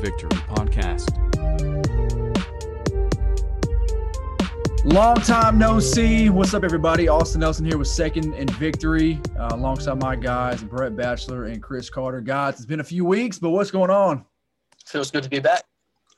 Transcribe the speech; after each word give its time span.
Victory 0.00 0.30
podcast. 0.30 1.10
Long 4.84 5.16
time 5.16 5.58
no 5.58 5.78
see. 5.78 6.30
What's 6.30 6.54
up, 6.54 6.64
everybody? 6.64 7.06
Austin 7.06 7.42
Nelson 7.42 7.66
here 7.66 7.76
with 7.76 7.88
Second 7.88 8.32
and 8.32 8.50
Victory, 8.52 9.20
uh, 9.38 9.50
alongside 9.52 10.00
my 10.00 10.16
guys 10.16 10.62
Brett 10.62 10.96
Batchelor 10.96 11.44
and 11.44 11.62
Chris 11.62 11.90
Carter. 11.90 12.22
Guys, 12.22 12.54
it's 12.54 12.64
been 12.64 12.80
a 12.80 12.84
few 12.84 13.04
weeks, 13.04 13.38
but 13.38 13.50
what's 13.50 13.70
going 13.70 13.90
on? 13.90 14.24
Feels 14.86 15.10
good 15.10 15.22
to 15.22 15.28
be 15.28 15.38
back. 15.38 15.64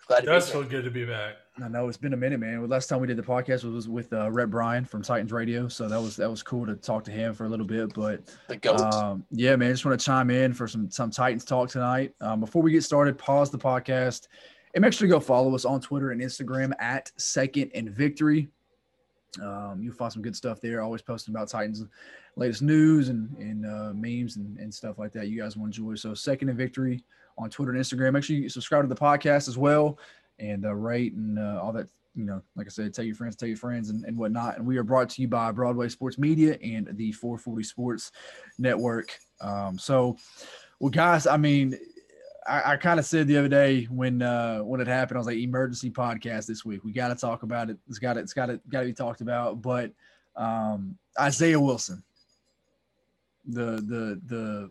Glad 0.06 0.22
It 0.22 0.26
does 0.26 0.46
be 0.46 0.52
feel 0.52 0.62
good 0.64 0.84
to 0.84 0.90
be 0.90 1.04
back. 1.04 1.36
I 1.60 1.68
know 1.68 1.86
it's 1.88 1.98
been 1.98 2.14
a 2.14 2.16
minute, 2.16 2.40
man. 2.40 2.66
Last 2.66 2.86
time 2.86 3.00
we 3.00 3.06
did 3.06 3.18
the 3.18 3.22
podcast 3.22 3.70
was 3.70 3.86
with 3.86 4.10
uh, 4.14 4.30
Rhett 4.30 4.48
Bryan 4.48 4.86
from 4.86 5.02
Titans 5.02 5.32
Radio, 5.32 5.68
so 5.68 5.86
that 5.86 6.00
was 6.00 6.16
that 6.16 6.30
was 6.30 6.42
cool 6.42 6.64
to 6.64 6.74
talk 6.74 7.04
to 7.04 7.10
him 7.10 7.34
for 7.34 7.44
a 7.44 7.48
little 7.48 7.66
bit. 7.66 7.92
But 7.92 8.22
The 8.48 8.74
um, 8.74 9.26
yeah, 9.30 9.54
man, 9.56 9.70
just 9.70 9.84
want 9.84 9.98
to 9.98 10.04
chime 10.04 10.30
in 10.30 10.54
for 10.54 10.66
some 10.66 10.90
some 10.90 11.10
Titans 11.10 11.44
talk 11.44 11.68
tonight. 11.68 12.14
Um, 12.22 12.40
before 12.40 12.62
we 12.62 12.72
get 12.72 12.84
started, 12.84 13.18
pause 13.18 13.50
the 13.50 13.58
podcast 13.58 14.28
and 14.74 14.80
make 14.80 14.94
sure 14.94 15.06
to 15.06 15.12
go 15.12 15.20
follow 15.20 15.54
us 15.54 15.66
on 15.66 15.82
Twitter 15.82 16.10
and 16.10 16.22
Instagram 16.22 16.72
at 16.78 17.12
Second 17.18 17.70
and 17.74 17.90
Victory. 17.90 18.48
Um, 19.42 19.80
you'll 19.82 19.94
find 19.94 20.10
some 20.10 20.22
good 20.22 20.36
stuff 20.36 20.58
there. 20.58 20.80
Always 20.80 21.02
posting 21.02 21.34
about 21.34 21.48
Titans 21.48 21.84
latest 22.36 22.62
news 22.62 23.10
and 23.10 23.30
and 23.36 23.66
uh, 23.66 23.92
memes 23.92 24.36
and, 24.36 24.56
and 24.56 24.72
stuff 24.72 24.98
like 24.98 25.12
that. 25.12 25.28
You 25.28 25.42
guys 25.42 25.54
will 25.58 25.66
enjoy. 25.66 25.96
So 25.96 26.14
Second 26.14 26.48
and 26.48 26.56
Victory 26.56 27.04
on 27.36 27.50
Twitter 27.50 27.72
and 27.72 27.80
Instagram. 27.80 28.14
Make 28.14 28.24
sure 28.24 28.36
you 28.36 28.48
subscribe 28.48 28.84
to 28.84 28.88
the 28.88 28.94
podcast 28.94 29.48
as 29.48 29.58
well 29.58 29.98
and 30.38 30.64
uh, 30.64 30.74
rate 30.74 31.14
and 31.14 31.38
uh, 31.38 31.60
all 31.62 31.72
that. 31.72 31.88
You 32.14 32.24
know, 32.24 32.42
like 32.56 32.66
I 32.66 32.68
said, 32.68 32.92
tell 32.92 33.06
your 33.06 33.14
friends, 33.14 33.36
tell 33.36 33.48
your 33.48 33.56
friends, 33.56 33.88
and, 33.88 34.04
and 34.04 34.18
whatnot. 34.18 34.58
And 34.58 34.66
we 34.66 34.76
are 34.76 34.82
brought 34.82 35.08
to 35.10 35.22
you 35.22 35.28
by 35.28 35.50
Broadway 35.50 35.88
Sports 35.88 36.18
Media 36.18 36.58
and 36.62 36.86
the 36.92 37.10
440 37.12 37.62
Sports 37.64 38.12
Network. 38.58 39.18
Um, 39.40 39.78
so, 39.78 40.18
well, 40.78 40.90
guys, 40.90 41.26
I 41.26 41.38
mean, 41.38 41.78
I, 42.46 42.72
I 42.72 42.76
kind 42.76 42.98
of 42.98 43.06
said 43.06 43.26
the 43.26 43.38
other 43.38 43.48
day 43.48 43.84
when 43.84 44.22
uh, 44.22 44.58
when 44.60 44.80
it 44.80 44.86
happened, 44.86 45.16
I 45.16 45.20
was 45.20 45.26
like, 45.26 45.38
emergency 45.38 45.90
podcast 45.90 46.46
this 46.46 46.64
week. 46.64 46.84
We 46.84 46.92
got 46.92 47.08
to 47.08 47.14
talk 47.14 47.44
about 47.44 47.70
it. 47.70 47.78
It's 47.88 47.98
got 47.98 48.16
it's 48.16 48.34
got 48.34 48.46
to 48.46 48.60
got 48.68 48.80
to 48.80 48.86
be 48.86 48.92
talked 48.92 49.20
about. 49.20 49.62
But 49.62 49.92
um, 50.36 50.98
Isaiah 51.18 51.60
Wilson, 51.60 52.02
the 53.46 53.76
the 53.76 54.20
the 54.26 54.70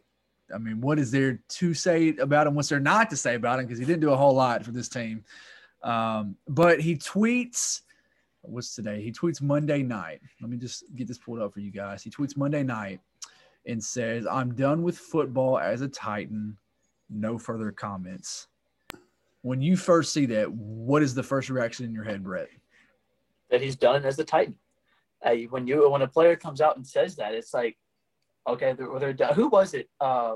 I 0.53 0.57
mean, 0.57 0.81
what 0.81 0.99
is 0.99 1.11
there 1.11 1.41
to 1.47 1.73
say 1.73 2.15
about 2.17 2.47
him? 2.47 2.55
What's 2.55 2.69
there 2.69 2.79
not 2.79 3.09
to 3.09 3.17
say 3.17 3.35
about 3.35 3.59
him? 3.59 3.65
Because 3.65 3.79
he 3.79 3.85
didn't 3.85 4.01
do 4.01 4.11
a 4.11 4.17
whole 4.17 4.33
lot 4.33 4.63
for 4.63 4.71
this 4.71 4.89
team. 4.89 5.23
Um, 5.83 6.35
but 6.47 6.79
he 6.79 6.95
tweets. 6.95 7.81
What's 8.43 8.75
today? 8.75 9.01
He 9.01 9.11
tweets 9.11 9.41
Monday 9.41 9.83
night. 9.83 10.19
Let 10.41 10.49
me 10.49 10.57
just 10.57 10.83
get 10.95 11.07
this 11.07 11.19
pulled 11.19 11.41
up 11.41 11.53
for 11.53 11.59
you 11.59 11.71
guys. 11.71 12.03
He 12.03 12.09
tweets 12.09 12.35
Monday 12.35 12.63
night 12.63 12.99
and 13.67 13.83
says, 13.83 14.25
"I'm 14.25 14.55
done 14.55 14.81
with 14.81 14.97
football 14.97 15.59
as 15.59 15.81
a 15.81 15.87
Titan. 15.87 16.57
No 17.09 17.37
further 17.37 17.71
comments." 17.71 18.47
When 19.43 19.61
you 19.61 19.75
first 19.75 20.13
see 20.13 20.25
that, 20.27 20.51
what 20.51 21.01
is 21.01 21.13
the 21.13 21.23
first 21.23 21.49
reaction 21.49 21.85
in 21.85 21.93
your 21.93 22.03
head, 22.03 22.23
Brett? 22.23 22.49
that 23.51 23.61
he's 23.61 23.75
done 23.75 24.03
as 24.05 24.17
a 24.17 24.23
Titan. 24.23 24.55
Uh, 25.23 25.35
when 25.49 25.67
you 25.67 25.87
when 25.91 26.01
a 26.01 26.07
player 26.07 26.35
comes 26.35 26.61
out 26.61 26.77
and 26.77 26.87
says 26.87 27.17
that, 27.17 27.35
it's 27.35 27.53
like, 27.53 27.77
okay, 28.47 28.73
they're, 28.73 28.99
they're 28.99 29.13
done. 29.13 29.33
Who 29.33 29.47
was 29.47 29.73
it? 29.73 29.89
Uh, 29.99 30.35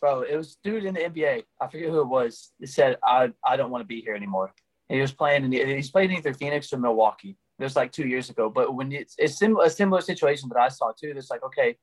bro, 0.00 0.22
it 0.22 0.36
was 0.36 0.56
dude 0.62 0.84
in 0.84 0.94
the 0.94 1.00
NBA. 1.00 1.44
I 1.60 1.66
forget 1.68 1.88
who 1.88 2.00
it 2.00 2.08
was. 2.08 2.52
He 2.58 2.66
said, 2.66 2.96
"I 3.04 3.32
I 3.44 3.56
don't 3.56 3.70
want 3.70 3.82
to 3.82 3.86
be 3.86 4.00
here 4.00 4.14
anymore." 4.14 4.52
And 4.88 4.96
he 4.96 5.00
was 5.00 5.12
playing 5.12 5.44
in 5.44 5.50
the, 5.50 5.64
he's 5.64 5.90
playing 5.90 6.12
either 6.12 6.32
Phoenix 6.32 6.72
or 6.72 6.78
Milwaukee. 6.78 7.36
It 7.58 7.64
was 7.64 7.76
like 7.76 7.90
two 7.90 8.06
years 8.06 8.30
ago. 8.30 8.50
But 8.50 8.74
when 8.74 8.92
it's 8.92 9.14
it's 9.18 9.38
sim- 9.38 9.58
a 9.58 9.70
similar 9.70 10.00
situation 10.00 10.48
that 10.50 10.58
I 10.58 10.68
saw 10.68 10.92
too. 10.92 11.12
It's 11.16 11.30
like, 11.30 11.42
okay, 11.44 11.76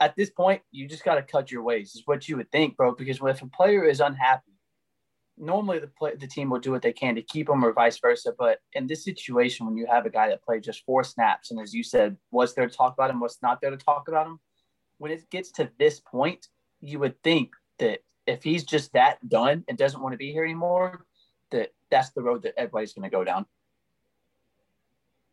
at 0.00 0.16
this 0.16 0.30
point, 0.30 0.62
you 0.70 0.88
just 0.88 1.04
got 1.04 1.14
to 1.14 1.22
cut 1.22 1.50
your 1.50 1.62
ways. 1.62 1.94
Is 1.94 2.02
what 2.04 2.28
you 2.28 2.36
would 2.36 2.50
think, 2.50 2.76
bro. 2.76 2.94
Because 2.94 3.20
if 3.22 3.42
a 3.42 3.46
player 3.46 3.84
is 3.84 4.00
unhappy 4.00 4.53
normally 5.38 5.78
the 5.78 5.88
play, 5.88 6.14
the 6.14 6.26
team 6.26 6.50
will 6.50 6.60
do 6.60 6.70
what 6.70 6.82
they 6.82 6.92
can 6.92 7.14
to 7.14 7.22
keep 7.22 7.48
him 7.48 7.64
or 7.64 7.72
vice 7.72 7.98
versa. 7.98 8.32
But 8.36 8.58
in 8.72 8.86
this 8.86 9.04
situation, 9.04 9.66
when 9.66 9.76
you 9.76 9.86
have 9.86 10.06
a 10.06 10.10
guy 10.10 10.28
that 10.28 10.42
played 10.42 10.62
just 10.62 10.84
four 10.84 11.04
snaps, 11.04 11.50
and 11.50 11.60
as 11.60 11.74
you 11.74 11.82
said, 11.82 12.16
was 12.30 12.54
there 12.54 12.68
to 12.68 12.76
talk 12.76 12.94
about 12.94 13.10
him, 13.10 13.20
was 13.20 13.38
not 13.42 13.60
there 13.60 13.70
to 13.70 13.76
talk 13.76 14.08
about 14.08 14.26
him, 14.26 14.38
when 14.98 15.10
it 15.10 15.28
gets 15.30 15.50
to 15.52 15.70
this 15.78 16.00
point, 16.00 16.48
you 16.80 16.98
would 16.98 17.20
think 17.22 17.50
that 17.78 18.00
if 18.26 18.42
he's 18.42 18.64
just 18.64 18.92
that 18.92 19.28
done 19.28 19.64
and 19.68 19.76
doesn't 19.76 20.00
want 20.00 20.12
to 20.12 20.18
be 20.18 20.32
here 20.32 20.44
anymore, 20.44 21.04
that 21.50 21.72
that's 21.90 22.10
the 22.10 22.22
road 22.22 22.42
that 22.42 22.54
everybody's 22.56 22.92
going 22.92 23.08
to 23.08 23.14
go 23.14 23.24
down. 23.24 23.46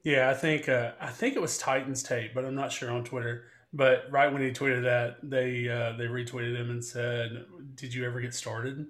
Yeah, 0.04 0.30
I 0.30 0.34
think 0.34 0.68
uh, 0.68 0.92
I 1.00 1.10
think 1.10 1.36
it 1.36 1.42
was 1.42 1.58
Titans 1.58 2.02
tape, 2.02 2.32
but 2.34 2.44
I'm 2.44 2.56
not 2.56 2.72
sure 2.72 2.92
on 2.92 3.04
Twitter. 3.04 3.46
But 3.74 4.06
right 4.10 4.32
when 4.32 4.42
he 4.42 4.52
tweeted 4.52 4.84
that, 4.84 5.18
they 5.24 5.70
uh, 5.70 5.94
they 5.98 6.06
retweeted 6.06 6.58
him 6.58 6.72
and 6.72 6.84
said, 6.84 7.46
"Did 7.76 7.94
you 7.94 8.06
ever 8.06 8.20
get 8.20 8.34
started?" 8.34 8.88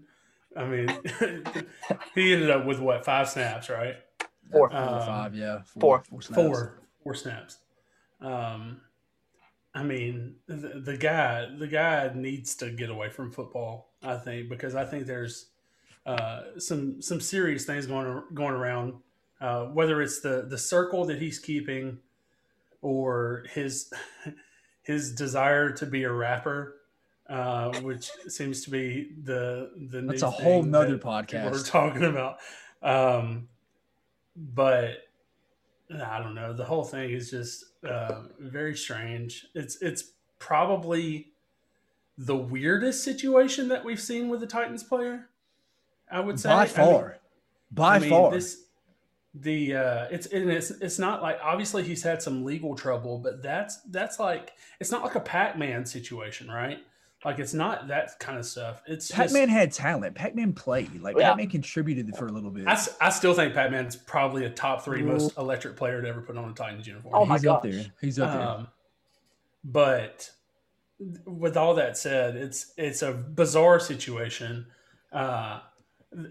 I 0.56 0.66
mean, 0.66 0.88
he 2.16 2.34
ended 2.34 2.50
up 2.50 2.66
with 2.66 2.80
what 2.80 3.06
five 3.06 3.30
snaps, 3.30 3.70
right? 3.70 3.96
Four. 4.52 4.70
Four 4.70 4.78
Um, 4.78 5.00
five, 5.06 5.36
yeah, 5.36 5.62
four. 5.80 6.04
snaps. 6.22 6.36
Four, 6.36 6.82
four 7.04 7.16
snaps. 7.16 7.58
Um, 8.20 8.82
I 9.74 9.84
mean, 9.84 10.36
the, 10.48 10.82
the 10.84 10.98
guy, 10.98 11.48
the 11.58 11.68
guy 11.68 12.12
needs 12.14 12.56
to 12.56 12.70
get 12.70 12.90
away 12.90 13.10
from 13.10 13.32
football. 13.32 13.92
I 14.04 14.18
think 14.18 14.50
because 14.50 14.76
I 14.76 14.84
think 14.86 15.06
there's 15.06 15.48
uh, 16.06 16.42
some 16.58 17.02
some 17.02 17.22
serious 17.22 17.66
things 17.66 17.88
going 17.88 18.24
going 18.34 18.54
around. 18.56 18.96
Uh, 19.40 19.66
whether 19.68 20.02
it's 20.02 20.20
the 20.20 20.46
the 20.48 20.58
circle 20.58 21.06
that 21.06 21.20
he's 21.22 21.40
keeping, 21.40 22.00
or 22.82 23.46
his 23.54 23.92
his 24.84 25.14
desire 25.14 25.72
to 25.72 25.86
be 25.86 26.04
a 26.04 26.12
rapper, 26.12 26.76
uh, 27.32 27.80
which 27.80 28.12
seems 28.28 28.64
to 28.66 28.70
be 28.70 29.12
the 29.24 29.72
the 29.78 30.02
That's 30.02 30.22
a 30.22 30.30
whole 30.30 30.64
nother 30.64 30.98
podcast. 30.98 31.52
We're 31.52 31.64
talking 31.64 32.04
about, 32.04 32.40
um, 32.84 33.48
but 34.36 34.98
I 35.90 36.20
don't 36.20 36.36
know. 36.36 36.52
The 36.52 36.66
whole 36.66 36.84
thing 36.84 37.12
is 37.12 37.32
just 37.32 37.64
uh, 37.88 38.24
very 38.38 38.76
strange. 38.76 39.46
It's 39.56 39.82
it's 39.82 40.04
probably 40.40 41.30
the 42.18 42.36
weirdest 42.36 43.04
situation 43.04 43.70
that 43.70 43.86
we've 43.86 44.02
seen 44.02 44.28
with 44.28 44.44
a 44.44 44.48
Titans 44.48 44.84
player. 44.84 45.30
I 46.12 46.20
would 46.20 46.38
say 46.38 46.50
by 46.50 46.56
I 46.56 46.66
mean- 46.66 46.74
far, 46.74 47.18
by 47.72 47.96
I 47.96 48.00
mean, 48.00 48.10
far. 48.10 48.32
This 48.32 48.66
the 49.34 49.76
uh, 49.76 50.08
it's 50.12 50.28
and 50.28 50.52
it's 50.52 50.72
it's 50.72 51.00
not 51.00 51.22
like 51.22 51.40
obviously 51.42 51.84
he's 51.84 52.04
had 52.04 52.22
some 52.22 52.44
legal 52.44 52.76
trouble, 52.76 53.20
but 53.20 53.42
that's 53.42 53.78
that's 53.84 54.20
like 54.20 54.52
it's 54.82 54.92
not 54.92 55.04
like 55.04 55.16
a 55.16 55.22
Pac 55.22 55.58
Man 55.58 55.86
situation, 55.86 56.52
right? 56.52 56.80
Like 57.24 57.38
it's 57.38 57.54
not 57.54 57.88
that 57.90 58.18
kind 58.20 58.40
of 58.40 58.46
stuff. 58.46 58.82
It's 58.88 59.08
just- 59.08 59.18
Pac-Man 59.18 59.48
had 59.48 59.72
talent. 59.72 60.16
Pac-Man 60.16 60.54
played. 60.54 61.02
Like 61.02 61.18
Yeah. 61.18 61.30
Pac-Man 61.30 61.50
contributed 61.50 62.16
for 62.16 62.26
a 62.28 62.32
little 62.32 62.50
bit. 62.50 62.68
I, 62.68 62.84
I 63.00 63.10
still 63.12 63.34
think 63.36 63.54
Pac 63.54 63.70
Man's 63.72 63.96
probably 63.96 64.46
a 64.46 64.50
top 64.50 64.84
three 64.84 65.04
most 65.04 65.38
electric 65.38 65.76
player 65.78 66.02
to 66.02 66.08
ever 66.08 66.22
put 66.22 66.36
on 66.38 66.50
a 66.50 66.54
Titans 66.54 66.88
uniform. 66.88 67.14
Oh 67.16 67.26
my 67.26 67.36
He's 67.36 67.46
up 67.46 67.62
gosh. 67.64 67.72
there. 67.72 67.86
He's 68.02 68.20
up 68.20 68.32
there. 68.34 68.42
Um, 68.48 68.68
but 69.64 70.32
with 71.26 71.58
all 71.58 71.76
that 71.76 71.98
said, 71.98 72.36
it's 72.36 72.74
it's 72.78 73.02
a 73.02 73.12
bizarre 73.12 73.80
situation. 73.80 74.66
Uh, 75.12 75.60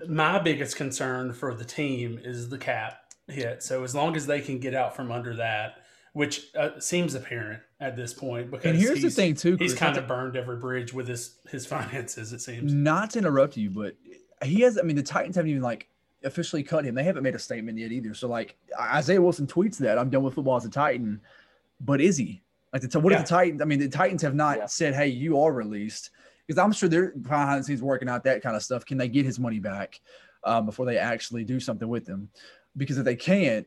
my 0.08 0.38
biggest 0.38 0.76
concern 0.76 1.32
for 1.32 1.54
the 1.54 1.64
team 1.64 2.20
is 2.22 2.48
the 2.48 2.58
cap 2.58 2.98
hit. 3.28 3.62
So 3.62 3.84
as 3.84 3.94
long 3.94 4.16
as 4.16 4.26
they 4.26 4.40
can 4.40 4.58
get 4.58 4.74
out 4.74 4.94
from 4.96 5.10
under 5.12 5.36
that, 5.36 5.79
which 6.12 6.54
uh, 6.56 6.78
seems 6.80 7.14
apparent 7.14 7.60
at 7.80 7.96
this 7.96 8.12
point, 8.12 8.50
because 8.50 8.66
and 8.66 8.78
here's 8.78 9.02
the 9.02 9.10
thing 9.10 9.34
too, 9.34 9.56
he's 9.56 9.74
kind 9.74 9.96
of 9.96 10.06
burned 10.06 10.36
every 10.36 10.56
bridge 10.56 10.92
with 10.92 11.08
his 11.08 11.36
his 11.50 11.66
finances. 11.66 12.32
It 12.32 12.40
seems. 12.40 12.72
not 12.72 13.10
to 13.10 13.18
interrupt 13.20 13.56
you, 13.56 13.70
but 13.70 13.94
he 14.42 14.60
has. 14.62 14.78
I 14.78 14.82
mean, 14.82 14.96
the 14.96 15.02
Titans 15.02 15.36
haven't 15.36 15.50
even 15.50 15.62
like 15.62 15.88
officially 16.24 16.62
cut 16.62 16.84
him. 16.84 16.94
They 16.94 17.04
haven't 17.04 17.22
made 17.22 17.34
a 17.34 17.38
statement 17.38 17.78
yet 17.78 17.92
either. 17.92 18.12
So 18.14 18.28
like 18.28 18.56
Isaiah 18.78 19.22
Wilson 19.22 19.46
tweets 19.46 19.78
that 19.78 19.98
I'm 19.98 20.10
done 20.10 20.22
with 20.22 20.34
football 20.34 20.56
as 20.56 20.64
a 20.64 20.70
Titan, 20.70 21.20
but 21.80 22.00
is 22.00 22.16
he? 22.16 22.42
Like 22.72 22.82
the 22.82 23.00
what 23.00 23.12
Yeah. 23.12 23.20
if 23.20 23.24
the 23.26 23.28
Titans? 23.30 23.62
I 23.62 23.64
mean, 23.64 23.78
the 23.78 23.88
Titans 23.88 24.22
have 24.22 24.34
not 24.34 24.58
Yeah. 24.58 24.66
said, 24.66 24.94
"Hey, 24.94 25.08
you 25.08 25.40
are 25.40 25.52
released," 25.52 26.10
because 26.46 26.58
I'm 26.58 26.72
sure 26.72 26.88
they're 26.88 27.12
behind 27.12 27.60
the 27.60 27.64
scenes 27.64 27.82
working 27.82 28.08
out 28.08 28.24
that 28.24 28.42
kind 28.42 28.54
of 28.56 28.62
stuff. 28.62 28.84
Can 28.84 28.98
they 28.98 29.08
get 29.08 29.24
his 29.24 29.38
money 29.38 29.58
back 29.58 30.00
um, 30.44 30.66
before 30.66 30.86
they 30.86 30.98
actually 30.98 31.44
do 31.44 31.58
something 31.60 31.88
with 31.88 32.06
him? 32.06 32.28
Because 32.76 32.98
if 32.98 33.04
they 33.04 33.16
can't, 33.16 33.66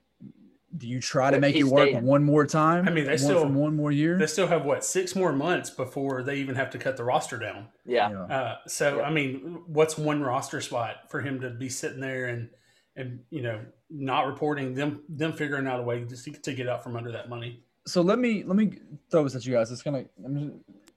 do 0.78 0.88
you 0.88 1.00
try 1.00 1.30
to 1.30 1.36
But 1.38 1.42
make 1.42 1.56
it 1.56 1.64
work 1.64 1.90
staying. 1.90 2.04
one 2.04 2.24
more 2.24 2.46
time? 2.46 2.88
I 2.88 2.92
mean, 2.92 3.04
they 3.06 3.12
one, 3.12 3.18
still- 3.20 3.48
one 3.48 3.76
more 3.76 3.92
year. 3.92 4.18
They 4.18 4.26
still 4.28 4.48
have 4.48 4.66
what 4.66 4.84
six 4.84 5.16
more 5.16 5.32
months 5.32 5.70
before 5.70 6.24
they 6.24 6.38
even 6.38 6.56
have 6.56 6.70
to 6.72 6.78
cut 6.80 6.98
the 6.98 7.04
roster 7.04 7.38
down. 7.38 7.68
Yeah. 7.86 8.10
Uh, 8.10 8.58
so 8.68 8.98
Yeah. 8.98 9.04
I 9.04 9.12
mean, 9.12 9.62
what's 9.68 9.98
one 9.98 10.22
roster 10.22 10.62
spot 10.62 11.10
for 11.10 11.22
him 11.22 11.42
to 11.42 11.50
be 11.52 11.70
sitting 11.70 12.00
there 12.00 12.26
and 12.26 12.50
and 12.96 13.22
you 13.32 13.42
know 13.42 13.60
not 13.90 14.28
reporting 14.28 14.74
them 14.76 15.04
them 15.10 15.34
figuring 15.34 15.68
out 15.68 15.80
a 15.80 15.84
way 15.84 16.04
just 16.06 16.26
to, 16.26 16.32
to 16.32 16.54
get 16.54 16.68
out 16.68 16.84
from 16.84 16.96
under 16.96 17.12
that 17.12 17.30
money? 17.30 17.64
so 17.86 18.02
let 18.02 18.18
me 18.18 18.44
let 18.44 18.56
me 18.56 18.72
throw 19.12 19.24
this 19.24 19.36
at 19.36 19.46
you 19.46 19.54
guys. 19.54 19.72
It's 19.72 19.82
gonna 19.84 20.06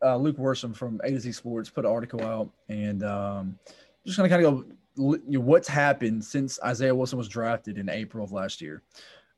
uh, 0.02 0.16
Luke 0.16 0.36
Worsham 0.36 0.74
from 0.76 1.00
A 1.04 1.10
to 1.10 1.20
Z 1.20 1.32
Sports 1.32 1.68
put 1.70 1.84
an 1.84 1.90
article 1.90 2.22
out, 2.22 2.50
and 2.68 3.02
um, 3.02 3.58
just 4.06 4.16
gonna 4.16 4.28
kind 4.28 4.44
of 4.44 4.64
go 4.64 4.64
you 4.98 5.20
know, 5.26 5.40
what's 5.40 5.68
happened 5.68 6.24
since 6.24 6.58
Isaiah 6.64 6.94
Wilson 6.94 7.18
was 7.18 7.28
drafted 7.28 7.76
in 7.76 7.88
April 7.90 8.24
of 8.24 8.32
last 8.32 8.62
year. 8.62 8.82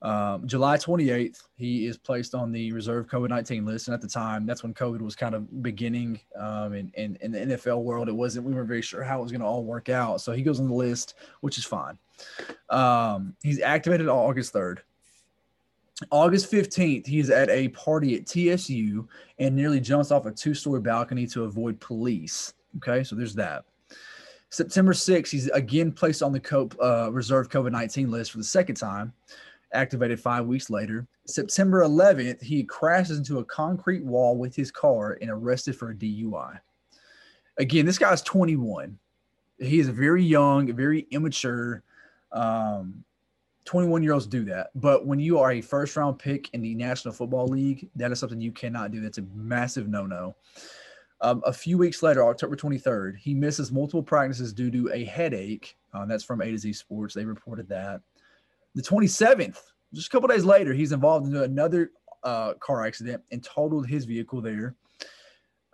Um, 0.00 0.46
July 0.46 0.76
28th, 0.76 1.48
he 1.56 1.86
is 1.86 1.96
placed 1.98 2.34
on 2.34 2.52
the 2.52 2.72
reserve 2.72 3.08
COVID 3.08 3.30
19 3.30 3.64
list. 3.64 3.88
And 3.88 3.94
at 3.94 4.00
the 4.00 4.08
time, 4.08 4.46
that's 4.46 4.62
when 4.62 4.72
COVID 4.72 5.00
was 5.00 5.16
kind 5.16 5.34
of 5.34 5.62
beginning. 5.62 6.20
Um, 6.36 6.74
in, 6.74 6.92
in, 6.94 7.18
in, 7.20 7.32
the 7.32 7.56
NFL 7.56 7.82
world, 7.82 8.08
it 8.08 8.14
wasn't, 8.14 8.46
we 8.46 8.54
weren't 8.54 8.68
very 8.68 8.82
sure 8.82 9.02
how 9.02 9.18
it 9.18 9.22
was 9.22 9.32
going 9.32 9.40
to 9.40 9.46
all 9.46 9.64
work 9.64 9.88
out. 9.88 10.20
So 10.20 10.32
he 10.32 10.42
goes 10.42 10.60
on 10.60 10.68
the 10.68 10.74
list, 10.74 11.14
which 11.40 11.58
is 11.58 11.64
fine. 11.64 11.98
Um, 12.70 13.34
he's 13.42 13.60
activated 13.60 14.08
on 14.08 14.16
August 14.16 14.54
3rd. 14.54 14.78
August 16.10 16.50
15th, 16.52 17.06
he 17.08 17.18
is 17.18 17.28
at 17.28 17.50
a 17.50 17.68
party 17.68 18.14
at 18.14 18.26
TSU 18.26 19.08
and 19.40 19.56
nearly 19.56 19.80
jumps 19.80 20.12
off 20.12 20.26
a 20.26 20.30
two 20.30 20.54
story 20.54 20.80
balcony 20.80 21.26
to 21.26 21.42
avoid 21.42 21.80
police. 21.80 22.54
Okay, 22.76 23.02
so 23.02 23.16
there's 23.16 23.34
that. 23.34 23.64
September 24.50 24.92
6th, 24.92 25.30
he's 25.30 25.48
again 25.48 25.90
placed 25.90 26.22
on 26.22 26.32
the 26.32 26.70
uh, 26.80 27.10
reserve 27.10 27.48
COVID 27.48 27.72
19 27.72 28.10
list 28.12 28.30
for 28.30 28.38
the 28.38 28.44
second 28.44 28.76
time 28.76 29.12
activated 29.72 30.20
five 30.20 30.46
weeks 30.46 30.70
later. 30.70 31.06
September 31.26 31.82
11th, 31.82 32.42
he 32.42 32.64
crashes 32.64 33.18
into 33.18 33.38
a 33.38 33.44
concrete 33.44 34.04
wall 34.04 34.36
with 34.36 34.54
his 34.54 34.70
car 34.70 35.18
and 35.20 35.30
arrested 35.30 35.76
for 35.76 35.90
a 35.90 35.94
DUI. 35.94 36.58
Again, 37.58 37.86
this 37.86 37.98
guy's 37.98 38.22
21. 38.22 38.98
He 39.58 39.80
is 39.80 39.88
very 39.88 40.22
young, 40.22 40.72
very 40.74 41.06
immature. 41.10 41.82
Um, 42.32 43.04
21 43.64 44.02
year 44.02 44.14
olds 44.14 44.26
do 44.26 44.44
that. 44.46 44.70
But 44.74 45.06
when 45.06 45.20
you 45.20 45.38
are 45.38 45.52
a 45.52 45.60
first 45.60 45.94
round 45.96 46.18
pick 46.18 46.48
in 46.54 46.62
the 46.62 46.74
National 46.74 47.12
Football 47.12 47.48
League, 47.48 47.90
that 47.96 48.10
is 48.10 48.18
something 48.18 48.40
you 48.40 48.52
cannot 48.52 48.92
do. 48.92 49.00
That's 49.00 49.18
a 49.18 49.26
massive 49.34 49.88
no 49.88 50.06
no. 50.06 50.36
Um, 51.20 51.42
a 51.44 51.52
few 51.52 51.76
weeks 51.76 52.02
later, 52.02 52.24
October 52.24 52.56
23rd, 52.56 53.16
he 53.18 53.34
misses 53.34 53.72
multiple 53.72 54.02
practices 54.02 54.52
due 54.52 54.70
to 54.70 54.90
a 54.92 55.04
headache. 55.04 55.76
Uh, 55.92 56.06
that's 56.06 56.24
from 56.24 56.40
A 56.40 56.50
to 56.50 56.56
Z 56.56 56.72
Sports. 56.72 57.14
They 57.14 57.24
reported 57.24 57.68
that. 57.68 58.00
The 58.78 58.84
27th, 58.84 59.58
just 59.92 60.06
a 60.06 60.10
couple 60.10 60.28
days 60.28 60.44
later, 60.44 60.72
he's 60.72 60.92
involved 60.92 61.26
in 61.26 61.34
another 61.34 61.90
uh, 62.22 62.54
car 62.60 62.86
accident 62.86 63.20
and 63.32 63.42
totaled 63.42 63.88
his 63.88 64.04
vehicle 64.04 64.40
there. 64.40 64.76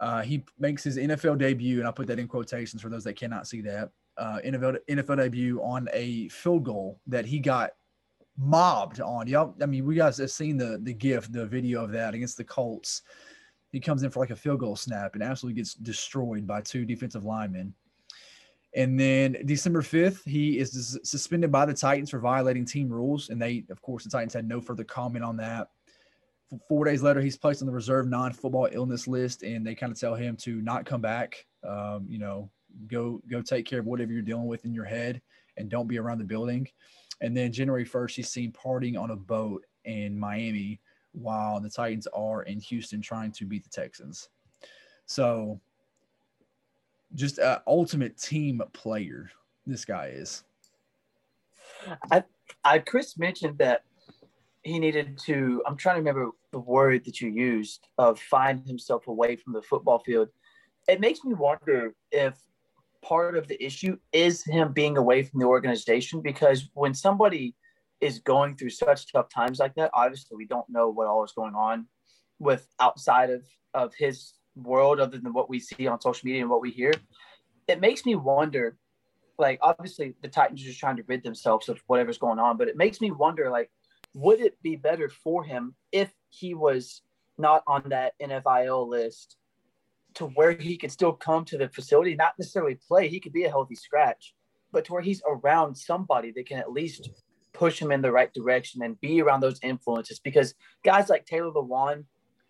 Uh, 0.00 0.22
he 0.22 0.42
makes 0.58 0.82
his 0.82 0.96
NFL 0.96 1.36
debut, 1.36 1.80
and 1.80 1.86
I 1.86 1.90
put 1.90 2.06
that 2.06 2.18
in 2.18 2.26
quotations 2.26 2.80
for 2.80 2.88
those 2.88 3.04
that 3.04 3.16
cannot 3.16 3.46
see 3.46 3.60
that. 3.60 3.90
Uh, 4.16 4.38
NFL 4.42 4.78
NFL 4.88 5.18
debut 5.18 5.60
on 5.60 5.86
a 5.92 6.30
field 6.30 6.64
goal 6.64 6.98
that 7.06 7.26
he 7.26 7.40
got 7.40 7.72
mobbed 8.38 9.02
on. 9.02 9.26
Y'all, 9.26 9.54
I 9.60 9.66
mean, 9.66 9.84
we 9.84 9.96
guys 9.96 10.16
have 10.16 10.30
seen 10.30 10.56
the 10.56 10.80
the 10.82 10.94
GIF, 10.94 11.30
the 11.30 11.44
video 11.44 11.84
of 11.84 11.92
that 11.92 12.14
against 12.14 12.38
the 12.38 12.44
Colts. 12.44 13.02
He 13.70 13.80
comes 13.80 14.02
in 14.02 14.08
for 14.08 14.20
like 14.20 14.30
a 14.30 14.36
field 14.36 14.60
goal 14.60 14.76
snap 14.76 15.12
and 15.12 15.22
absolutely 15.22 15.60
gets 15.60 15.74
destroyed 15.74 16.46
by 16.46 16.62
two 16.62 16.86
defensive 16.86 17.26
linemen. 17.26 17.74
And 18.74 18.98
then 18.98 19.36
December 19.44 19.82
5th, 19.82 20.24
he 20.24 20.58
is 20.58 20.98
suspended 21.04 21.52
by 21.52 21.64
the 21.64 21.74
Titans 21.74 22.10
for 22.10 22.18
violating 22.18 22.64
team 22.64 22.88
rules. 22.88 23.28
And 23.28 23.40
they, 23.40 23.64
of 23.70 23.80
course, 23.82 24.04
the 24.04 24.10
Titans 24.10 24.34
had 24.34 24.48
no 24.48 24.60
further 24.60 24.84
comment 24.84 25.24
on 25.24 25.36
that. 25.36 25.68
Four 26.68 26.84
days 26.84 27.02
later, 27.02 27.20
he's 27.20 27.36
placed 27.36 27.62
on 27.62 27.66
the 27.66 27.72
reserve 27.72 28.08
non 28.08 28.32
football 28.32 28.68
illness 28.70 29.06
list, 29.06 29.42
and 29.42 29.66
they 29.66 29.74
kind 29.74 29.92
of 29.92 29.98
tell 29.98 30.14
him 30.14 30.36
to 30.38 30.60
not 30.60 30.86
come 30.86 31.00
back. 31.00 31.46
Um, 31.66 32.06
you 32.08 32.18
know, 32.18 32.50
go 32.86 33.20
go 33.28 33.42
take 33.42 33.66
care 33.66 33.80
of 33.80 33.86
whatever 33.86 34.12
you're 34.12 34.22
dealing 34.22 34.46
with 34.46 34.64
in 34.64 34.74
your 34.74 34.84
head, 34.84 35.20
and 35.56 35.68
don't 35.68 35.88
be 35.88 35.98
around 35.98 36.18
the 36.18 36.24
building. 36.24 36.68
And 37.20 37.36
then 37.36 37.52
January 37.52 37.84
1st, 37.84 38.16
he's 38.16 38.28
seen 38.28 38.52
partying 38.52 38.98
on 38.98 39.10
a 39.10 39.16
boat 39.16 39.64
in 39.84 40.18
Miami 40.18 40.80
while 41.12 41.60
the 41.60 41.70
Titans 41.70 42.06
are 42.08 42.42
in 42.42 42.60
Houston 42.60 43.00
trying 43.00 43.32
to 43.32 43.46
beat 43.46 43.64
the 43.64 43.70
Texans. 43.70 44.28
So 45.06 45.60
just 47.14 47.38
an 47.38 47.58
ultimate 47.66 48.18
team 48.18 48.62
player. 48.72 49.30
This 49.66 49.84
guy 49.84 50.12
is. 50.14 50.44
I, 52.10 52.24
I, 52.64 52.78
Chris 52.78 53.18
mentioned 53.18 53.58
that 53.58 53.82
he 54.62 54.78
needed 54.78 55.18
to. 55.26 55.62
I'm 55.66 55.76
trying 55.76 55.96
to 55.96 56.00
remember 56.00 56.30
the 56.52 56.58
word 56.58 57.04
that 57.04 57.20
you 57.20 57.30
used 57.30 57.86
of 57.98 58.18
find 58.18 58.66
himself 58.66 59.06
away 59.06 59.36
from 59.36 59.52
the 59.52 59.62
football 59.62 59.98
field. 60.00 60.28
It 60.88 61.00
makes 61.00 61.24
me 61.24 61.34
wonder 61.34 61.94
if 62.10 62.34
part 63.02 63.36
of 63.36 63.48
the 63.48 63.62
issue 63.62 63.98
is 64.12 64.44
him 64.44 64.72
being 64.72 64.96
away 64.96 65.22
from 65.22 65.40
the 65.40 65.46
organization 65.46 66.20
because 66.22 66.70
when 66.74 66.94
somebody 66.94 67.54
is 68.00 68.18
going 68.18 68.56
through 68.56 68.70
such 68.70 69.12
tough 69.12 69.28
times 69.28 69.58
like 69.58 69.74
that, 69.74 69.90
obviously 69.92 70.36
we 70.36 70.46
don't 70.46 70.68
know 70.68 70.88
what 70.88 71.06
all 71.06 71.24
is 71.24 71.32
going 71.32 71.54
on 71.54 71.86
with 72.38 72.66
outside 72.80 73.30
of 73.30 73.44
of 73.74 73.92
his 73.94 74.34
world 74.56 75.00
other 75.00 75.18
than 75.18 75.32
what 75.32 75.50
we 75.50 75.60
see 75.60 75.86
on 75.86 76.00
social 76.00 76.26
media 76.26 76.42
and 76.42 76.50
what 76.50 76.62
we 76.62 76.70
hear, 76.70 76.92
it 77.68 77.80
makes 77.80 78.04
me 78.04 78.14
wonder. 78.14 78.76
Like, 79.38 79.58
obviously, 79.62 80.14
the 80.22 80.28
Titans 80.28 80.62
are 80.62 80.66
just 80.66 80.78
trying 80.78 80.96
to 80.96 81.04
rid 81.08 81.24
themselves 81.24 81.68
of 81.68 81.80
whatever's 81.86 82.18
going 82.18 82.38
on, 82.38 82.56
but 82.56 82.68
it 82.68 82.76
makes 82.76 83.00
me 83.00 83.10
wonder, 83.10 83.50
like, 83.50 83.70
would 84.14 84.40
it 84.40 84.60
be 84.62 84.76
better 84.76 85.08
for 85.08 85.42
him 85.42 85.74
if 85.90 86.12
he 86.30 86.54
was 86.54 87.02
not 87.36 87.64
on 87.66 87.82
that 87.88 88.12
NFIL 88.22 88.88
list 88.88 89.36
to 90.14 90.26
where 90.26 90.52
he 90.52 90.76
could 90.76 90.92
still 90.92 91.12
come 91.12 91.44
to 91.46 91.58
the 91.58 91.68
facility, 91.68 92.14
not 92.14 92.34
necessarily 92.38 92.78
play, 92.86 93.08
he 93.08 93.18
could 93.18 93.32
be 93.32 93.44
a 93.44 93.50
healthy 93.50 93.74
scratch, 93.74 94.34
but 94.72 94.84
to 94.84 94.92
where 94.92 95.02
he's 95.02 95.22
around 95.28 95.74
somebody 95.74 96.30
that 96.32 96.46
can 96.46 96.58
at 96.58 96.70
least 96.70 97.10
push 97.52 97.80
him 97.80 97.90
in 97.90 98.02
the 98.02 98.12
right 98.12 98.32
direction 98.32 98.82
and 98.82 99.00
be 99.00 99.20
around 99.20 99.40
those 99.40 99.60
influences 99.62 100.18
because 100.20 100.54
guys 100.84 101.08
like 101.08 101.24
Taylor 101.24 101.52
Lewan 101.52 102.04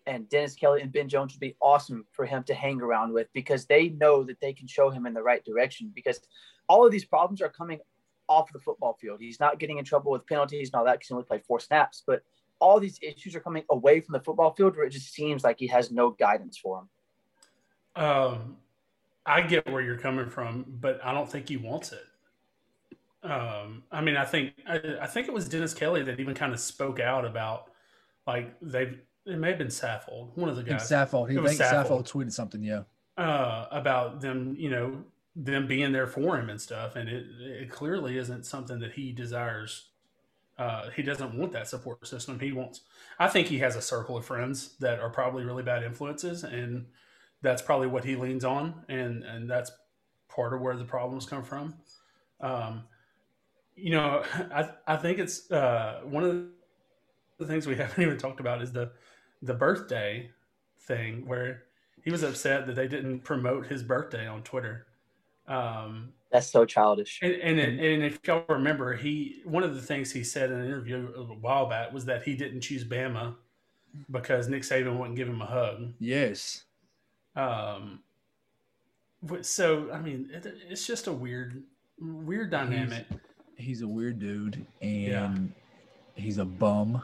and 0.07 0.29
Dennis 0.29 0.55
Kelly 0.55 0.81
and 0.81 0.91
Ben 0.91 1.09
Jones 1.09 1.33
would 1.33 1.39
be 1.39 1.55
awesome 1.61 2.05
for 2.11 2.25
him 2.25 2.43
to 2.43 2.53
hang 2.53 2.81
around 2.81 3.11
with 3.11 3.27
because 3.33 3.65
they 3.65 3.89
know 3.89 4.23
that 4.23 4.39
they 4.39 4.53
can 4.53 4.67
show 4.67 4.89
him 4.89 5.05
in 5.05 5.13
the 5.13 5.23
right 5.23 5.43
direction 5.43 5.91
because 5.95 6.19
all 6.67 6.85
of 6.85 6.91
these 6.91 7.05
problems 7.05 7.41
are 7.41 7.49
coming 7.49 7.79
off 8.27 8.51
the 8.51 8.59
football 8.59 8.97
field. 8.99 9.19
He's 9.19 9.39
not 9.39 9.59
getting 9.59 9.77
in 9.77 9.85
trouble 9.85 10.11
with 10.11 10.25
penalties 10.27 10.69
and 10.69 10.75
all 10.75 10.85
that 10.85 10.93
because 10.93 11.07
he 11.07 11.13
only 11.13 11.25
played 11.25 11.43
four 11.45 11.59
snaps, 11.59 12.03
but 12.05 12.21
all 12.59 12.79
these 12.79 12.99
issues 13.01 13.35
are 13.35 13.39
coming 13.39 13.63
away 13.69 13.99
from 13.99 14.13
the 14.13 14.19
football 14.19 14.53
field 14.53 14.75
where 14.75 14.85
it 14.85 14.91
just 14.91 15.13
seems 15.13 15.43
like 15.43 15.59
he 15.59 15.67
has 15.67 15.91
no 15.91 16.11
guidance 16.11 16.57
for 16.57 16.79
him. 16.79 18.03
Um, 18.03 18.57
I 19.25 19.41
get 19.41 19.69
where 19.71 19.81
you're 19.81 19.97
coming 19.97 20.29
from, 20.29 20.65
but 20.79 20.99
I 21.03 21.13
don't 21.13 21.29
think 21.29 21.49
he 21.49 21.57
wants 21.57 21.91
it. 21.91 22.05
Um, 23.23 23.83
I 23.91 24.01
mean, 24.01 24.17
I 24.17 24.25
think 24.25 24.53
I, 24.67 24.79
I 25.01 25.07
think 25.07 25.27
it 25.27 25.33
was 25.33 25.49
Dennis 25.49 25.73
Kelly 25.73 26.03
that 26.03 26.19
even 26.19 26.35
kind 26.35 26.53
of 26.53 26.59
spoke 26.59 26.99
out 26.99 27.25
about 27.25 27.71
like 28.27 28.53
they've 28.61 28.99
it 29.25 29.37
may 29.37 29.49
have 29.49 29.57
been 29.57 29.67
Saffold, 29.67 30.35
one 30.35 30.49
of 30.49 30.55
the 30.55 30.63
guys. 30.63 30.89
Saffold. 30.89 31.29
He 31.29 31.35
think 31.35 31.59
Saffold. 31.59 32.09
tweeted 32.09 32.31
something, 32.31 32.63
yeah, 32.63 32.83
uh, 33.17 33.65
about 33.71 34.21
them. 34.21 34.55
You 34.57 34.69
know, 34.69 35.03
them 35.35 35.67
being 35.67 35.91
there 35.91 36.07
for 36.07 36.37
him 36.37 36.49
and 36.49 36.61
stuff, 36.61 36.95
and 36.95 37.09
it 37.09 37.25
it 37.39 37.69
clearly 37.69 38.17
isn't 38.17 38.45
something 38.45 38.79
that 38.79 38.93
he 38.93 39.11
desires. 39.11 39.89
Uh, 40.57 40.89
he 40.91 41.01
doesn't 41.01 41.37
want 41.37 41.51
that 41.51 41.67
support 41.67 42.05
system. 42.07 42.39
He 42.39 42.51
wants. 42.51 42.81
I 43.19 43.27
think 43.27 43.47
he 43.47 43.59
has 43.59 43.75
a 43.75 43.81
circle 43.81 44.15
of 44.15 44.25
friends 44.25 44.75
that 44.79 44.99
are 44.99 45.09
probably 45.09 45.43
really 45.43 45.63
bad 45.63 45.83
influences, 45.83 46.43
and 46.43 46.85
that's 47.41 47.61
probably 47.61 47.87
what 47.87 48.05
he 48.05 48.15
leans 48.15 48.45
on, 48.45 48.85
and 48.87 49.23
and 49.23 49.49
that's 49.49 49.71
part 50.29 50.53
of 50.53 50.61
where 50.61 50.77
the 50.77 50.85
problems 50.85 51.25
come 51.25 51.43
from. 51.43 51.75
Um, 52.39 52.83
you 53.75 53.91
know, 53.91 54.23
I 54.53 54.69
I 54.87 54.97
think 54.97 55.19
it's 55.19 55.51
uh, 55.51 56.01
one 56.03 56.23
of 56.23 56.45
the 57.37 57.47
things 57.47 57.67
we 57.67 57.75
haven't 57.77 58.01
even 58.01 58.17
talked 58.17 58.39
about 58.39 58.61
is 58.61 58.71
the 58.71 58.91
the 59.45 59.53
birthday 59.53 60.29
thing 60.79 61.25
where 61.25 61.63
he 62.03 62.11
was 62.11 62.23
upset 62.23 62.67
that 62.67 62.75
they 62.75 62.87
didn't 62.87 63.21
promote 63.21 63.67
his 63.67 63.83
birthday 63.83 64.27
on 64.27 64.43
Twitter. 64.43 64.85
Um, 65.47 66.13
That's 66.31 66.47
so 66.47 66.65
childish. 66.65 67.19
And, 67.21 67.33
and, 67.33 67.59
and 67.59 68.03
if 68.03 68.19
y'all 68.25 68.45
remember, 68.47 68.95
he 68.95 69.41
one 69.45 69.63
of 69.63 69.75
the 69.75 69.81
things 69.81 70.11
he 70.11 70.23
said 70.23 70.51
in 70.51 70.59
an 70.59 70.65
interview 70.65 71.11
a 71.15 71.21
while 71.21 71.67
back 71.67 71.91
was 71.91 72.05
that 72.05 72.23
he 72.23 72.35
didn't 72.35 72.61
choose 72.61 72.83
Bama 72.83 73.35
because 74.11 74.47
Nick 74.47 74.63
Saban 74.63 74.97
wouldn't 74.97 75.15
give 75.15 75.27
him 75.27 75.41
a 75.41 75.45
hug. 75.45 75.93
Yes. 75.99 76.63
Um. 77.35 77.99
So 79.41 79.91
I 79.91 79.99
mean, 79.99 80.29
it, 80.31 80.45
it's 80.69 80.85
just 80.85 81.07
a 81.07 81.13
weird, 81.13 81.63
weird 81.99 82.51
dynamic. 82.51 83.05
He's, 83.55 83.67
he's 83.67 83.81
a 83.81 83.87
weird 83.87 84.19
dude, 84.19 84.65
and 84.81 85.51
yeah. 86.15 86.21
he's 86.21 86.37
a 86.37 86.45
bum 86.45 87.01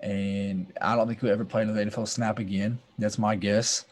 and 0.00 0.72
I 0.80 0.96
don't 0.96 1.06
think 1.06 1.20
he'll 1.20 1.30
ever 1.30 1.44
play 1.44 1.62
another 1.62 1.84
NFL 1.84 2.08
snap 2.08 2.38
again. 2.38 2.78
That's 2.98 3.18
my 3.18 3.36
guess. 3.36 3.86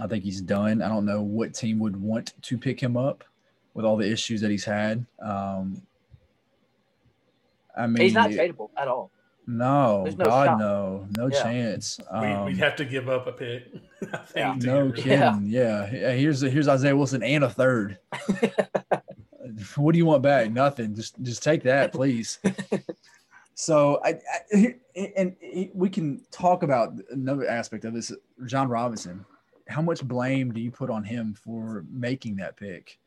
I 0.00 0.06
think 0.06 0.24
he's 0.24 0.40
done. 0.40 0.82
I 0.82 0.88
don't 0.88 1.04
know 1.04 1.22
what 1.22 1.54
team 1.54 1.78
would 1.80 1.96
want 1.96 2.34
to 2.42 2.58
pick 2.58 2.80
him 2.80 2.96
up 2.96 3.24
with 3.74 3.84
all 3.84 3.96
the 3.96 4.10
issues 4.10 4.40
that 4.40 4.50
he's 4.50 4.64
had. 4.64 5.04
Um, 5.20 5.82
I 7.76 7.86
mean, 7.86 8.02
he's 8.02 8.14
not 8.14 8.30
tradable 8.30 8.70
at 8.76 8.88
all. 8.88 9.10
No, 9.46 10.04
no 10.04 10.12
God, 10.12 10.46
shot. 10.46 10.58
no, 10.58 11.08
no 11.16 11.28
yeah. 11.28 11.42
chance. 11.42 11.98
Um, 12.10 12.44
we, 12.44 12.52
would 12.52 12.58
have 12.58 12.76
to 12.76 12.84
give 12.84 13.08
up 13.08 13.26
a 13.26 13.32
pick. 13.32 13.72
yeah. 14.36 14.54
No 14.58 14.92
kidding. 14.92 15.46
Yeah. 15.46 15.90
yeah. 15.90 16.12
Here's 16.12 16.42
here's 16.42 16.68
Isaiah 16.68 16.94
Wilson 16.94 17.22
and 17.22 17.44
a 17.44 17.48
third. 17.48 17.98
what 19.76 19.92
do 19.92 19.98
you 19.98 20.04
want 20.04 20.22
back? 20.22 20.50
Nothing. 20.50 20.94
Just 20.94 21.20
just 21.22 21.42
take 21.42 21.62
that, 21.62 21.92
please. 21.92 22.38
So 23.60 24.00
I, 24.04 24.14
I 24.54 24.76
and 25.16 25.36
we 25.74 25.88
can 25.88 26.22
talk 26.30 26.62
about 26.62 26.92
another 27.10 27.48
aspect 27.48 27.84
of 27.84 27.94
this. 27.94 28.12
Jon 28.46 28.68
Robinson, 28.68 29.24
how 29.68 29.82
much 29.82 30.02
blame 30.02 30.52
do 30.52 30.60
you 30.60 30.70
put 30.70 30.90
on 30.90 31.04
him 31.04 31.34
for 31.34 31.84
making 31.90 32.36
that 32.36 32.56
pick, 32.56 32.98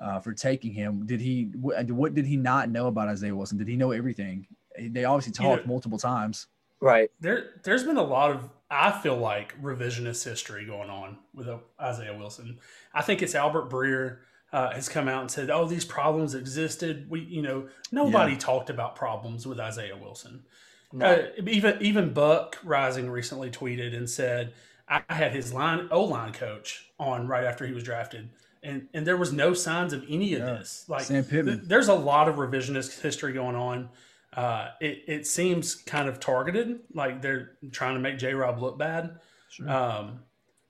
uh, 0.00 0.20
for 0.20 0.32
taking 0.32 0.72
him? 0.72 1.06
Did 1.06 1.20
he 1.20 1.44
what 1.54 2.14
did 2.14 2.26
he 2.26 2.36
not 2.36 2.70
know 2.70 2.86
about 2.86 3.08
Isaiah 3.08 3.34
Wilson? 3.34 3.58
Did 3.58 3.68
he 3.68 3.76
know 3.76 3.92
everything? 3.92 4.46
they 4.80 5.04
obviously 5.04 5.32
You 5.42 5.48
know- 5.50 5.56
talked 5.56 5.68
multiple 5.68 5.98
times. 5.98 6.46
Right. 6.80 7.10
There, 7.18 7.54
there's 7.64 7.82
been 7.82 7.96
a 7.96 8.02
lot 8.04 8.30
of, 8.30 8.48
I 8.70 8.92
feel 8.92 9.16
like, 9.16 9.60
revisionist 9.60 10.22
history 10.24 10.64
going 10.64 10.88
on 10.90 11.18
with 11.34 11.48
uh, 11.48 11.58
Isaiah 11.80 12.16
Wilson. 12.16 12.60
I 12.94 13.02
think 13.02 13.20
it's 13.20 13.34
Albert 13.34 13.68
Breer 13.68 14.18
uh, 14.52 14.70
has 14.70 14.88
come 14.88 15.08
out 15.08 15.22
and 15.22 15.28
said, 15.30 15.50
"Oh, 15.50 15.66
these 15.66 15.84
problems 15.84 16.36
existed." 16.36 17.10
We, 17.10 17.22
you 17.22 17.42
know, 17.42 17.68
nobody 17.90 18.36
talked 18.36 18.70
about 18.70 18.94
problems 18.94 19.44
with 19.44 19.58
Isaiah 19.58 19.96
Wilson. 19.96 20.44
No. 20.92 21.06
Uh, 21.06 21.26
even 21.46 21.76
even 21.82 22.12
Buck 22.14 22.56
Reising 22.64 23.10
recently 23.10 23.50
tweeted 23.50 23.94
and 23.96 24.08
said, 24.08 24.52
"I 24.88 25.02
had 25.10 25.32
his 25.32 25.52
line 25.52 25.88
O 25.90 26.02
line 26.04 26.32
coach 26.32 26.86
on 26.98 27.26
right 27.28 27.44
after 27.44 27.66
he 27.66 27.72
was 27.72 27.82
drafted." 27.84 28.30
And, 28.62 28.88
and 28.92 29.06
there 29.06 29.16
was 29.16 29.32
no 29.32 29.54
signs 29.54 29.92
of 29.92 30.04
any 30.08 30.34
of 30.34 30.40
Yeah. 30.40 30.46
this. 30.46 30.84
Like 30.88 31.02
Sam 31.04 31.22
Pittman. 31.24 31.58
th- 31.58 31.68
there's 31.68 31.86
a 31.88 31.94
lot 31.94 32.28
of 32.28 32.36
revisionist 32.36 33.00
history 33.00 33.32
going 33.32 33.54
on. 33.54 33.88
Uh, 34.34 34.70
it, 34.80 35.04
it 35.06 35.26
seems 35.28 35.74
kind 35.76 36.08
of 36.08 36.18
targeted, 36.20 36.80
like 36.92 37.22
they're 37.22 37.52
trying 37.70 37.94
to 37.94 38.00
make 38.00 38.18
J 38.18 38.34
Rob 38.34 38.60
look 38.60 38.76
bad. 38.76 39.20
Sure. 39.50 39.70
Um, 39.70 40.20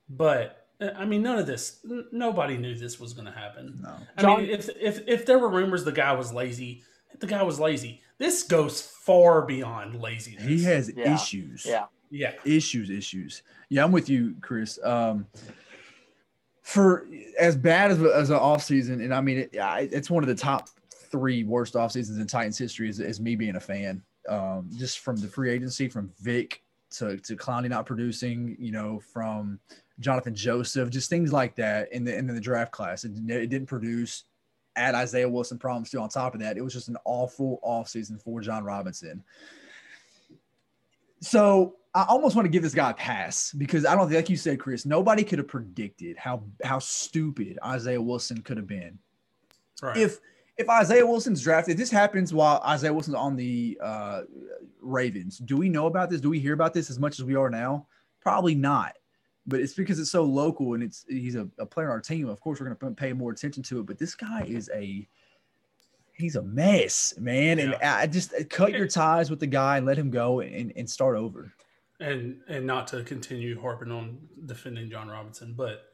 but 0.09 0.67
uh, 0.81 0.89
I 0.95 1.05
mean, 1.05 1.23
none 1.23 1.39
of 1.39 1.47
this. 1.47 1.79
n- 1.89 2.05
Nobody 2.11 2.57
knew 2.57 2.75
this 2.75 2.99
was 2.99 3.13
going 3.13 3.25
to 3.25 3.31
happen. 3.31 3.79
no. 3.81 3.95
I 4.17 4.21
John- 4.21 4.41
mean, 4.41 4.49
if 4.51 4.69
if 4.79 5.07
if 5.07 5.25
there 5.25 5.39
were 5.39 5.49
rumors 5.49 5.83
the 5.83 5.91
guy 5.91 6.13
was 6.13 6.31
lazy, 6.33 6.83
the 7.19 7.27
guy 7.27 7.41
was 7.43 7.59
lazy. 7.59 8.01
This 8.19 8.43
goes 8.43 8.81
far 8.81 9.41
beyond 9.43 9.99
laziness. 9.99 10.43
He 10.43 10.63
has 10.65 10.91
Yeah. 10.95 11.15
issues. 11.15 11.65
Yeah. 11.65 11.85
yeah, 12.11 12.33
issues, 12.45 12.89
issues. 12.89 13.43
Yeah, 13.69 13.83
I'm 13.83 13.91
with 13.91 14.09
you, 14.09 14.35
Chris. 14.41 14.77
Um, 14.83 15.25
for 16.61 17.07
as 17.39 17.55
bad 17.55 17.91
as 17.91 18.01
as 18.03 18.29
an 18.29 18.35
off 18.35 18.63
season, 18.63 19.01
and 19.01 19.13
I 19.13 19.21
mean, 19.21 19.39
it, 19.39 19.49
it's 19.53 20.09
one 20.09 20.23
of 20.23 20.27
the 20.27 20.35
top 20.35 20.69
three 20.91 21.43
worst 21.43 21.75
off 21.75 21.91
seasons 21.91 22.19
in 22.19 22.27
Titans 22.27 22.57
history. 22.57 22.89
Is, 22.89 22.99
is 22.99 23.19
me 23.19 23.35
being 23.35 23.55
a 23.55 23.59
fan, 23.59 24.03
um, 24.27 24.69
just 24.75 24.99
from 24.99 25.15
the 25.17 25.27
free 25.27 25.49
agency, 25.49 25.87
from 25.87 26.11
Vic 26.19 26.61
to 26.91 27.17
to 27.17 27.35
Clowney 27.35 27.69
not 27.69 27.85
producing, 27.85 28.55
you 28.59 28.71
know, 28.71 28.99
from 28.99 29.59
Jonathan 29.99 30.35
Joseph, 30.35 30.89
just 30.89 31.09
things 31.09 31.31
like 31.33 31.55
that 31.55 31.91
in 31.91 32.03
the 32.03 32.15
in 32.15 32.27
the 32.27 32.39
draft 32.41 32.71
class. 32.71 33.03
It, 33.03 33.11
it 33.29 33.47
didn't 33.49 33.67
produce. 33.67 34.25
Add 34.75 34.95
Isaiah 34.95 35.29
Wilson 35.29 35.57
problems 35.57 35.89
too. 35.89 35.99
On 35.99 36.09
top 36.09 36.33
of 36.33 36.41
that, 36.41 36.57
it 36.57 36.61
was 36.61 36.73
just 36.73 36.87
an 36.87 36.97
awful 37.05 37.59
offseason 37.63 38.21
for 38.21 38.41
Jon 38.41 38.63
Robinson. 38.63 39.23
So 41.21 41.75
I 41.93 42.05
almost 42.07 42.35
want 42.35 42.45
to 42.45 42.49
give 42.49 42.63
this 42.63 42.73
guy 42.73 42.91
a 42.91 42.93
pass 42.93 43.51
because 43.51 43.85
I 43.85 43.95
don't 43.95 44.07
think, 44.07 44.17
like 44.17 44.29
you 44.29 44.37
said, 44.37 44.59
Chris, 44.59 44.85
nobody 44.85 45.23
could 45.23 45.39
have 45.39 45.47
predicted 45.47 46.17
how 46.17 46.43
how 46.63 46.79
stupid 46.79 47.57
Isaiah 47.65 48.01
Wilson 48.01 48.41
could 48.41 48.57
have 48.57 48.67
been. 48.67 48.99
right. 49.81 49.97
If 49.97 50.19
if 50.57 50.69
Isaiah 50.69 51.05
Wilson's 51.05 51.41
drafted, 51.41 51.77
this 51.77 51.89
happens 51.89 52.33
while 52.33 52.61
Isaiah 52.67 52.91
Wilson's 52.93 53.15
on 53.15 53.37
the 53.37 53.79
uh, 53.81 54.23
Ravens. 54.81 55.37
Do 55.37 55.55
we 55.55 55.69
know 55.69 55.87
about 55.87 56.09
this? 56.09 56.19
Do 56.19 56.29
we 56.29 56.39
hear 56.39 56.53
about 56.53 56.73
this 56.73 56.89
as 56.89 56.99
much 56.99 57.17
as 57.17 57.25
we 57.25 57.35
are 57.35 57.49
now? 57.49 57.87
Probably 58.19 58.55
not. 58.55 58.97
But 59.47 59.61
it's 59.61 59.73
because 59.73 59.99
it's 59.99 60.11
so 60.11 60.23
local 60.23 60.73
and 60.75 60.83
it's 60.83 61.05
he's 61.07 61.35
a, 61.35 61.47
a 61.57 61.65
player 61.65 61.87
on 61.87 61.93
our 61.93 62.01
team. 62.01 62.29
Of 62.29 62.39
course, 62.39 62.59
we're 62.59 62.67
going 62.73 62.95
to 62.95 63.01
pay 63.01 63.13
more 63.13 63.31
attention 63.31 63.63
to 63.63 63.79
it. 63.79 63.85
But 63.87 63.97
this 63.97 64.13
guy 64.15 64.43
is 64.47 64.69
a 64.75 65.07
he's 66.13 66.35
a 66.35 66.43
mess, 66.43 67.13
man. 67.17 67.59
And 67.59 67.75
I 67.75 68.05
just 68.07 68.33
cut 68.49 68.71
your 68.73 68.87
ties 68.87 69.29
with 69.29 69.39
the 69.39 69.47
guy 69.47 69.77
and 69.77 69.85
let 69.85 69.97
him 69.97 70.11
go 70.11 70.41
and, 70.41 70.71
and 70.75 70.87
start 70.89 71.15
over. 71.17 71.51
and 71.99 72.41
and 72.47 72.65
not 72.67 72.87
to 72.89 73.03
continue 73.03 73.59
harping 73.59 73.91
on 73.91 74.19
defending 74.45 74.89
Jon 74.89 75.07
Robinson, 75.07 75.53
but 75.57 75.85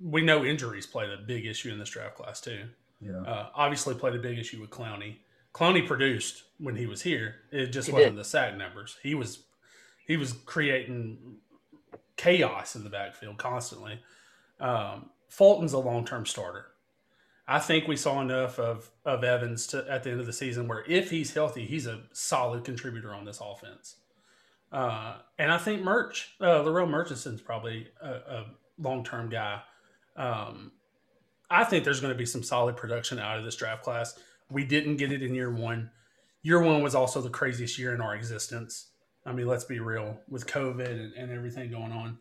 we 0.00 0.22
know 0.22 0.44
injuries 0.44 0.86
played 0.86 1.10
a 1.10 1.18
big 1.18 1.46
issue 1.46 1.70
in 1.72 1.78
this 1.78 1.90
draft 1.90 2.16
class 2.16 2.40
too. 2.40 2.64
Yeah. 3.00 3.20
Uh, 3.20 3.48
obviously, 3.54 3.94
played 3.94 4.14
a 4.14 4.18
big 4.18 4.38
issue 4.38 4.60
with 4.60 4.70
Clowney. 4.70 5.16
Clowney 5.54 5.86
produced 5.86 6.44
when 6.58 6.74
he 6.74 6.86
was 6.86 7.02
here. 7.02 7.36
It 7.52 7.66
just 7.66 7.86
He 7.88 7.92
wasn't 7.92 8.14
did. 8.14 8.20
the 8.20 8.24
sack 8.24 8.56
numbers. 8.56 8.96
He 9.02 9.14
was 9.14 9.44
he 10.06 10.16
was 10.16 10.32
creating 10.32 11.36
chaos 12.16 12.76
in 12.76 12.84
the 12.84 12.90
backfield 12.90 13.38
constantly. 13.38 14.00
Um, 14.60 15.10
Fulton's 15.28 15.72
a 15.72 15.78
long 15.78 16.04
term 16.04 16.26
starter. 16.26 16.66
I 17.46 17.58
think 17.58 17.86
we 17.86 17.96
saw 17.96 18.20
enough 18.20 18.58
of 18.58 18.90
of 19.04 19.22
Evans 19.24 19.66
to, 19.68 19.84
at 19.90 20.02
the 20.02 20.10
end 20.10 20.20
of 20.20 20.26
the 20.26 20.32
season 20.32 20.68
where 20.68 20.84
if 20.86 21.10
he's 21.10 21.34
healthy, 21.34 21.66
he's 21.66 21.86
a 21.86 22.02
solid 22.12 22.64
contributor 22.64 23.12
on 23.12 23.24
this 23.24 23.40
offense. 23.40 23.96
Uh, 24.72 25.18
and 25.38 25.52
I 25.52 25.58
think 25.58 25.82
Merch, 25.82 26.34
uh, 26.40 26.62
Larell 26.64 26.88
Murchison's 26.88 27.40
probably 27.40 27.88
a, 28.02 28.08
a 28.08 28.46
long 28.78 29.04
term 29.04 29.28
guy. 29.28 29.60
Um, 30.16 30.72
I 31.50 31.64
think 31.64 31.84
there's 31.84 32.00
going 32.00 32.12
to 32.12 32.18
be 32.18 32.26
some 32.26 32.42
solid 32.42 32.76
production 32.76 33.18
out 33.18 33.38
of 33.38 33.44
this 33.44 33.56
draft 33.56 33.82
class. 33.82 34.18
We 34.50 34.64
didn't 34.64 34.96
get 34.96 35.12
it 35.12 35.22
in 35.22 35.34
year 35.34 35.52
one. 35.52 35.90
Year 36.42 36.60
one 36.60 36.82
was 36.82 36.94
also 36.94 37.20
the 37.20 37.30
craziest 37.30 37.78
year 37.78 37.94
in 37.94 38.00
our 38.00 38.14
existence. 38.14 38.90
I 39.26 39.32
mean, 39.32 39.46
let's 39.46 39.64
be 39.64 39.80
real 39.80 40.18
with 40.28 40.46
COVID 40.46 40.90
and, 40.90 41.12
and 41.14 41.32
everything 41.32 41.70
going 41.70 41.92
on. 41.92 42.18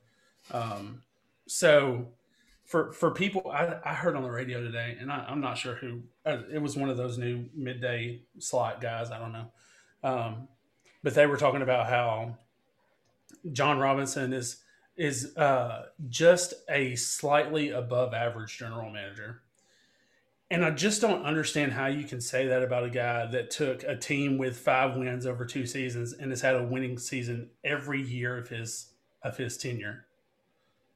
Um, 0.52 1.02
so 1.48 2.08
for 2.66 2.92
for 2.94 3.12
people, 3.12 3.52
I, 3.52 3.78
I 3.84 3.94
heard 3.94 4.16
on 4.16 4.24
the 4.24 4.32
radio 4.32 4.62
today, 4.62 4.98
and 5.00 5.12
I, 5.12 5.26
I'm 5.28 5.42
not 5.42 5.58
sure 5.58 5.76
who. 5.76 6.02
Uh, 6.26 6.40
it 6.52 6.62
was 6.62 6.78
one 6.78 6.90
of 6.90 6.98
those 6.98 7.18
new 7.18 7.46
midday 7.54 8.22
slot 8.40 8.82
guys. 8.82 9.12
I 9.12 9.20
don't 9.20 9.34
know, 9.34 9.52
um, 10.04 10.48
but 11.04 11.14
they 11.14 11.26
were 11.26 11.38
talking 11.38 11.62
about 11.62 11.88
how 11.88 12.38
Jon 13.52 13.80
Robinson 13.80 14.34
is 14.34 14.62
is 14.96 15.36
uh, 15.38 15.88
just 16.10 16.54
a 16.70 16.96
slightly 16.96 17.70
above 17.70 18.14
average 18.14 18.58
general 18.58 18.90
manager. 18.90 19.43
And 20.54 20.64
I 20.64 20.70
just 20.70 21.02
don't 21.02 21.26
understand 21.26 21.72
how 21.72 21.88
you 21.88 22.04
can 22.04 22.22
say 22.22 22.46
that 22.46 22.62
about 22.62 22.84
a 22.84 22.90
guy 22.92 23.26
that 23.26 23.50
took 23.50 23.82
a 23.86 23.96
team 23.96 24.38
with 24.38 24.56
five 24.56 24.96
wins 24.96 25.26
over 25.26 25.46
two 25.46 25.66
seasons 25.66 26.14
and 26.14 26.30
has 26.30 26.42
had 26.42 26.56
a 26.56 26.62
winning 26.62 27.00
season 27.00 27.50
every 27.64 28.00
year 28.00 28.38
of 28.38 28.50
his 28.50 28.92
of 29.24 29.36
his 29.36 29.58
tenure. 29.58 30.06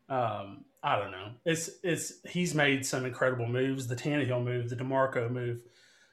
Um, 0.10 0.66
I 0.84 1.00
don't 1.00 1.10
know. 1.10 1.32
It's 1.44 1.72
it's 1.82 2.20
he's 2.28 2.54
made 2.54 2.86
some 2.86 3.04
incredible 3.04 3.48
moves. 3.48 3.88
The 3.88 3.96
Tannehill 3.96 4.44
move, 4.44 4.70
the 4.70 4.76
Demarco 4.76 5.28
move. 5.28 5.64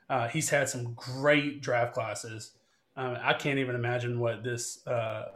Uh, 0.09 0.27
he's 0.29 0.49
had 0.49 0.71
some 0.71 0.95
great 0.95 1.61
draft 1.61 1.93
classes. 1.93 2.53
Um, 2.97 3.19
I 3.21 3.35
can't 3.35 3.59
even 3.59 3.75
imagine 3.75 4.21
what 4.21 4.43
this 4.43 4.87
uh, 4.87 5.27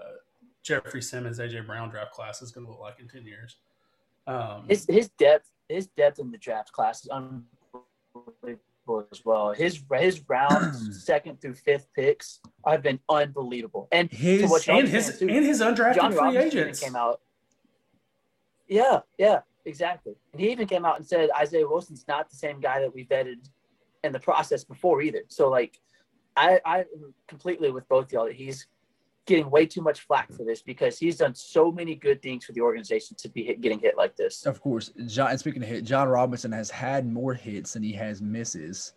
Jeffrey 0.63 1.03
Simmons, 1.03 1.41
AJ 1.41 1.67
Brown 1.67 1.91
draft 1.91 2.13
class 2.13 2.41
is 2.41 2.53
going 2.53 2.65
to 2.65 2.73
look 2.73 2.81
like 2.81 3.01
in 3.01 3.07
ten 3.07 3.27
years. 3.27 3.57
Um, 4.27 4.65
His 4.67 4.87
his 4.89 5.11
depth 5.11 5.51
his 5.69 5.89
depth 5.89 6.19
in 6.19 6.31
the 6.31 6.39
draft 6.39 6.73
class 6.73 7.03
is 7.03 7.11
unbelievable 8.43 9.07
as 9.13 9.25
well. 9.25 9.53
His 9.53 9.83
his 9.99 10.23
rounds 10.29 11.05
second 11.05 11.41
through 11.41 11.55
fifth 11.55 11.89
picks 11.95 12.41
have 12.67 12.83
been 12.83 13.01
unbelievable. 13.09 13.89
And 13.93 14.11
His 14.11 14.43
to 14.43 14.49
what 14.49 14.69
and 14.69 14.89
his 14.89 15.19
too, 15.19 15.29
and 15.29 15.45
his 15.45 15.61
undrafted 15.61 15.95
Johnny 15.97 16.15
free 16.17 16.25
Robinson 16.25 16.59
agents. 16.61 16.81
came 16.81 16.97
out. 16.97 17.21
Yeah, 18.67 19.01
yeah, 19.19 19.41
exactly. 19.65 20.15
And 20.33 20.41
he 20.41 20.51
even 20.51 20.67
came 20.67 20.85
out 20.85 20.97
and 20.99 21.07
said 21.07 21.31
Isaiah 21.39 21.67
Wilson's 21.67 22.07
not 22.07 22.31
the 22.31 22.37
same 22.37 22.61
guy 22.61 22.81
that 22.81 22.95
we 22.95 23.05
vetted 23.05 23.49
in 24.05 24.13
the 24.13 24.21
process 24.21 24.65
before 24.65 25.01
either. 25.03 25.23
So 25.29 25.49
like, 25.49 25.79
I 26.37 26.61
I 26.65 26.79
am 26.81 27.15
completely 27.27 27.71
with 27.71 27.89
both 27.89 28.13
y'all 28.13 28.27
that 28.27 28.35
he's 28.35 28.67
getting 29.29 29.51
way 29.51 29.67
too 29.67 29.83
much 29.83 30.01
flack 30.01 30.33
for 30.33 30.43
mm. 30.43 30.47
this 30.47 30.63
because 30.63 30.99
he's 30.99 31.19
done 31.19 31.35
so 31.35 31.71
many 31.71 31.95
good 31.95 32.21
things 32.23 32.45
for 32.45 32.53
the 32.53 32.61
organization 32.61 33.17
to 33.19 33.29
be 33.29 33.45
hit, 33.45 33.61
getting 33.61 33.79
hit 33.79 33.97
like 33.97 34.17
this. 34.17 34.47
Of 34.47 34.61
course, 34.61 34.91
John. 35.07 35.31
And 35.31 35.39
speaking 35.39 35.63
of 35.63 35.69
hit, 35.69 35.85
Jon 35.85 36.09
Robinson 36.09 36.51
has 36.53 36.71
had 36.71 37.07
more 37.07 37.35
hits 37.35 37.75
than 37.75 37.83
he 37.83 37.93
has 37.93 38.21
misses 38.21 38.95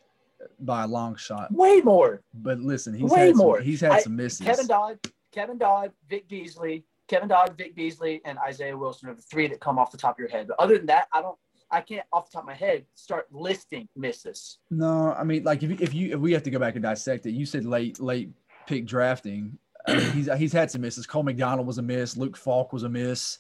by 0.60 0.84
a 0.84 0.88
long 0.88 1.16
shot. 1.16 1.52
Way 1.52 1.82
more. 1.82 2.22
But 2.34 2.60
listen, 2.60 2.94
he's 2.94 3.12
Way 3.12 3.28
had 3.28 3.30
some, 3.36 3.38
more. 3.38 3.60
he's 3.60 3.82
had 3.82 3.92
I- 3.92 4.00
some 4.00 4.16
misses. 4.16 4.46
Kevin 4.46 4.68
Dodd, 4.68 5.00
Kevin 5.32 5.58
Dodd, 5.58 5.92
Vic 6.10 6.28
Beasley, 6.28 6.86
Kevin 7.08 7.28
Dodd, 7.28 7.56
Vic 7.58 7.76
Beasley, 7.76 8.22
and 8.26 8.40
Isaiah 8.40 8.78
Wilson 8.78 9.10
are 9.10 9.14
the 9.14 9.22
three 9.22 9.48
that 9.48 9.60
come 9.60 9.78
off 9.78 9.92
the 9.92 9.98
top 9.98 10.16
of 10.16 10.20
your 10.20 10.30
head. 10.30 10.48
But 10.48 10.60
other 10.60 10.78
than 10.78 10.88
that, 10.88 11.08
I 11.14 11.22
don't. 11.22 11.38
I 11.74 11.80
can't 11.80 12.06
off 12.12 12.30
the 12.30 12.34
top 12.34 12.44
of 12.44 12.48
my 12.48 12.54
head 12.54 12.86
start 12.96 13.28
listing 13.32 13.88
misses. 13.96 14.58
No, 14.70 15.14
I 15.14 15.24
mean, 15.24 15.46
like 15.46 15.64
if 15.64 15.80
if 15.80 15.94
you 15.94 16.16
if 16.16 16.20
we 16.20 16.34
have 16.34 16.44
to 16.44 16.50
go 16.50 16.60
back 16.60 16.76
and 16.76 16.84
dissect 16.84 17.26
it, 17.26 17.32
you 17.32 17.46
said 17.46 17.64
late 17.64 17.98
late 18.02 18.30
pick 18.68 18.86
drafting. 18.86 19.58
I 19.88 20.00
he's 20.14 20.30
he's 20.38 20.54
had 20.54 20.70
some 20.72 20.82
misses. 20.82 21.08
Cole 21.08 21.24
McDonald 21.24 21.66
was 21.68 21.78
a 21.78 21.82
miss. 21.82 22.16
Luke 22.18 22.38
Falk 22.38 22.72
was 22.74 22.84
a 22.84 22.90
miss. 22.90 23.40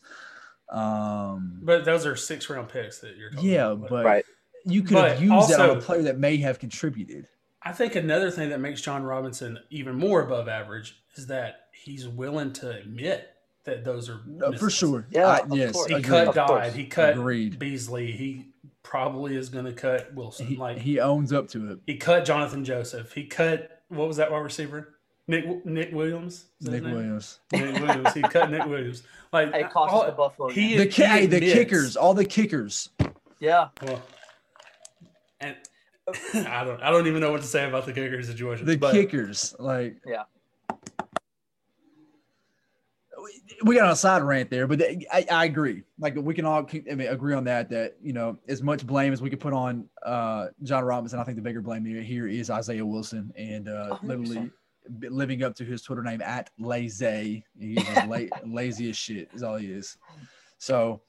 Um, 0.70 1.60
But 1.64 1.86
those 1.86 2.06
are 2.06 2.16
six 2.16 2.50
round 2.50 2.70
picks 2.70 3.00
that 3.00 3.18
you're 3.18 3.32
talking 3.32 3.50
yeah, 3.50 3.72
about. 3.72 3.90
but 3.90 4.06
Right. 4.06 4.26
you 4.66 4.84
could 4.84 4.94
But 4.94 5.12
have 5.12 5.22
used 5.24 5.50
that 5.50 5.60
on 5.60 5.78
a 5.78 5.82
player 5.82 6.02
that 6.04 6.18
may 6.18 6.38
have 6.38 6.60
contributed. 6.60 7.28
I 7.62 7.74
think 7.74 7.96
another 7.96 8.32
thing 8.32 8.50
that 8.50 8.60
makes 8.60 8.82
Jon 8.82 9.04
Robinson 9.04 9.60
even 9.70 9.96
more 9.96 10.22
above 10.24 10.48
average 10.48 10.96
is 11.16 11.28
that 11.28 11.68
he's 11.74 12.08
willing 12.08 12.54
to 12.54 12.72
admit 12.72 13.28
that 13.66 13.84
those 13.84 14.10
are 14.10 14.22
No, 14.26 14.52
for 14.54 14.70
sure. 14.72 15.06
Yeah, 15.12 15.28
I- 15.28 15.38
of 15.40 15.56
yes, 15.56 15.74
course. 15.74 15.88
He 15.88 15.94
agreed. 15.96 16.06
cut 16.10 16.28
Of 16.30 16.48
course. 16.48 16.68
Dodd. 16.68 16.74
He 16.74 16.86
cut 16.86 17.14
Agreed. 17.14 17.60
Beasley. 17.60 18.12
He 18.14 18.54
probably 18.82 19.36
is 19.36 19.50
going 19.50 19.66
to 19.66 19.74
cut 19.74 20.12
Wilson. 20.16 20.48
He, 20.48 20.56
like 20.56 20.80
he 20.80 21.00
owns 21.00 21.32
up 21.32 21.50
to 21.50 21.74
it. 21.74 21.80
he 21.86 21.98
cut 21.98 22.26
Jonathan 22.26 22.66
Joseph. 22.66 23.14
He 23.14 23.26
cut 23.26 23.84
what 23.90 24.08
was 24.08 24.18
that 24.18 24.32
wide 24.32 24.40
receiver? 24.40 24.96
Nick 25.32 25.66
Nick 25.66 25.94
Williams. 25.94 26.46
Nick? 26.60 26.84
Williams. 26.84 27.40
Nick 27.54 27.80
Williams. 27.82 28.14
He 28.14 28.22
cut 28.22 28.52
Nick 28.52 28.66
Williams. 28.66 29.04
Like 29.32 29.54
It 29.56 29.70
cost 29.72 29.94
all- 29.94 30.06
the 30.06 30.12
Buffalo. 30.12 30.50
he- 30.50 30.70
game. 30.70 30.78
The 30.80 30.86
ki- 30.88 31.04
hey, 31.04 31.26
the 31.26 31.40
kickers, 31.40 31.96
all 31.96 32.14
the 32.14 32.26
kickers. 32.26 32.90
yeah, 33.40 33.70
Well, 33.82 34.02
and 35.40 35.56
I 36.36 36.64
don't. 36.66 36.82
I 36.84 36.92
don't 36.92 37.08
even 37.08 37.22
know 37.22 37.32
what 37.32 37.42
to 37.42 37.48
say 37.48 37.66
about 37.68 37.86
the 37.86 37.94
kicker 37.94 38.22
situation. 38.24 38.66
The 38.66 38.76
but 38.78 38.92
kickers, 38.92 39.56
like 39.58 39.96
Yeah. 40.06 40.24
We, 43.24 43.42
we 43.64 43.76
got 43.76 43.86
on 43.86 43.92
a 43.92 43.96
side 43.96 44.24
rant 44.24 44.50
there, 44.50 44.66
but 44.68 44.80
they, 44.80 45.06
I, 45.14 45.26
I 45.32 45.46
agree. 45.46 45.84
Like 46.00 46.16
we 46.16 46.34
can 46.34 46.44
all 46.46 46.68
I 46.68 46.96
mean, 46.96 47.08
agree 47.08 47.34
on 47.36 47.44
that. 47.46 47.70
That 47.70 47.96
you 48.02 48.14
know, 48.14 48.38
as 48.48 48.62
much 48.64 48.86
blame 48.86 49.14
as 49.14 49.22
we 49.22 49.30
could 49.30 49.40
put 49.40 49.54
on 49.54 49.88
uh, 50.06 50.48
Jon 50.64 50.84
Robinson, 50.84 51.20
I 51.20 51.24
think 51.24 51.36
the 51.38 51.44
bigger 51.44 51.62
blame 51.62 51.86
here 51.86 52.28
is 52.28 52.50
Isaiah 52.50 52.86
Wilson 52.86 53.32
and 53.38 53.70
uh, 53.70 53.98
literally 54.04 54.40
b- 54.40 54.52
living 55.10 55.44
up 55.44 55.56
to 55.56 55.64
his 55.64 55.82
Twitter 55.82 56.04
name 56.04 56.22
at 56.22 56.50
lazy. 56.60 57.46
He's 57.60 57.86
la- 58.08 58.20
lazy 58.46 58.90
as 58.90 58.98
shit. 58.98 59.30
Is 59.34 59.44
all 59.44 59.58
he 59.58 59.68
is. 59.68 59.98
So, 60.58 61.02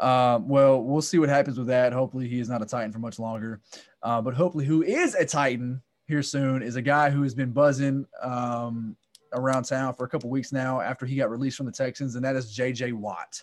um, 0.00 0.48
well, 0.48 0.82
we'll 0.82 1.02
see 1.02 1.18
what 1.18 1.28
happens 1.28 1.58
with 1.58 1.68
that. 1.68 1.92
Hopefully, 1.92 2.28
he 2.28 2.40
is 2.40 2.48
not 2.48 2.62
a 2.62 2.66
Titan 2.66 2.92
for 2.92 2.98
much 2.98 3.18
longer. 3.18 3.60
Uh, 4.02 4.20
but 4.20 4.34
hopefully, 4.34 4.64
who 4.64 4.82
is 4.82 5.14
a 5.14 5.24
Titan 5.24 5.82
here 6.06 6.22
soon 6.22 6.62
is 6.62 6.76
a 6.76 6.82
guy 6.82 7.10
who 7.10 7.22
has 7.22 7.34
been 7.34 7.50
buzzing 7.50 8.06
um, 8.22 8.96
around 9.32 9.64
town 9.64 9.92
for 9.94 10.04
a 10.04 10.08
couple 10.08 10.30
weeks 10.30 10.52
now 10.52 10.80
after 10.80 11.04
he 11.04 11.16
got 11.16 11.30
released 11.30 11.56
from 11.56 11.66
the 11.66 11.72
Texans, 11.72 12.14
and 12.14 12.24
that 12.24 12.36
is 12.36 12.52
J.J. 12.52 12.92
Watt. 12.92 13.42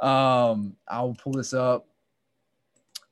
Um, 0.00 0.74
I'll 0.88 1.14
pull 1.14 1.32
this 1.32 1.52
up. 1.52 1.86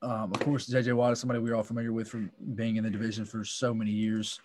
Um, 0.01 0.31
of 0.33 0.39
course, 0.39 0.65
J.J. 0.65 0.93
Watt 0.93 1.13
is 1.13 1.19
somebody 1.19 1.39
we're 1.39 1.55
all 1.55 1.63
familiar 1.63 1.93
with 1.93 2.07
from 2.07 2.31
being 2.55 2.77
in 2.77 2.83
the 2.83 2.89
division 2.89 3.23
for 3.23 3.45
so 3.45 3.73
many 3.73 3.91
years 3.91 4.39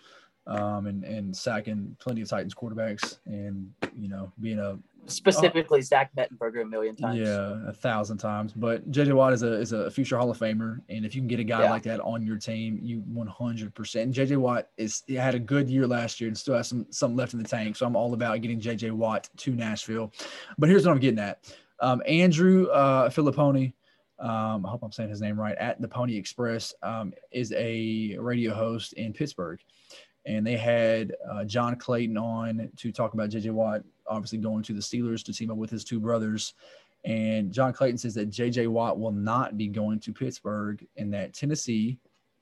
um, 0.47 0.87
and, 0.87 1.03
and 1.03 1.35
sacking 1.35 1.95
plenty 1.99 2.21
of 2.21 2.29
Titans 2.29 2.55
quarterbacks 2.55 3.19
and, 3.25 3.71
you 3.95 4.07
know, 4.07 4.31
being 4.41 4.59
a 4.59 4.77
Specifically, 5.09 5.81
Zach 5.81 6.11
Mettenberger 6.17 6.63
a 6.63 6.65
million 6.65 6.93
times. 6.93 7.17
yeah, 7.17 7.57
a 7.65 7.71
thousand 7.71 8.17
times. 8.17 8.51
But 8.51 8.91
JJ 8.91 9.13
Watt 9.13 9.31
is 9.31 9.41
a 9.41 9.53
is 9.53 9.71
a 9.71 9.89
future 9.89 10.17
Hall 10.17 10.29
of 10.29 10.37
Famer, 10.37 10.81
and 10.89 11.05
if 11.05 11.15
you 11.15 11.21
can 11.21 11.29
get 11.29 11.39
a 11.39 11.45
guy 11.45 11.63
Yeah. 11.63 11.69
like 11.69 11.83
that 11.83 12.01
on 12.01 12.25
your 12.25 12.35
team, 12.35 12.77
you 12.81 12.99
100. 12.99 13.73
percent 13.73 14.13
JJ 14.13 14.35
Watt 14.35 14.67
is 14.75 15.03
had 15.09 15.33
a 15.33 15.39
good 15.39 15.69
year 15.69 15.87
last 15.87 16.19
year 16.19 16.27
and 16.27 16.37
still 16.37 16.55
has 16.55 16.67
some 16.67 16.85
some 16.89 17.15
left 17.15 17.33
in 17.33 17.41
the 17.41 17.47
tank. 17.47 17.77
So 17.77 17.85
I'm 17.85 17.95
all 17.95 18.13
about 18.13 18.41
getting 18.41 18.59
JJ 18.59 18.91
Watt 18.91 19.29
to 19.37 19.51
Nashville. 19.55 20.11
But 20.57 20.67
here's 20.67 20.85
what 20.85 20.91
I'm 20.91 20.99
getting 20.99 21.19
at: 21.19 21.39
um, 21.79 22.01
Andrew 22.05 22.67
uh, 22.67 23.09
Fillipponi. 23.09 23.71
Um, 24.19 24.65
I 24.65 24.69
hope 24.69 24.81
I'm 24.83 24.91
saying 24.91 25.09
his 25.09 25.21
name 25.21 25.39
right. 25.39 25.55
At 25.57 25.79
the 25.79 25.87
Pony 25.87 26.17
Express 26.17 26.73
um, 26.83 27.13
is 27.31 27.53
a 27.53 28.17
radio 28.19 28.53
host 28.53 28.93
in 28.93 29.13
Pittsburgh, 29.13 29.59
and 30.27 30.45
they 30.45 30.57
had 30.57 31.15
uh, 31.31 31.45
John 31.45 31.77
Clayton 31.77 32.17
on 32.17 32.69
to 32.75 32.91
talk 32.91 33.13
about 33.13 33.29
JJ 33.29 33.51
Watt, 33.51 33.81
obviously 34.07 34.37
going 34.37 34.61
to 34.63 34.73
the 34.73 34.81
Steelers 34.81 35.23
to 35.23 35.33
team 35.33 35.49
up 35.49 35.57
with 35.57 35.69
his 35.69 35.85
two 35.85 36.01
brothers. 36.01 36.53
And 37.05 37.53
John 37.53 37.71
Clayton 37.71 37.97
says 37.97 38.13
that 38.15 38.29
JJ 38.29 38.67
Watt 38.67 38.99
will 38.99 39.13
not 39.13 39.57
be 39.57 39.67
going 39.67 40.01
to 40.01 40.11
Pittsburgh, 40.11 40.85
and 40.97 41.13
that 41.13 41.33
Tennessee, 41.33 41.97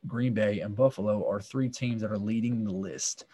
Green 0.07 0.33
Bay, 0.33 0.61
and 0.61 0.75
Buffalo 0.75 1.29
are 1.29 1.39
three 1.39 1.69
teams 1.69 2.01
that 2.01 2.11
are 2.11 2.17
leading 2.17 2.63
the 2.63 2.73
list. 2.73 3.25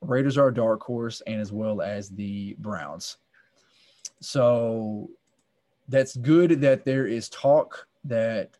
Raiders 0.00 0.36
are 0.36 0.48
a 0.48 0.54
dark 0.54 0.82
horse, 0.82 1.22
and 1.28 1.40
as 1.40 1.52
well 1.52 1.80
as 1.80 2.10
the 2.10 2.56
Browns. 2.58 3.18
So 4.20 5.08
that's 5.88 6.16
good 6.16 6.60
that 6.62 6.84
there 6.84 7.06
is 7.06 7.28
talk 7.28 7.86
that 8.04 8.50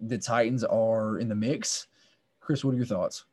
the 0.00 0.16
Titans 0.16 0.64
are 0.64 1.18
in 1.18 1.28
the 1.28 1.34
mix. 1.34 1.88
Chris, 2.40 2.64
what 2.64 2.72
are 2.72 2.78
your 2.78 2.86
thoughts? 2.86 3.26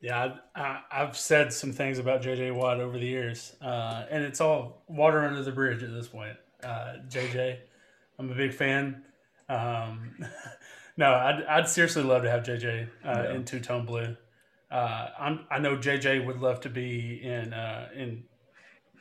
Yeah, 0.00 0.34
I, 0.54 0.80
I've 0.92 1.16
said 1.16 1.52
some 1.52 1.72
things 1.72 1.98
about 1.98 2.22
JJ 2.22 2.54
Watt 2.54 2.78
over 2.80 2.98
the 2.98 3.06
years, 3.06 3.56
uh, 3.60 4.04
and 4.10 4.22
it's 4.22 4.40
all 4.40 4.84
water 4.86 5.24
under 5.24 5.42
the 5.42 5.50
bridge 5.50 5.82
at 5.82 5.90
this 5.92 6.06
point. 6.06 6.36
Uh, 6.62 6.94
JJ, 7.08 7.58
I'm 8.18 8.30
a 8.30 8.34
big 8.34 8.54
fan. 8.54 9.02
Um, 9.48 10.14
no, 10.96 11.12
I'd, 11.12 11.44
I'd 11.48 11.68
seriously 11.68 12.04
love 12.04 12.22
to 12.22 12.30
have 12.30 12.44
JJ 12.44 12.88
uh, 13.04 13.22
Yeah. 13.24 13.32
in 13.34 13.44
two 13.44 13.58
tone 13.58 13.84
blue. 13.86 14.16
Uh, 14.70 15.08
I'm, 15.18 15.46
I 15.50 15.58
know 15.58 15.76
JJ 15.76 16.24
would 16.26 16.40
love 16.40 16.60
to 16.60 16.68
be 16.70 17.20
in 17.22 17.52
uh, 17.52 17.88
in 17.94 18.22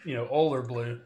you 0.06 0.16
know 0.16 0.28
Oiler 0.32 0.62
blue. 0.64 1.00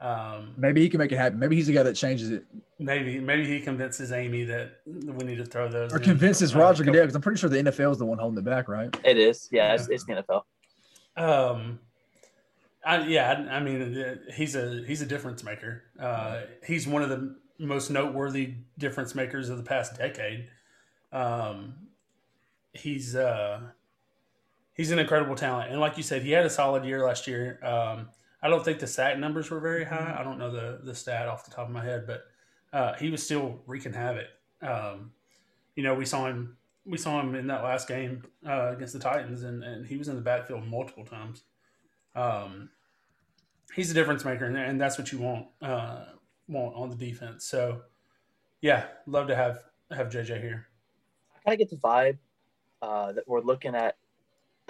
Um, 0.00 0.54
Maybe 0.56 0.80
he 0.80 0.88
can 0.88 0.98
make 0.98 1.12
it 1.12 1.16
happen. 1.16 1.38
Maybe 1.38 1.56
he's 1.56 1.66
the 1.66 1.74
guy 1.74 1.82
that 1.82 1.94
changes 1.94 2.30
it 2.30 2.44
maybe 2.80 3.20
maybe 3.20 3.46
he 3.46 3.60
convinces 3.60 4.10
Amy 4.10 4.44
that 4.44 4.80
we 4.86 5.24
need 5.24 5.36
to 5.36 5.44
throw 5.44 5.68
those. 5.68 5.92
or 5.92 5.98
in. 5.98 6.02
convinces 6.02 6.54
Roger 6.54 6.82
couple- 6.82 6.94
Goodell 6.94 7.06
because 7.06 7.14
I'm 7.14 7.22
pretty 7.22 7.38
sure 7.38 7.50
the 7.50 7.58
NFL 7.62 7.92
is 7.92 7.98
the 7.98 8.06
one 8.06 8.18
holding 8.18 8.38
it 8.38 8.44
back, 8.44 8.68
right? 8.68 8.94
It 9.04 9.18
is. 9.18 9.48
Yeah, 9.52 9.74
it's, 9.74 9.88
it's 9.88 10.04
the 10.04 10.24
NFL. 10.24 10.42
Um, 11.16 11.78
I, 12.84 13.06
yeah, 13.06 13.46
I, 13.50 13.56
I 13.56 13.60
mean, 13.60 13.98
uh, 14.02 14.16
he's 14.34 14.56
a 14.56 14.82
he's 14.86 15.02
a 15.02 15.06
difference 15.06 15.44
maker. 15.44 15.84
Uh, 16.00 16.42
he's 16.66 16.88
one 16.88 17.02
of 17.02 17.10
the 17.10 17.36
most 17.58 17.90
noteworthy 17.90 18.54
difference 18.78 19.14
makers 19.14 19.50
of 19.50 19.58
the 19.58 19.62
past 19.64 19.98
decade. 19.98 20.48
Um, 21.12 21.74
he's 22.72 23.14
uh, 23.14 23.60
he's 24.74 24.90
an 24.90 24.98
incredible 24.98 25.34
talent, 25.34 25.70
and 25.70 25.80
like 25.80 25.98
you 25.98 26.02
said, 26.02 26.22
he 26.22 26.30
had 26.30 26.46
a 26.46 26.50
solid 26.50 26.84
year 26.84 27.04
last 27.04 27.26
year. 27.26 27.60
Um, 27.62 28.08
I 28.42 28.48
don't 28.48 28.64
think 28.64 28.78
the 28.78 28.86
sack 28.86 29.18
numbers 29.18 29.50
were 29.50 29.60
very 29.60 29.84
high. 29.84 30.16
I 30.18 30.24
don't 30.24 30.38
know 30.38 30.50
the 30.50 30.80
the 30.82 30.94
stat 30.94 31.28
off 31.28 31.44
the 31.44 31.50
top 31.50 31.66
of 31.66 31.72
my 31.72 31.84
head, 31.84 32.06
but 32.06 32.24
uh, 32.72 32.94
he 32.94 33.10
was 33.10 33.22
still 33.22 33.60
wreaking 33.66 33.92
havoc. 33.92 34.26
Um, 34.62 35.12
you 35.74 35.82
know, 35.82 35.94
we 35.94 36.04
saw 36.04 36.26
him 36.26 36.56
we 36.84 36.98
saw 36.98 37.20
him 37.20 37.34
in 37.34 37.46
that 37.48 37.62
last 37.62 37.88
game 37.88 38.24
uh, 38.46 38.72
against 38.72 38.92
the 38.92 38.98
Titans, 38.98 39.42
and, 39.42 39.62
and 39.62 39.86
he 39.86 39.96
was 39.96 40.08
in 40.08 40.16
the 40.16 40.20
backfield 40.20 40.66
multiple 40.66 41.04
times. 41.04 41.42
Um, 42.14 42.70
he's 43.74 43.90
a 43.90 43.94
difference 43.94 44.24
maker, 44.24 44.46
and, 44.46 44.56
and 44.56 44.80
that's 44.80 44.98
what 44.98 45.12
you 45.12 45.18
want 45.18 45.46
uh, 45.62 46.04
want 46.48 46.74
on 46.74 46.90
the 46.90 46.96
defense. 46.96 47.44
So, 47.44 47.82
yeah, 48.60 48.86
love 49.06 49.28
to 49.28 49.36
have 49.36 49.64
have 49.90 50.08
JJ 50.08 50.40
here. 50.40 50.66
I 51.34 51.50
kind 51.50 51.60
of 51.60 51.68
get 51.68 51.70
the 51.70 51.76
vibe 51.76 52.18
uh, 52.82 53.12
that 53.12 53.28
we're 53.28 53.40
looking 53.40 53.74
at. 53.74 53.96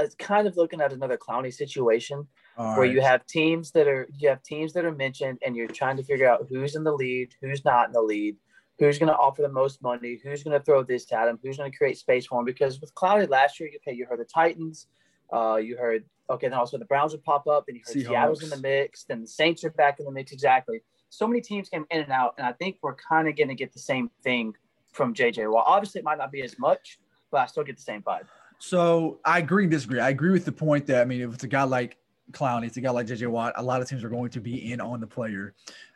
It's 0.04 0.14
kind 0.14 0.46
of 0.46 0.56
looking 0.56 0.80
at 0.80 0.92
another 0.92 1.16
Clowney 1.16 1.52
situation 1.52 2.26
All 2.56 2.76
where 2.76 2.80
right. 2.80 2.92
you 2.92 3.00
have 3.00 3.26
teams 3.26 3.70
that 3.72 3.88
are 3.88 4.08
you 4.18 4.28
have 4.28 4.42
teams 4.42 4.72
that 4.74 4.84
are 4.84 4.94
mentioned, 4.94 5.38
and 5.44 5.56
you're 5.56 5.68
trying 5.68 5.96
to 5.96 6.02
figure 6.02 6.28
out 6.28 6.46
who's 6.48 6.76
in 6.76 6.84
the 6.84 6.92
lead, 6.92 7.34
who's 7.40 7.64
not 7.64 7.86
in 7.86 7.92
the 7.92 8.02
lead, 8.02 8.36
who's 8.78 8.98
going 8.98 9.12
to 9.12 9.16
offer 9.16 9.42
the 9.42 9.48
most 9.48 9.82
money, 9.82 10.18
who's 10.22 10.42
going 10.42 10.58
to 10.58 10.64
throw 10.64 10.82
this 10.82 11.10
at 11.12 11.28
him, 11.28 11.38
who's 11.42 11.58
going 11.58 11.70
to 11.70 11.76
create 11.76 11.98
space 11.98 12.26
for 12.26 12.40
him. 12.40 12.44
Because 12.44 12.80
with 12.80 12.94
Clowney 12.94 13.28
last 13.28 13.60
year, 13.60 13.70
okay, 13.76 13.94
you 13.94 14.06
heard 14.06 14.20
the 14.20 14.24
Titans, 14.24 14.86
uh, 15.32 15.56
you 15.56 15.76
heard 15.76 16.04
okay, 16.30 16.48
then 16.48 16.58
also 16.58 16.78
the 16.78 16.84
Browns 16.84 17.12
would 17.12 17.24
pop 17.24 17.46
up, 17.46 17.64
and 17.68 17.76
you 17.76 17.82
heard 17.86 17.96
Seahawks. 17.96 18.08
Seattle's 18.08 18.42
in 18.42 18.50
the 18.50 18.58
mix, 18.58 19.04
then 19.04 19.20
the 19.20 19.26
Saints 19.26 19.64
are 19.64 19.70
back 19.70 19.98
in 19.98 20.06
the 20.06 20.12
mix. 20.12 20.32
Exactly. 20.32 20.80
So 21.08 21.26
many 21.26 21.40
teams 21.40 21.68
came 21.68 21.84
in 21.90 22.02
and 22.02 22.12
out, 22.12 22.34
and 22.38 22.46
I 22.46 22.52
think 22.52 22.78
we're 22.82 22.94
kind 22.94 23.28
of 23.28 23.36
going 23.36 23.48
to 23.48 23.54
get 23.54 23.72
the 23.72 23.80
same 23.80 24.10
thing 24.22 24.54
from 24.92 25.12
JJ. 25.12 25.50
Well, 25.52 25.64
obviously 25.66 26.00
it 26.00 26.04
might 26.04 26.18
not 26.18 26.30
be 26.30 26.42
as 26.42 26.58
much, 26.58 26.98
but 27.30 27.38
I 27.38 27.46
still 27.46 27.64
get 27.64 27.76
the 27.76 27.82
same 27.82 28.02
vibe. 28.02 28.26
So 28.60 29.20
I 29.24 29.38
agree 29.38 29.64
and 29.64 29.70
disagree. 29.70 30.00
I 30.00 30.10
agree 30.10 30.30
with 30.30 30.44
the 30.44 30.52
point 30.52 30.86
that 30.86 31.00
I 31.00 31.04
mean, 31.06 31.22
if 31.22 31.34
it's 31.34 31.44
a 31.44 31.48
guy 31.48 31.62
like 31.64 31.96
Clowney, 32.30 32.66
it's 32.66 32.76
a 32.76 32.80
guy 32.80 32.90
like 32.90 33.06
JJ 33.06 33.26
Watt, 33.28 33.54
a 33.56 33.62
lot 33.62 33.80
of 33.80 33.88
teams 33.88 34.04
are 34.04 34.10
going 34.10 34.30
to 34.30 34.40
be 34.40 34.72
in 34.72 34.80
on 34.80 35.00
the 35.00 35.06
player. 35.06 35.54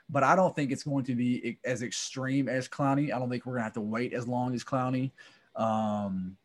But 0.09 0.23
I 0.25 0.35
don't 0.35 0.57
think 0.57 0.73
it's 0.73 0.83
going 0.83 1.05
to 1.05 1.15
be 1.15 1.59
as 1.65 1.83
extreme 1.83 2.49
as 2.49 2.69
Clowney. 2.69 3.15
I 3.15 3.19
don't 3.19 3.31
think 3.31 3.47
we're 3.47 3.55
gonna 3.55 3.65
have 3.65 3.75
to 3.75 3.81
wait 3.81 4.15
as 4.15 4.27
long 4.27 4.55
as 4.55 4.65
Clowney. 4.65 5.13
Um, 5.57 6.37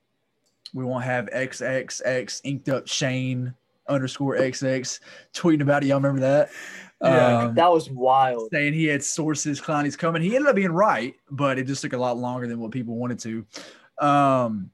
we 0.73 0.83
won't 0.83 1.03
have 1.05 1.27
XXX 1.27 2.41
inked 2.43 2.69
up 2.69 2.87
Shane 2.87 3.53
underscore 3.87 4.35
XX 4.37 4.99
tweeting 5.33 5.61
about 5.61 5.83
it. 5.83 5.87
Y'all 5.87 5.97
remember 5.97 6.21
that? 6.21 6.49
Yeah. 7.01 7.37
Um, 7.45 7.55
That 7.55 7.71
was 7.71 7.89
wild. 7.89 8.49
saying 8.51 8.73
he 8.73 8.85
had 8.85 9.03
sources, 9.03 9.59
Clowney's 9.61 9.95
coming. 9.95 10.21
He 10.21 10.35
ended 10.35 10.49
up 10.49 10.55
being 10.55 10.71
right, 10.71 11.15
but 11.31 11.57
it 11.57 11.65
just 11.65 11.81
took 11.81 11.93
a 11.93 11.97
lot 11.97 12.17
longer 12.17 12.45
than 12.45 12.59
what 12.59 12.71
people 12.71 12.95
wanted 12.95 13.19
to. 13.19 13.45
Um, 14.05 14.69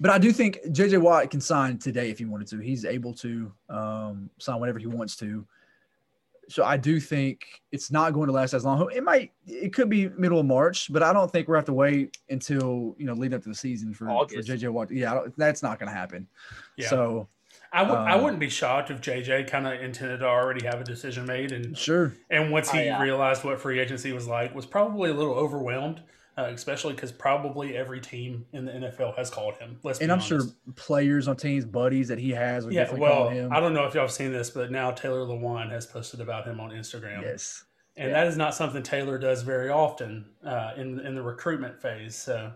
but 0.00 0.10
I 0.10 0.18
do 0.18 0.32
think 0.32 0.58
JJ 0.66 1.00
Watt 1.00 1.30
can 1.30 1.40
sign 1.40 1.78
today 1.78 2.10
if 2.10 2.18
he 2.18 2.24
wanted 2.24 2.48
to. 2.48 2.58
He's 2.58 2.84
able 2.84 3.12
to 3.14 3.52
um, 3.68 4.30
sign 4.38 4.60
whenever 4.60 4.78
he 4.78 4.86
wants 4.86 5.16
to. 5.16 5.46
So 6.48 6.62
I 6.62 6.76
do 6.76 7.00
think 7.00 7.62
it's 7.72 7.90
not 7.90 8.12
going 8.12 8.26
to 8.26 8.32
last 8.32 8.52
as 8.52 8.66
long. 8.66 8.90
It 8.94 9.02
might, 9.02 9.32
it 9.46 9.72
could 9.72 9.88
be 9.88 10.10
middle 10.10 10.38
of 10.40 10.44
March, 10.46 10.92
but 10.92 11.02
I 11.02 11.12
don't 11.14 11.30
think 11.32 11.48
we're 11.48 11.56
have 11.56 11.64
to 11.66 11.72
wait 11.72 12.18
until 12.28 12.94
you 12.98 13.06
know 13.06 13.14
leading 13.14 13.34
up 13.36 13.42
to 13.44 13.48
the 13.48 13.54
season 13.54 13.94
for, 13.94 14.06
for 14.06 14.26
JJ 14.26 14.68
Watt. 14.70 14.90
Yeah, 14.90 15.12
I 15.12 15.14
don't, 15.14 15.38
that's 15.38 15.62
not 15.62 15.78
going 15.78 15.88
to 15.90 15.94
happen. 15.96 16.26
Yeah. 16.76 16.88
So 16.90 17.28
I 17.72 17.84
w- 17.84 17.98
I 17.98 18.12
Um, 18.12 18.22
wouldn't 18.22 18.40
be 18.40 18.50
shocked 18.50 18.90
if 18.90 19.00
JJ 19.00 19.48
kind 19.48 19.66
of 19.66 19.80
intended 19.80 20.18
to 20.18 20.26
already 20.26 20.66
have 20.66 20.82
a 20.82 20.84
decision 20.84 21.24
made, 21.24 21.50
and 21.50 21.76
sure, 21.78 22.12
and 22.28 22.52
once 22.52 22.68
Oh, 22.70 22.76
he 22.76 22.84
yeah. 22.84 23.00
realized 23.00 23.42
what 23.42 23.58
free 23.58 23.78
agency 23.80 24.12
was 24.12 24.26
like, 24.28 24.54
was 24.54 24.66
probably 24.66 25.08
a 25.10 25.14
little 25.14 25.34
overwhelmed, 25.34 26.02
uh, 26.36 26.44
especially 26.52 26.94
because 26.94 27.12
probably 27.12 27.76
every 27.76 28.00
team 28.00 28.44
in 28.52 28.64
the 28.64 28.72
NFL 28.72 29.16
has 29.16 29.30
called 29.30 29.54
him. 29.56 29.78
Let's 29.82 30.00
and 30.00 30.10
I'm 30.10 30.16
honest. 30.18 30.28
sure 30.28 30.42
players 30.74 31.28
on 31.28 31.36
teams, 31.36 31.64
buddies 31.64 32.08
that 32.08 32.18
he 32.18 32.30
has, 32.30 32.66
Yeah, 32.68 32.92
well, 32.94 33.28
him. 33.28 33.52
I 33.52 33.60
don't 33.60 33.72
know 33.72 33.84
if 33.84 33.94
y'all 33.94 34.02
have 34.04 34.10
seen 34.12 34.32
this, 34.32 34.50
but 34.50 34.70
now 34.70 34.90
Taylor 34.90 35.20
Lewan 35.26 35.70
has 35.70 35.86
posted 35.86 36.20
about 36.20 36.46
him 36.46 36.58
on 36.60 36.70
Instagram. 36.70 37.22
yes. 37.22 37.64
and 37.96 38.10
Yeah. 38.10 38.14
that 38.14 38.26
is 38.26 38.36
not 38.36 38.54
something 38.54 38.82
Taylor 38.82 39.18
does 39.18 39.42
very 39.42 39.70
often 39.70 40.26
uh, 40.44 40.72
in 40.76 40.98
in 41.00 41.14
the 41.14 41.22
recruitment 41.22 41.80
phase. 41.80 42.16
So 42.16 42.52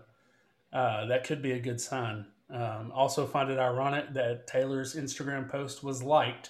uh, 0.73 1.05
that 1.05 1.23
could 1.23 1.41
be 1.41 1.53
a 1.53 1.59
good 1.59 1.79
sign. 1.79 2.25
Um, 2.51 2.91
also, 2.93 3.25
find 3.27 3.49
it 3.49 3.59
ironic 3.59 4.13
that 4.13 4.47
Taylor's 4.47 4.95
Instagram 4.95 5.47
post 5.49 5.83
was 5.83 6.01
liked 6.03 6.49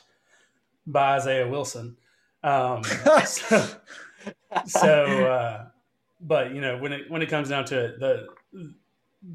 by 0.88 1.16
Isaiah 1.18 1.48
Wilson. 1.48 1.98
Um, 2.44 2.84
so, 3.26 3.68
so 4.66 5.26
uh, 5.28 5.66
but 6.22 6.54
you 6.54 6.62
know, 6.62 6.78
when 6.78 6.94
it 6.94 7.10
when 7.10 7.22
it 7.22 7.30
comes 7.30 7.50
down 7.50 7.66
to 7.66 7.80
it, 7.86 8.00
the 8.00 8.28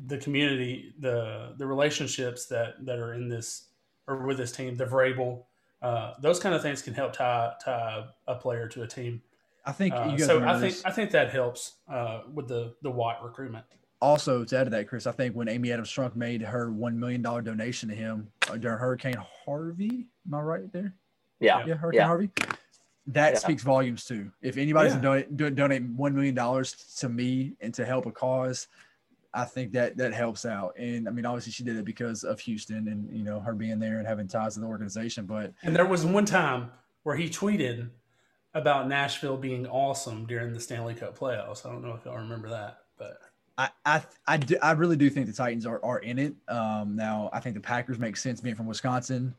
the 0.07 0.19
community, 0.19 0.95
the 1.01 1.55
the 1.59 1.67
relationships 1.67 2.47
that 2.47 2.85
that 2.85 2.99
are 2.99 3.15
in 3.15 3.29
this 3.29 3.69
or 4.07 4.27
with 4.27 4.37
this 4.37 4.53
team, 4.53 4.77
the 4.77 4.85
Vrabel, 4.85 5.45
uh, 5.83 6.15
those 6.21 6.39
kind 6.41 6.55
of 6.55 6.63
things 6.63 6.83
can 6.83 6.95
help 6.95 7.13
tie 7.13 7.53
tie 7.65 8.05
a 8.27 8.35
player 8.35 8.69
to 8.69 8.83
a 8.83 8.87
team. 8.87 9.23
I 9.67 9.73
think 9.73 9.95
Uh, 9.95 10.09
you 10.11 10.19
guys 10.19 10.27
so. 10.27 10.43
I 10.45 10.53
think 10.61 10.75
this. 10.75 10.85
I 10.85 10.91
think 10.91 11.11
that 11.13 11.31
helps 11.31 11.77
uh, 11.91 12.23
with 12.33 12.49
the 12.49 12.75
the 12.83 12.91
Watt 12.91 13.23
recruitment. 13.25 13.65
also 14.03 14.45
to 14.45 14.59
add 14.59 14.65
to 14.65 14.71
that, 14.71 14.87
Chris, 14.89 15.07
I 15.07 15.13
think 15.13 15.35
when 15.35 15.49
Amy 15.49 15.73
Adams 15.73 15.91
Strunk 15.91 16.15
made 16.17 16.43
her 16.43 16.71
one 16.71 16.99
million 17.01 17.23
dollar 17.23 17.41
donation 17.41 17.89
to 17.89 17.95
him 17.95 18.31
uh, 18.51 18.57
during 18.59 18.79
Hurricane 18.79 19.17
Harvey, 19.47 20.07
am 20.27 20.35
I 20.35 20.41
right 20.41 20.73
there? 20.73 20.95
Yeah. 21.41 21.65
Yeah, 21.67 21.75
Hurricane 21.77 22.01
Yeah. 22.01 22.07
Harvey. 22.07 22.31
That 23.09 23.35
Yeah. 23.35 23.39
speaks 23.39 23.63
volumes 23.63 24.05
too. 24.05 24.33
If 24.41 24.57
anybody's 24.57 24.95
Yeah. 24.95 25.01
donate, 25.01 25.37
do, 25.37 25.51
donate 25.51 25.83
one 25.83 26.15
million 26.15 26.35
dollars 26.35 26.73
to 27.01 27.09
me 27.09 27.55
and 27.61 27.73
to 27.75 27.85
help 27.85 28.07
a 28.07 28.13
cause, 28.13 28.69
I 29.35 29.45
think 29.45 29.73
that 29.73 29.97
that 29.99 30.15
helps 30.15 30.47
out. 30.47 30.75
And 30.79 31.09
I 31.09 31.11
mean, 31.11 31.27
obviously, 31.27 31.53
she 31.53 31.65
did 31.65 31.77
it 31.77 31.85
because 31.85 32.25
of 32.25 32.41
Houston 32.41 32.89
and 32.89 33.15
you 33.15 33.25
know 33.25 33.41
her 33.41 33.53
being 33.53 33.79
there 33.79 33.99
and 33.99 34.07
having 34.07 34.29
ties 34.29 34.55
to 34.55 34.61
the 34.61 34.67
organization. 34.67 35.27
But 35.27 35.53
And 35.63 35.75
there 35.77 35.85
was 35.87 36.07
one 36.07 36.25
time 36.25 36.71
where 37.03 37.17
he 37.17 37.29
tweeted 37.29 37.91
about 38.55 38.89
Nashville 38.89 39.37
being 39.37 39.67
awesome 39.67 40.25
during 40.27 40.53
the 40.53 40.61
Stanley 40.61 40.95
Cup 40.95 41.19
playoffs. 41.19 41.67
I 41.67 41.71
don't 41.73 41.83
know 41.83 41.95
if 41.95 42.05
y'all 42.05 42.17
remember 42.17 42.49
that, 42.51 42.85
but 42.97 43.19
I 43.59 43.71
I 43.85 44.03
I, 44.27 44.37
do, 44.39 44.57
I 44.63 44.73
really 44.73 44.97
do 44.97 45.11
think 45.11 45.27
the 45.27 45.33
Titans 45.33 45.67
are, 45.67 45.85
are 45.85 45.99
in 45.99 46.19
it. 46.19 46.35
Um, 46.49 46.97
now 46.97 47.29
I 47.33 47.41
think 47.41 47.55
the 47.55 47.61
Packers 47.61 47.99
make 47.99 48.17
sense 48.17 48.41
being 48.41 48.55
from 48.55 48.67
Wisconsin. 48.67 49.35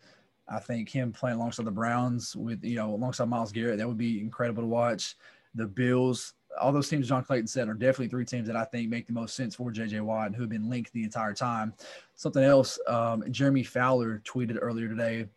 I 0.47 0.59
think 0.59 0.89
him 0.89 1.11
playing 1.11 1.37
alongside 1.37 1.65
the 1.65 1.71
Browns 1.71 2.35
with 2.35 2.63
you 2.63 2.75
know 2.75 2.93
alongside 2.93 3.29
Myles 3.29 3.51
Garrett 3.51 3.77
that 3.77 3.87
would 3.87 3.97
be 3.97 4.19
incredible 4.19 4.63
to 4.63 4.67
watch. 4.67 5.15
The 5.55 5.65
Bills, 5.65 6.33
all 6.59 6.71
those 6.71 6.89
teams 6.89 7.07
John 7.07 7.23
Clayton 7.23 7.47
said 7.47 7.69
are 7.69 7.73
definitely 7.73 8.09
three 8.09 8.25
teams 8.25 8.47
that 8.47 8.55
I 8.55 8.65
think 8.65 8.89
make 8.89 9.07
the 9.07 9.13
most 9.13 9.35
sense 9.35 9.55
for 9.55 9.71
JJ 9.71 10.01
Watt 10.01 10.27
and 10.27 10.35
who 10.35 10.43
have 10.43 10.49
been 10.49 10.69
linked 10.69 10.91
the 10.91 11.03
entire 11.03 11.33
time. 11.33 11.73
Something 12.15 12.43
else, 12.43 12.77
um, 12.87 13.23
Jeremy 13.31 13.63
Fowler 13.63 14.21
tweeted 14.25 14.57
earlier 14.61 14.89
today. 14.89 15.27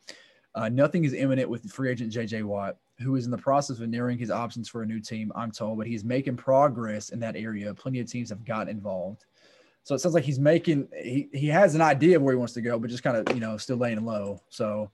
Uh, 0.54 0.68
nothing 0.68 1.04
is 1.04 1.14
imminent 1.14 1.48
with 1.48 1.70
free 1.70 1.90
agent 1.90 2.12
JJ 2.12 2.42
Watt, 2.42 2.76
who 2.98 3.14
is 3.14 3.26
in 3.26 3.30
the 3.30 3.38
process 3.38 3.78
of 3.78 3.88
narrowing 3.88 4.18
his 4.18 4.30
options 4.30 4.68
for 4.68 4.82
a 4.82 4.86
new 4.86 5.00
team. 5.00 5.30
I'm 5.36 5.52
told, 5.52 5.78
but 5.78 5.86
he's 5.86 6.04
making 6.04 6.36
progress 6.36 7.10
in 7.10 7.20
that 7.20 7.36
area. 7.36 7.72
Plenty 7.72 8.00
of 8.00 8.10
teams 8.10 8.30
have 8.30 8.44
gotten 8.44 8.68
involved. 8.68 9.24
So 9.84 9.94
it 9.94 10.00
sounds 10.00 10.14
like 10.14 10.24
he's 10.24 10.38
making 10.38 10.88
he, 11.00 11.28
he 11.32 11.46
has 11.46 11.74
an 11.74 11.80
idea 11.80 12.16
of 12.16 12.22
where 12.22 12.34
he 12.34 12.38
wants 12.38 12.52
to 12.54 12.60
go, 12.60 12.78
but 12.78 12.90
just 12.90 13.02
kind 13.02 13.16
of 13.16 13.34
you 13.34 13.40
know 13.40 13.56
still 13.56 13.76
laying 13.76 14.04
low. 14.04 14.42
So 14.48 14.90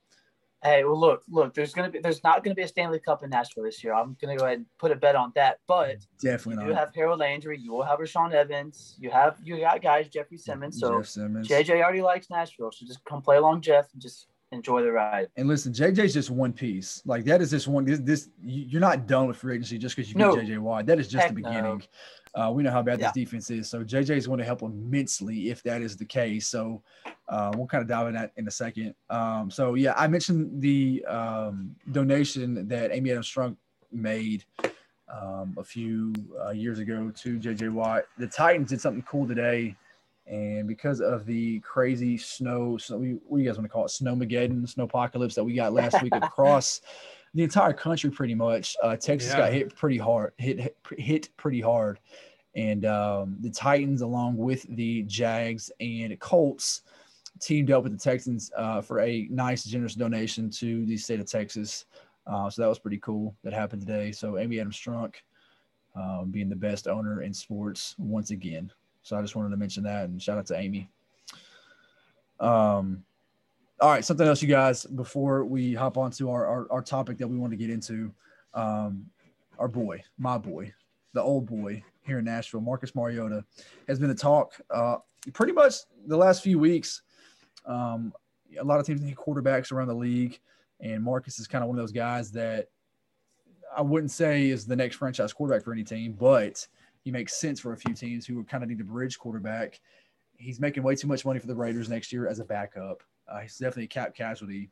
Hey, 0.64 0.82
well, 0.82 0.98
look, 0.98 1.22
look. 1.28 1.52
There's 1.52 1.74
gonna 1.74 1.90
be, 1.90 1.98
there's 1.98 2.24
not 2.24 2.42
gonna 2.42 2.54
be 2.54 2.62
a 2.62 2.68
Stanley 2.68 2.98
Cup 2.98 3.22
in 3.22 3.28
Nashville 3.30 3.64
this 3.64 3.84
year. 3.84 3.92
I'm 3.92 4.16
gonna 4.20 4.34
go 4.36 4.46
ahead 4.46 4.58
and 4.58 4.66
put 4.78 4.90
a 4.90 4.96
bet 4.96 5.14
on 5.14 5.30
that. 5.34 5.58
But 5.68 5.90
you 6.22 6.30
definitely 6.30 6.64
do 6.64 6.70
not. 6.70 6.78
have 6.78 6.94
Harold 6.94 7.20
Landry. 7.20 7.58
You 7.58 7.72
will 7.72 7.82
have 7.82 7.98
Rashaan 7.98 8.32
Evans. 8.32 8.96
You 8.98 9.10
have 9.10 9.36
you 9.44 9.58
got 9.60 9.82
guys 9.82 10.08
Jeffrey 10.08 10.38
Simmons. 10.38 10.80
So 10.80 10.98
Jeff 11.00 11.08
Simmons. 11.08 11.48
JJ 11.48 11.82
already 11.82 12.00
likes 12.00 12.30
Nashville. 12.30 12.72
So 12.72 12.86
just 12.86 13.04
come 13.04 13.20
play 13.20 13.36
along 13.36 13.60
Jeff 13.60 13.92
and 13.92 14.00
just 14.00 14.28
enjoy 14.52 14.80
the 14.82 14.90
ride. 14.92 15.28
And 15.36 15.48
listen, 15.48 15.72
JJ's 15.72 16.14
just 16.14 16.30
one 16.30 16.52
piece. 16.54 17.02
Like 17.04 17.24
that 17.24 17.42
is 17.42 17.50
just 17.50 17.68
one. 17.68 17.84
This, 17.84 17.98
this 18.00 18.30
you- 18.42 18.64
you're 18.64 18.80
not 18.80 19.06
done 19.06 19.26
with 19.28 19.36
free 19.36 19.56
agency 19.56 19.76
just 19.76 19.94
because 19.96 20.10
you 20.10 20.16
No. 20.18 20.34
get 20.34 20.46
JJ 20.46 20.58
Watt. 20.58 20.86
That 20.86 20.98
is 20.98 21.08
just 21.08 21.34
the 21.34 21.40
no. 21.42 21.78
Uh, 22.34 22.50
we 22.52 22.62
know 22.62 22.70
how 22.70 22.82
bad 22.82 22.98
Yeah. 22.98 23.06
this 23.06 23.14
defense 23.14 23.50
is. 23.50 23.70
So 23.70 23.84
JJ 23.84 24.16
is 24.16 24.26
going 24.26 24.40
to 24.40 24.44
help 24.44 24.62
immensely 24.62 25.50
if 25.50 25.62
that 25.62 25.82
is 25.82 25.96
the 25.96 26.04
case. 26.04 26.48
So 26.48 26.82
uh, 27.28 27.52
we'll 27.56 27.66
kind 27.66 27.82
of 27.82 27.88
dive 27.88 28.08
in 28.08 28.14
that 28.14 28.32
in 28.36 28.48
a 28.48 28.50
second. 28.50 28.94
Um, 29.08 29.50
so 29.50 29.74
yeah, 29.74 29.94
I 29.96 30.08
mentioned 30.08 30.60
the 30.60 31.04
um, 31.06 31.74
donation 31.92 32.66
that 32.68 32.92
Amy 32.92 33.12
Adams 33.12 33.32
Strunk 33.32 33.56
made 33.92 34.44
um, 35.08 35.54
a 35.58 35.64
few 35.64 36.12
uh, 36.44 36.50
years 36.50 36.78
ago 36.80 37.12
to 37.14 37.38
JJ 37.38 37.72
Watt. 37.72 38.04
The 38.18 38.26
Titans 38.26 38.70
did 38.70 38.80
something 38.80 39.02
cool 39.02 39.26
today. 39.26 39.76
And 40.26 40.66
because 40.66 41.02
of 41.02 41.26
the 41.26 41.60
crazy 41.60 42.16
snow, 42.16 42.78
so 42.78 42.96
we, 42.96 43.18
what 43.26 43.36
do 43.36 43.44
you 43.44 43.48
guys 43.48 43.58
want 43.58 43.66
to 43.66 43.72
call 43.72 43.84
it? 43.84 43.90
Snowmageddon, 43.90 44.66
snow 44.66 44.84
apocalypse 44.84 45.34
that 45.34 45.44
we 45.44 45.54
got 45.54 45.74
last 45.74 46.02
week 46.02 46.14
across 46.22 46.80
the 47.34 47.42
entire 47.42 47.72
country, 47.72 48.10
pretty 48.10 48.34
much. 48.34 48.76
Uh, 48.82 48.96
Texas 48.96 49.32
Yeah. 49.32 49.38
got 49.38 49.52
hit 49.52 49.74
pretty 49.74 49.98
hard, 49.98 50.32
hit, 50.38 50.58
hit 50.60 50.76
hit 50.96 51.28
pretty 51.36 51.60
hard, 51.60 51.98
and 52.54 52.84
um, 52.86 53.36
the 53.40 53.50
Titans, 53.50 54.02
along 54.02 54.36
with 54.36 54.62
the 54.76 55.02
Jags 55.02 55.70
and 55.80 56.18
Colts, 56.20 56.82
teamed 57.40 57.70
up 57.72 57.82
with 57.82 57.92
the 57.92 57.98
Texans 57.98 58.52
uh, 58.56 58.80
for 58.80 59.00
a 59.00 59.26
nice, 59.30 59.64
generous 59.64 59.94
donation 59.94 60.48
to 60.50 60.86
the 60.86 60.96
state 60.96 61.18
of 61.20 61.26
Texas. 61.26 61.86
Uh, 62.26 62.48
so 62.48 62.62
that 62.62 62.68
was 62.68 62.78
pretty 62.78 62.98
cool. 62.98 63.34
That 63.42 63.52
happened 63.52 63.82
today. 63.84 64.12
So 64.12 64.38
Amy 64.38 64.60
Adams 64.60 64.76
Strunk, 64.78 65.16
um, 65.96 66.30
being 66.30 66.48
the 66.48 66.56
best 66.56 66.86
owner 66.88 67.22
in 67.22 67.34
sports 67.34 67.96
once 67.98 68.30
again. 68.30 68.70
So 69.02 69.18
I 69.18 69.20
just 69.20 69.36
wanted 69.36 69.50
to 69.50 69.56
mention 69.56 69.82
that 69.84 70.04
and 70.04 70.22
shout 70.22 70.38
out 70.38 70.46
to 70.46 70.56
Amy. 70.56 70.88
Um, 72.40 73.04
all 73.84 73.90
right, 73.90 74.02
something 74.02 74.26
else, 74.26 74.40
you 74.40 74.48
guys, 74.48 74.86
before 74.86 75.44
we 75.44 75.74
hop 75.74 75.98
on 75.98 76.10
to 76.12 76.30
our, 76.30 76.46
our, 76.46 76.66
our 76.72 76.80
topic 76.80 77.18
that 77.18 77.28
we 77.28 77.36
want 77.36 77.50
to 77.50 77.56
get 77.58 77.68
into. 77.68 78.10
Um, 78.54 79.04
our 79.58 79.68
boy, 79.68 80.02
my 80.16 80.38
boy, 80.38 80.72
the 81.12 81.20
old 81.20 81.44
boy 81.44 81.84
here 82.06 82.20
in 82.20 82.24
Nashville, 82.24 82.62
Marcus 82.62 82.94
Mariota, 82.94 83.44
has 83.86 83.98
been 83.98 84.08
a 84.08 84.14
talk 84.14 84.54
uh, 84.70 84.96
pretty 85.34 85.52
much 85.52 85.74
the 86.06 86.16
last 86.16 86.42
few 86.42 86.58
weeks. 86.58 87.02
Um, 87.66 88.14
a 88.58 88.64
lot 88.64 88.80
of 88.80 88.86
teams 88.86 89.02
need 89.02 89.16
quarterbacks 89.16 89.70
around 89.70 89.88
the 89.88 89.94
league, 89.94 90.40
and 90.80 91.02
Marcus 91.02 91.38
is 91.38 91.46
kind 91.46 91.62
of 91.62 91.68
one 91.68 91.78
of 91.78 91.82
those 91.82 91.92
guys 91.92 92.32
that 92.32 92.68
I 93.76 93.82
wouldn't 93.82 94.12
say 94.12 94.48
is 94.48 94.64
the 94.64 94.76
next 94.76 94.96
franchise 94.96 95.34
quarterback 95.34 95.62
for 95.62 95.74
any 95.74 95.84
team, 95.84 96.14
but 96.18 96.66
he 97.02 97.10
makes 97.10 97.38
sense 97.38 97.60
for 97.60 97.74
a 97.74 97.76
few 97.76 97.92
teams 97.92 98.24
who 98.24 98.44
kind 98.44 98.62
of 98.62 98.70
need 98.70 98.80
a 98.80 98.84
bridge 98.84 99.18
quarterback. 99.18 99.78
He's 100.38 100.58
making 100.58 100.84
way 100.84 100.96
too 100.96 101.06
much 101.06 101.26
money 101.26 101.38
for 101.38 101.48
the 101.48 101.54
Raiders 101.54 101.90
next 101.90 102.14
year 102.14 102.26
as 102.26 102.38
a 102.38 102.46
backup. 102.46 103.02
Uh, 103.28 103.40
he's 103.40 103.56
definitely 103.56 103.84
a 103.84 103.88
cap 103.88 104.14
casualty. 104.14 104.70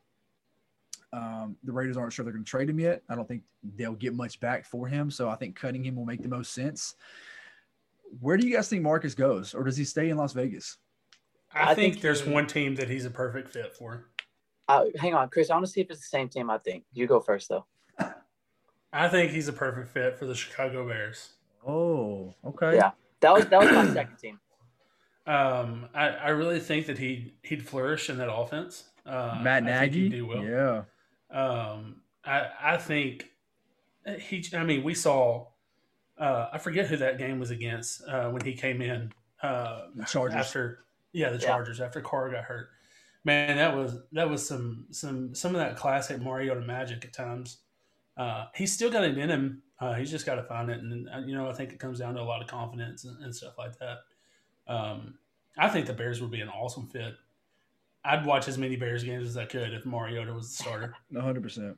Um, 1.12 1.56
the 1.62 1.72
Raiders 1.72 1.96
aren't 1.96 2.12
sure 2.12 2.24
they're 2.24 2.32
going 2.32 2.44
to 2.44 2.50
trade 2.50 2.70
him 2.70 2.80
yet. 2.80 3.02
I 3.08 3.14
don't 3.14 3.28
think 3.28 3.42
they'll 3.76 3.94
get 3.94 4.14
much 4.14 4.40
back 4.40 4.64
for 4.64 4.86
him. 4.86 5.10
So 5.10 5.28
I 5.28 5.36
think 5.36 5.56
cutting 5.56 5.84
him 5.84 5.96
will 5.96 6.06
make 6.06 6.22
the 6.22 6.28
most 6.28 6.52
sense. 6.52 6.94
Where 8.20 8.36
do 8.36 8.46
you 8.46 8.54
guys 8.54 8.68
think 8.68 8.82
Marcus 8.82 9.14
goes, 9.14 9.54
or 9.54 9.64
does 9.64 9.76
he 9.76 9.84
stay 9.84 10.10
in 10.10 10.16
Las 10.16 10.32
Vegas? 10.32 10.78
I, 11.54 11.72
I 11.72 11.74
think, 11.74 11.94
think 11.94 12.02
there's 12.02 12.22
he- 12.22 12.30
one 12.30 12.46
team 12.46 12.74
that 12.76 12.88
he's 12.88 13.04
a 13.04 13.10
perfect 13.10 13.50
fit 13.50 13.74
for. 13.74 14.08
Uh, 14.68 14.86
hang 14.98 15.12
on, 15.14 15.28
Chris. 15.28 15.50
I 15.50 15.54
want 15.54 15.66
to 15.66 15.72
see 15.72 15.80
if 15.80 15.90
it's 15.90 16.00
the 16.00 16.06
same 16.06 16.28
team. 16.28 16.48
I 16.48 16.58
think 16.58 16.84
you 16.92 17.06
go 17.06 17.20
first 17.20 17.48
though. 17.48 17.66
I 18.92 19.08
think 19.08 19.32
he's 19.32 19.48
a 19.48 19.52
perfect 19.52 19.88
fit 19.88 20.18
for 20.18 20.26
the 20.26 20.34
Chicago 20.34 20.86
Bears. 20.86 21.30
Oh, 21.66 22.34
okay. 22.44 22.76
Yeah. 22.76 22.92
That 23.20 23.32
was 23.34 23.46
that 23.46 23.60
was 23.60 23.70
my 23.70 23.92
second 23.92 24.16
team. 24.16 24.40
Um, 25.26 25.88
I, 25.94 26.08
I 26.08 26.28
really 26.30 26.58
think 26.60 26.86
that 26.86 26.98
he 26.98 27.34
he'd 27.42 27.66
flourish 27.66 28.10
in 28.10 28.18
that 28.18 28.32
offense. 28.32 28.84
Uh, 29.06 29.38
Matt 29.42 29.62
I 29.64 29.66
think 29.66 29.92
Nagy. 29.92 30.02
he'd 30.04 30.08
do 30.10 30.26
well. 30.26 30.42
Yeah. 30.42 30.82
Um, 31.30 32.02
I 32.24 32.48
I 32.60 32.76
think 32.76 33.26
he. 34.20 34.44
I 34.54 34.64
mean, 34.64 34.82
we 34.82 34.94
saw. 34.94 35.46
Uh, 36.18 36.48
I 36.52 36.58
forget 36.58 36.86
who 36.86 36.96
that 36.98 37.18
game 37.18 37.38
was 37.40 37.50
against 37.50 38.06
uh, 38.06 38.28
when 38.30 38.44
he 38.44 38.54
came 38.54 38.82
in. 38.82 39.12
Uh, 39.42 39.86
The 39.96 40.04
Chargers. 40.04 40.36
after 40.36 40.84
yeah, 41.12 41.30
the 41.30 41.38
Yeah. 41.38 41.46
Chargers 41.46 41.80
after 41.80 42.00
Carr 42.00 42.30
got 42.30 42.44
hurt. 42.44 42.68
Man, 43.24 43.56
that 43.56 43.76
was 43.76 43.98
that 44.12 44.28
was 44.28 44.46
some 44.46 44.86
some 44.90 45.34
some 45.34 45.54
of 45.54 45.60
that 45.60 45.76
classic 45.76 46.20
Mariota 46.20 46.60
magic 46.60 47.04
at 47.04 47.12
times. 47.12 47.58
Uh, 48.16 48.46
he's 48.54 48.72
still 48.72 48.90
got 48.90 49.04
it 49.04 49.16
in 49.16 49.30
him. 49.30 49.62
Uh, 49.80 49.94
he's 49.94 50.10
just 50.10 50.26
got 50.26 50.34
to 50.36 50.42
find 50.44 50.70
it, 50.70 50.80
and 50.80 51.08
uh, 51.08 51.18
you 51.20 51.34
know 51.34 51.48
I 51.48 51.52
think 51.54 51.72
it 51.72 51.78
comes 51.80 51.98
down 51.98 52.14
to 52.14 52.20
a 52.20 52.24
lot 52.24 52.42
of 52.42 52.48
confidence 52.48 53.04
and, 53.04 53.22
and 53.24 53.34
stuff 53.34 53.54
like 53.58 53.78
that. 53.78 53.98
Um, 54.72 55.14
I 55.58 55.68
think 55.68 55.86
the 55.86 55.92
Bears 55.92 56.20
would 56.22 56.30
be 56.30 56.40
an 56.40 56.48
awesome 56.48 56.86
fit. 56.86 57.14
I'd 58.04 58.24
watch 58.24 58.48
as 58.48 58.56
many 58.56 58.76
Bears 58.76 59.04
games 59.04 59.28
as 59.28 59.36
I 59.36 59.44
could 59.44 59.74
if 59.74 59.84
Mariota 59.84 60.32
was 60.32 60.48
the 60.48 60.62
starter. 60.62 60.94
100%. 61.12 61.76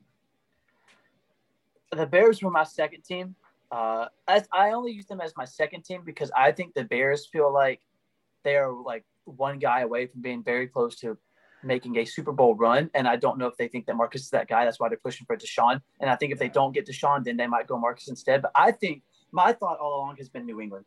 the 1.91 2.05
Bears 2.05 2.41
were 2.41 2.49
my 2.49 2.63
second 2.63 3.03
team. 3.03 3.35
Uh, 3.71 4.05
as 4.27 4.47
I 4.53 4.71
only 4.71 4.91
use 4.91 5.05
them 5.05 5.19
as 5.19 5.33
my 5.35 5.43
second 5.45 5.83
team 5.83 6.03
because 6.05 6.31
I 6.35 6.51
think 6.51 6.73
the 6.73 6.85
Bears 6.85 7.25
feel 7.25 7.51
like 7.53 7.81
they 8.43 8.55
are 8.55 8.71
like 8.71 9.03
one 9.25 9.59
guy 9.59 9.81
away 9.81 10.07
from 10.07 10.21
being 10.21 10.43
very 10.43 10.67
close 10.67 10.95
to 10.97 11.17
making 11.63 11.97
a 11.97 12.05
Super 12.05 12.31
Bowl 12.31 12.55
run. 12.55 12.89
And 12.93 13.07
I 13.07 13.17
don't 13.17 13.37
know 13.37 13.47
if 13.47 13.57
they 13.57 13.67
think 13.67 13.87
that 13.87 13.95
Marcus 13.95 14.21
is 14.21 14.29
that 14.29 14.47
guy. 14.47 14.63
That's 14.63 14.79
why 14.79 14.87
they're 14.87 14.97
pushing 14.97 15.25
for 15.25 15.35
Deshaun. 15.35 15.81
And 15.99 16.09
I 16.09 16.15
think 16.15 16.31
if 16.31 16.39
they 16.39 16.47
don't 16.47 16.71
get 16.71 16.87
Deshaun, 16.87 17.25
then 17.25 17.35
they 17.35 17.47
might 17.47 17.67
go 17.67 17.77
Marcus 17.77 18.07
instead. 18.07 18.41
But 18.41 18.51
I 18.55 18.71
think 18.71 19.01
my 19.31 19.51
thought 19.51 19.79
all 19.79 19.97
along 19.97 20.15
has 20.17 20.29
been 20.29 20.45
New 20.45 20.61
England. 20.61 20.85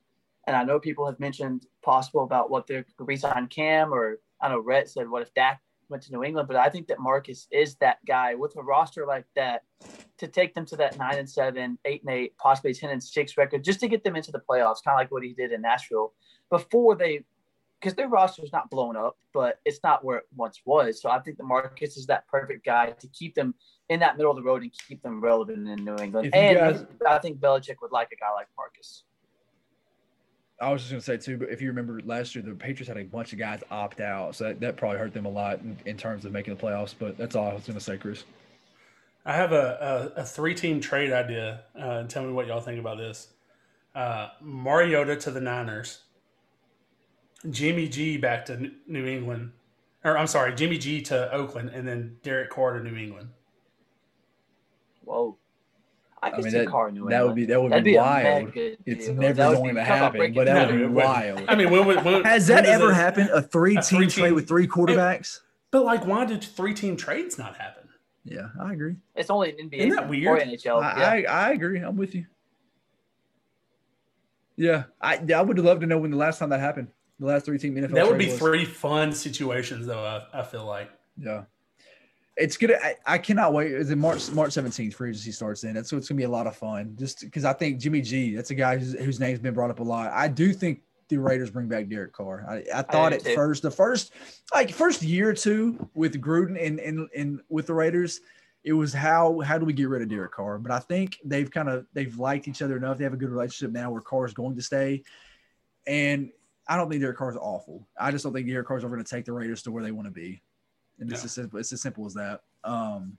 And 0.49 0.57
I 0.57 0.65
know 0.65 0.81
people 0.81 1.05
have 1.05 1.21
mentioned 1.21 1.67
possible 1.83 2.25
about 2.25 2.49
what 2.51 2.67
they're 2.67 2.87
resign 2.99 3.49
Cam 3.49 3.93
or 3.93 4.19
I 4.41 4.49
know 4.49 4.61
Rhett 4.61 4.89
said, 4.89 5.07
what 5.11 5.21
if 5.21 5.35
Dak 5.35 5.61
went 5.91 6.03
to 6.05 6.13
New 6.13 6.25
England? 6.25 6.49
But 6.49 6.57
I 6.57 6.71
think 6.71 6.87
that 6.87 6.99
Marcus 7.01 7.47
is 7.53 7.77
that 7.77 7.99
guy 8.07 8.35
with 8.35 8.57
a 8.57 8.63
roster 8.63 9.05
like 9.05 9.27
that 9.37 9.65
to 10.17 10.27
take 10.27 10.55
them 10.55 10.65
to 10.65 10.77
that 10.77 10.97
nine 10.97 11.19
and 11.19 11.29
seven, 11.29 11.79
eight 11.85 12.03
and 12.03 12.11
eight, 12.15 12.35
possibly 12.39 12.73
ten 12.73 12.89
and 12.89 13.03
six 13.03 13.37
record, 13.37 13.63
just 13.63 13.79
to 13.81 13.89
get 13.89 14.05
them 14.05 14.17
into 14.17 14.33
the 14.33 14.41
playoffs, 14.41 14.83
kind 14.83 14.95
of 14.95 15.01
like 15.01 15.11
what 15.11 15.23
he 15.23 15.35
did 15.35 15.53
in 15.53 15.61
Nashville 15.61 16.15
before 16.51 16.95
they, 16.97 17.25
because 17.79 17.95
their 17.95 18.09
roster 18.09 18.43
is 18.43 18.51
not 18.51 18.71
blown 18.71 18.97
up, 18.97 19.19
but 19.35 19.59
it's 19.67 19.81
not 19.85 20.03
where 20.03 20.17
it 20.17 20.25
once 20.35 20.63
was. 20.65 21.03
So 21.03 21.11
I 21.11 21.19
think 21.19 21.37
the 21.37 21.45
Marcus 21.45 21.99
is 21.99 22.07
that 22.07 22.27
perfect 22.29 22.65
guy 22.65 22.93
to 22.93 23.09
keep 23.09 23.35
them 23.35 23.55
in 23.91 24.01
that 24.01 24.17
middle 24.17 24.31
of 24.31 24.37
the 24.39 24.43
road 24.43 24.63
and 24.63 24.73
keep 24.89 25.03
them 25.03 25.21
relevant 25.21 25.69
in 25.69 25.85
New 25.85 25.97
England. 25.97 26.31
And 26.33 26.57
guys- 26.59 26.87
I 27.07 27.19
think 27.19 27.39
Belichick 27.39 27.77
would 27.83 27.93
like 27.93 28.09
a 28.13 28.17
guy 28.17 28.33
like 28.35 28.49
Marcus. 28.57 29.05
I 30.61 30.73
was 30.73 30.83
just 30.83 30.91
gonna 30.91 31.01
say 31.01 31.17
too, 31.17 31.37
but 31.37 31.51
if 31.51 31.63
you 31.63 31.69
remember 31.69 32.01
last 32.05 32.35
year, 32.35 32.43
the 32.43 32.53
Patriots 32.53 32.89
had 32.89 32.97
a 32.97 33.05
bunch 33.05 33.33
of 33.33 33.39
guys 33.39 33.63
opt 33.71 34.01
out, 34.01 34.35
so 34.35 34.45
that, 34.45 34.61
that 34.61 34.77
probably 34.77 34.99
hurt 34.99 35.15
them 35.15 35.27
a 35.27 35.31
lot 35.31 35.61
in, 35.61 35.77
in 35.87 35.97
terms 35.97 36.25
of 36.25 36.33
making 36.33 36.55
the 36.57 36.61
playoffs. 36.61 36.95
But 36.99 37.17
that's 37.17 37.37
all 37.37 37.49
I 37.49 37.55
was 37.55 37.65
gonna 37.65 37.81
say, 37.81 37.97
Chris. 37.97 38.25
I 39.25 39.35
have 39.35 39.53
a, 39.53 40.13
a, 40.17 40.23
a 40.23 40.25
three 40.25 40.55
team 40.55 40.81
trade 40.81 41.13
idea. 41.13 41.61
Uh, 41.79 42.05
tell 42.05 42.25
me 42.25 42.33
what 42.33 42.47
y'all 42.47 42.61
think 42.61 42.81
about 42.81 42.99
this. 42.99 43.29
Uh, 43.95 44.29
Mariota 44.41 45.17
to 45.17 45.31
the 45.31 45.41
Niners, 45.41 46.03
Jimmy 47.51 47.89
G 47.89 48.17
back 48.17 48.47
to 48.47 48.71
New 48.87 49.07
England, 49.07 49.53
or 50.03 50.19
I'm 50.19 50.27
sorry, 50.27 50.55
Jimmy 50.55 50.79
G 50.79 51.03
to 51.03 51.33
Oakland, 51.33 51.71
and 51.71 51.87
then 51.87 52.17
Derek 52.23 52.51
Carr 52.51 52.79
to 52.79 52.83
New 52.83 52.97
England. 52.97 53.29
Whoa. 55.05 55.37
I 56.23 56.31
I 56.31 56.37
mean, 56.39 56.43
see 56.51 56.59
that, 56.59 56.67
Carr 56.69 56.91
New 56.91 57.09
that 57.09 57.25
would 57.27 57.35
be 57.37 57.47
that 57.47 57.63
would 57.63 57.73
That'd 57.73 57.85
be, 57.85 57.93
be 57.93 57.97
wild. 57.97 58.45
mega 58.47 58.77
It's 58.87 59.09
never 59.09 59.55
going 59.55 59.69
be- 59.71 59.75
to 59.75 59.85
happen, 59.85 60.33
but 60.35 60.47
that 60.47 60.71
would 60.71 60.79
be 60.79 60.87
wild. 60.87 61.45
I 61.49 61.55
mean, 61.55 61.71
when, 61.71 61.87
when, 61.87 62.05
when 62.05 62.25
Has 62.25 62.47
that 62.49 62.63
does 62.65 62.71
ever 62.71 62.91
it- 62.91 62.95
happened? 62.95 63.31
A 63.31 63.43
three-team 63.43 63.83
three-team- 63.83 64.11
trade 64.11 64.33
with 64.33 64.49
three 64.49 64.67
quarterbacks? 64.67 65.41
But 65.71 65.85
like, 65.85 66.07
why 66.07 66.25
did 66.25 66.43
three 66.43 66.75
team 66.75 66.97
trades 66.97 67.39
not 67.39 67.57
happen? 67.57 67.85
Yeah, 68.25 68.49
I 68.61 68.73
agree. 68.73 68.97
It's 69.15 69.31
only 69.31 69.51
an 69.51 69.69
NBA 69.71 69.79
Isn't 69.79 69.91
that 69.91 70.05
or 70.05 70.09
weird? 70.09 70.41
NHL. 70.41 70.83
I, 70.83 71.19
yeah. 71.21 71.31
I 71.31 71.47
I 71.49 71.53
agree. 71.53 71.79
I'm 71.81 71.97
with 71.97 72.15
you. 72.15 72.27
Yeah, 74.57 74.85
I 75.01 75.21
I 75.35 75.41
would 75.43 75.59
love 75.59 75.81
to 75.81 75.87
know 75.87 75.99
when 75.99 76.11
the 76.11 76.17
last 76.17 76.39
time 76.39 76.51
that 76.51 76.61
happened. 76.61 76.89
The 77.21 77.27
last 77.27 77.47
three-team 77.47 77.75
NFL. 77.75 77.95
That 77.95 78.07
would 78.07 78.11
trade 78.17 78.19
be 78.27 78.31
was. 78.31 78.39
three 78.39 78.65
fun 78.65 79.13
situations, 79.13 79.87
though. 79.87 80.05
I, 80.05 80.41
I 80.41 80.43
feel 80.45 80.65
like. 80.65 80.89
Yeah. 81.17 81.45
It's 82.39 82.57
gonna. 82.57 82.77
I, 82.83 82.95
I 83.05 83.19
cannot 83.19 83.53
wait. 83.53 83.73
Is 83.73 83.91
it 83.91 83.99
March 83.99 84.31
March 84.31 84.53
seventeenth? 84.53 84.95
Free 84.95 85.11
agency 85.11 85.33
starts 85.33 85.65
in. 85.65 85.75
That's 85.75 85.91
so 85.91 85.97
it's 85.97 86.09
gonna 86.09 86.19
be 86.19 86.25
a 86.25 86.29
lot 86.29 86.47
of 86.47 86.57
fun. 86.57 86.95
Just 86.97 87.21
because 87.23 87.45
I 87.45 87.53
think 87.53 87.81
Jimmy 87.81 88.01
G. 88.01 88.37
That's 88.37 88.51
a 88.51 88.55
guy 88.55 88.79
whose, 88.79 88.93
whose 88.93 89.19
name's 89.19 89.41
been 89.41 89.55
brought 89.55 89.71
up 89.71 89.81
a 89.81 89.83
lot. 89.83 90.13
I 90.13 90.29
do 90.29 90.53
think 90.53 90.83
the 91.09 91.17
Raiders 91.17 91.51
bring 91.51 91.69
back 91.69 91.89
Derek 91.89 92.13
Carr. 92.13 92.45
I, 92.49 92.63
I 92.73 92.83
thought 92.83 93.11
do 93.11 93.17
at 93.17 93.25
too. 93.25 93.35
first, 93.35 93.63
the 93.63 93.71
first 93.71 94.13
like 94.55 94.71
first 94.71 95.03
year 95.03 95.31
or 95.31 95.35
two 95.35 95.89
with 95.95 96.21
Gruden 96.21 96.65
and 96.65 96.79
and 96.79 97.09
and 97.17 97.41
with 97.49 97.67
the 97.67 97.75
Raiders, 97.75 98.21
it 98.63 98.73
was 98.73 98.93
how 98.93 99.41
how 99.41 99.59
do 99.59 99.65
we 99.65 99.73
get 99.73 99.89
rid 99.89 100.03
of 100.03 100.09
Derek 100.09 100.33
Carr? 100.33 100.59
But 100.59 100.71
I 100.71 100.79
think 100.79 101.19
they've 101.25 101.51
kind 101.51 101.69
of 101.69 101.87
they've 101.93 102.17
liked 102.19 102.47
each 102.47 102.63
other 102.63 102.77
enough. 102.77 102.99
They 102.99 103.05
have 103.05 103.15
a 103.15 103.19
good 103.19 103.31
relationship 103.31 103.73
now 103.73 103.91
where 103.91 104.01
Carr 104.01 104.27
is 104.27 104.35
going 104.35 104.57
to 104.57 104.63
stay, 104.63 105.03
and 105.87 106.31
I 106.69 106.77
don't 106.77 106.89
think 106.89 107.01
Derek 107.01 107.17
Carr 107.17 107.31
is 107.31 107.37
awful. 107.37 107.89
I 107.99 108.11
just 108.11 108.25
don't 108.25 108.33
think 108.33 108.47
Derek 108.47 108.67
Carr 108.67 108.77
is 108.77 108.85
ever 108.85 108.95
going 108.95 109.05
to 109.05 109.11
take 109.11 109.25
the 109.25 109.33
Raiders 109.33 109.63
to 109.63 109.73
where 109.73 109.83
they 109.83 109.93
want 109.93 110.07
to 110.07 110.13
be. 110.13 110.43
And 111.01 111.11
it's 111.13 111.23
No. 111.23 111.25
as 111.27 111.33
simple, 111.33 111.59
it's 111.61 111.73
as 111.73 111.81
simple 111.81 112.07
as 112.07 112.15
that. 112.15 112.41
Um, 112.65 113.17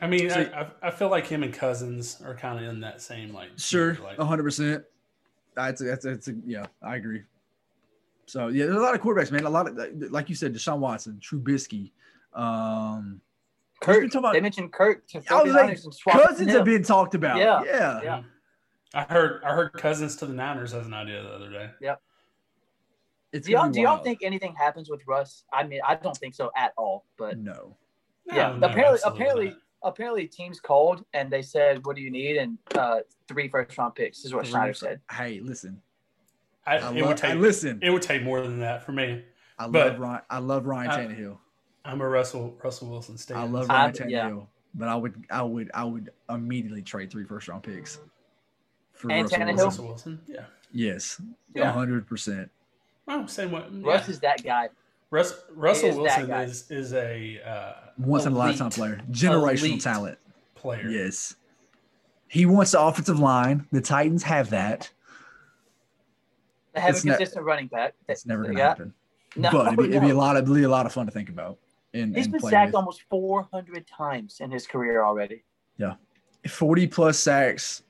I 0.00 0.06
mean, 0.06 0.30
So- 0.30 0.40
I, 0.40 0.60
I, 0.62 0.70
I 0.88 0.90
feel 0.90 1.08
like 1.10 1.26
him 1.26 1.42
and 1.42 1.52
Cousins 1.52 2.20
are 2.24 2.34
kind 2.34 2.58
of 2.64 2.70
in 2.70 2.80
that 2.80 3.00
same 3.02 3.32
like. 3.34 3.50
sure, 3.56 3.96
like- 4.02 4.18
a 4.18 4.24
hundred 4.24 4.44
percent. 4.44 4.84
That's 5.56 5.80
a, 5.80 5.84
that's 5.84 6.04
a, 6.04 6.08
that's 6.10 6.28
a, 6.28 6.34
yeah, 6.46 6.66
I 6.82 6.96
agree. 6.96 7.22
So 8.26 8.46
yeah, 8.48 8.66
there's 8.66 8.76
a 8.76 8.80
lot 8.80 8.94
of 8.94 9.00
quarterbacks, 9.00 9.32
man. 9.32 9.44
A 9.44 9.50
lot 9.50 9.66
of 9.68 9.76
like 10.12 10.28
you 10.28 10.34
said, 10.36 10.54
Deshaun 10.54 10.78
Watson, 10.78 11.20
Trubisky. 11.20 11.90
Um, 12.32 13.20
Kirk. 13.80 14.00
been 14.02 14.08
talking 14.10 14.18
about- 14.20 14.32
they 14.34 14.40
mentioned 14.40 14.72
Kirk 14.72 15.06
to 15.08 15.22
I 15.30 15.42
was 15.42 15.52
like, 15.52 15.70
49ers 15.76 15.84
and 15.84 15.94
swapping 15.94 16.22
cousins 16.26 16.48
him. 16.50 16.56
have 16.56 16.64
been 16.64 16.82
talked 16.84 17.14
about. 17.16 17.38
Yeah. 17.38 17.62
yeah, 17.64 18.00
Yeah. 18.02 18.22
I 18.94 19.02
heard 19.04 19.42
I 19.44 19.52
heard 19.54 19.72
Cousins 19.72 20.16
to 20.16 20.26
the 20.26 20.32
Niners 20.34 20.72
as 20.74 20.86
an 20.86 20.94
idea 20.94 21.22
the 21.22 21.30
other 21.30 21.50
day. 21.50 21.70
It's 23.32 23.46
Do 23.46 23.52
y'all, 23.52 23.70
do 23.70 23.80
y'all 23.80 23.92
wild. 23.94 24.04
think 24.04 24.20
anything 24.22 24.54
happens 24.54 24.90
with 24.90 25.00
Russ? 25.06 25.44
I 25.52 25.62
mean, 25.64 25.80
I 25.86 25.94
don't 25.94 26.16
think 26.16 26.34
so 26.34 26.50
at 26.56 26.72
all. 26.76 27.04
But 27.16 27.38
no? 27.38 27.76
Yeah, 28.26 28.48
No, 28.48 28.56
no, 28.58 28.66
apparently- 28.68 28.94
absolutely 28.94 29.20
apparently- 29.20 29.48
not. 29.50 29.58
apparently, 29.84 30.26
teams 30.26 30.60
called 30.60 31.04
and 31.14 31.30
they 31.30 31.42
said, 31.42 31.84
"What 31.86 31.96
do 31.96 32.02
you 32.02 32.10
need?" 32.10 32.36
And 32.36 32.58
uh, 32.74 33.00
three 33.28 33.48
first 33.48 33.76
round 33.78 33.94
picks 33.94 34.24
is 34.24 34.34
what 34.34 34.46
Schneider 34.46 34.74
said. 34.74 35.00
Hey, 35.10 35.40
listen, 35.40 35.80
I, 36.66 36.78
I, 36.78 36.90
it 36.90 36.96
love, 37.00 37.08
would 37.08 37.16
take 37.16 37.30
I 37.30 37.34
listen. 37.34 37.78
it 37.82 37.90
would 37.90 38.02
take 38.02 38.22
more 38.22 38.40
than 38.42 38.60
that 38.60 38.84
for 38.84 38.92
me. 38.92 39.24
I 39.58 39.68
but- 39.68 39.92
love 39.92 39.98
Ryan. 40.00 40.22
I 40.30 40.38
love 40.38 40.66
Ryan 40.66 40.90
I- 40.90 41.06
Tannehill. 41.06 41.38
I'm 41.84 42.00
a 42.02 42.08
Russell 42.08 42.56
Russell 42.62 42.90
Wilson 42.90 43.16
stan. 43.16 43.36
I 43.38 43.44
love 43.44 43.70
I- 43.70 43.74
Ryan 43.90 44.10
yeah. 44.10 44.28
Tannehill, 44.28 44.46
but 44.74 44.88
I 44.88 44.96
would, 44.96 45.24
I 45.30 45.42
would, 45.42 45.70
I 45.72 45.84
would 45.84 46.10
immediately 46.28 46.82
trade 46.82 47.10
three 47.10 47.24
first 47.24 47.48
round 47.48 47.62
picks 47.62 48.00
for 48.92 49.10
And 49.10 49.22
Russell 49.22 49.38
Tannehill? 49.38 49.46
Wilson. 49.46 49.64
Russell 49.64 49.86
Wilson. 49.86 50.20
Yeah. 50.28 50.44
Yes, 50.72 51.20
Yeah. 51.54 51.72
hundred 51.72 52.06
percent. 52.06 52.50
Oh, 53.12 53.26
same 53.26 53.50
way. 53.50 53.64
Russ 53.70 54.06
yeah. 54.06 54.10
is 54.12 54.20
that 54.20 54.44
guy. 54.44 54.68
Russ, 55.10 55.34
Russell 55.54 55.88
is 55.88 55.96
Wilson 55.96 56.30
is 56.30 56.70
is 56.70 56.92
a 56.92 57.40
uh, 57.44 57.72
Once 57.98 58.26
in 58.26 58.32
a 58.32 58.36
lifetime 58.36 58.70
player, 58.70 59.00
generational 59.10 59.58
elite 59.58 59.80
talent. 59.80 60.18
player. 60.54 60.88
Yes, 60.88 61.34
he 62.28 62.46
wants 62.46 62.70
the 62.70 62.80
offensive 62.80 63.18
line. 63.18 63.66
The 63.72 63.80
Titans 63.80 64.22
have 64.22 64.50
that. 64.50 64.88
They 66.74 66.80
have 66.80 66.94
It's 66.94 67.02
a 67.02 67.08
ne- 67.08 67.16
consistent 67.16 67.44
running 67.44 67.66
back. 67.66 67.94
It's 68.08 68.24
never 68.24 68.44
going 68.44 68.56
to 68.56 68.62
happen. 68.62 68.94
No, 69.34 69.50
but 69.50 69.66
it'd 69.66 69.78
be, 69.78 69.84
it'd 69.86 70.02
be 70.02 70.10
a 70.10 70.14
lot 70.16 70.36
of, 70.36 70.44
it'd 70.44 70.54
be 70.54 70.62
a 70.62 70.68
lot 70.68 70.86
of 70.86 70.92
fun 70.92 71.06
to 71.06 71.12
think 71.12 71.28
about. 71.28 71.58
And, 71.92 72.14
He's 72.14 72.26
and 72.26 72.32
been 72.34 72.42
sacked 72.42 72.68
with. 72.68 72.76
almost 72.76 73.02
400 73.10 73.84
times 73.88 74.38
in 74.40 74.52
his 74.52 74.68
career 74.68 75.04
already. 75.04 75.42
Yeah, 75.76 75.94
forty 76.46 76.86
plus 76.86 77.18
sacks 77.18 77.82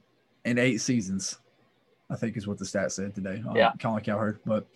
in 0.47 0.57
eight 0.59 0.79
seasons. 0.79 1.39
I 2.11 2.17
think 2.17 2.37
is 2.37 2.47
what 2.47 2.59
the 2.59 2.67
stat 2.67 2.93
said 2.93 3.15
today. 3.15 3.43
on 3.49 3.55
Yeah. 3.55 3.73
Colin 3.81 4.03
Cowherd. 4.03 4.41
But 4.45 4.67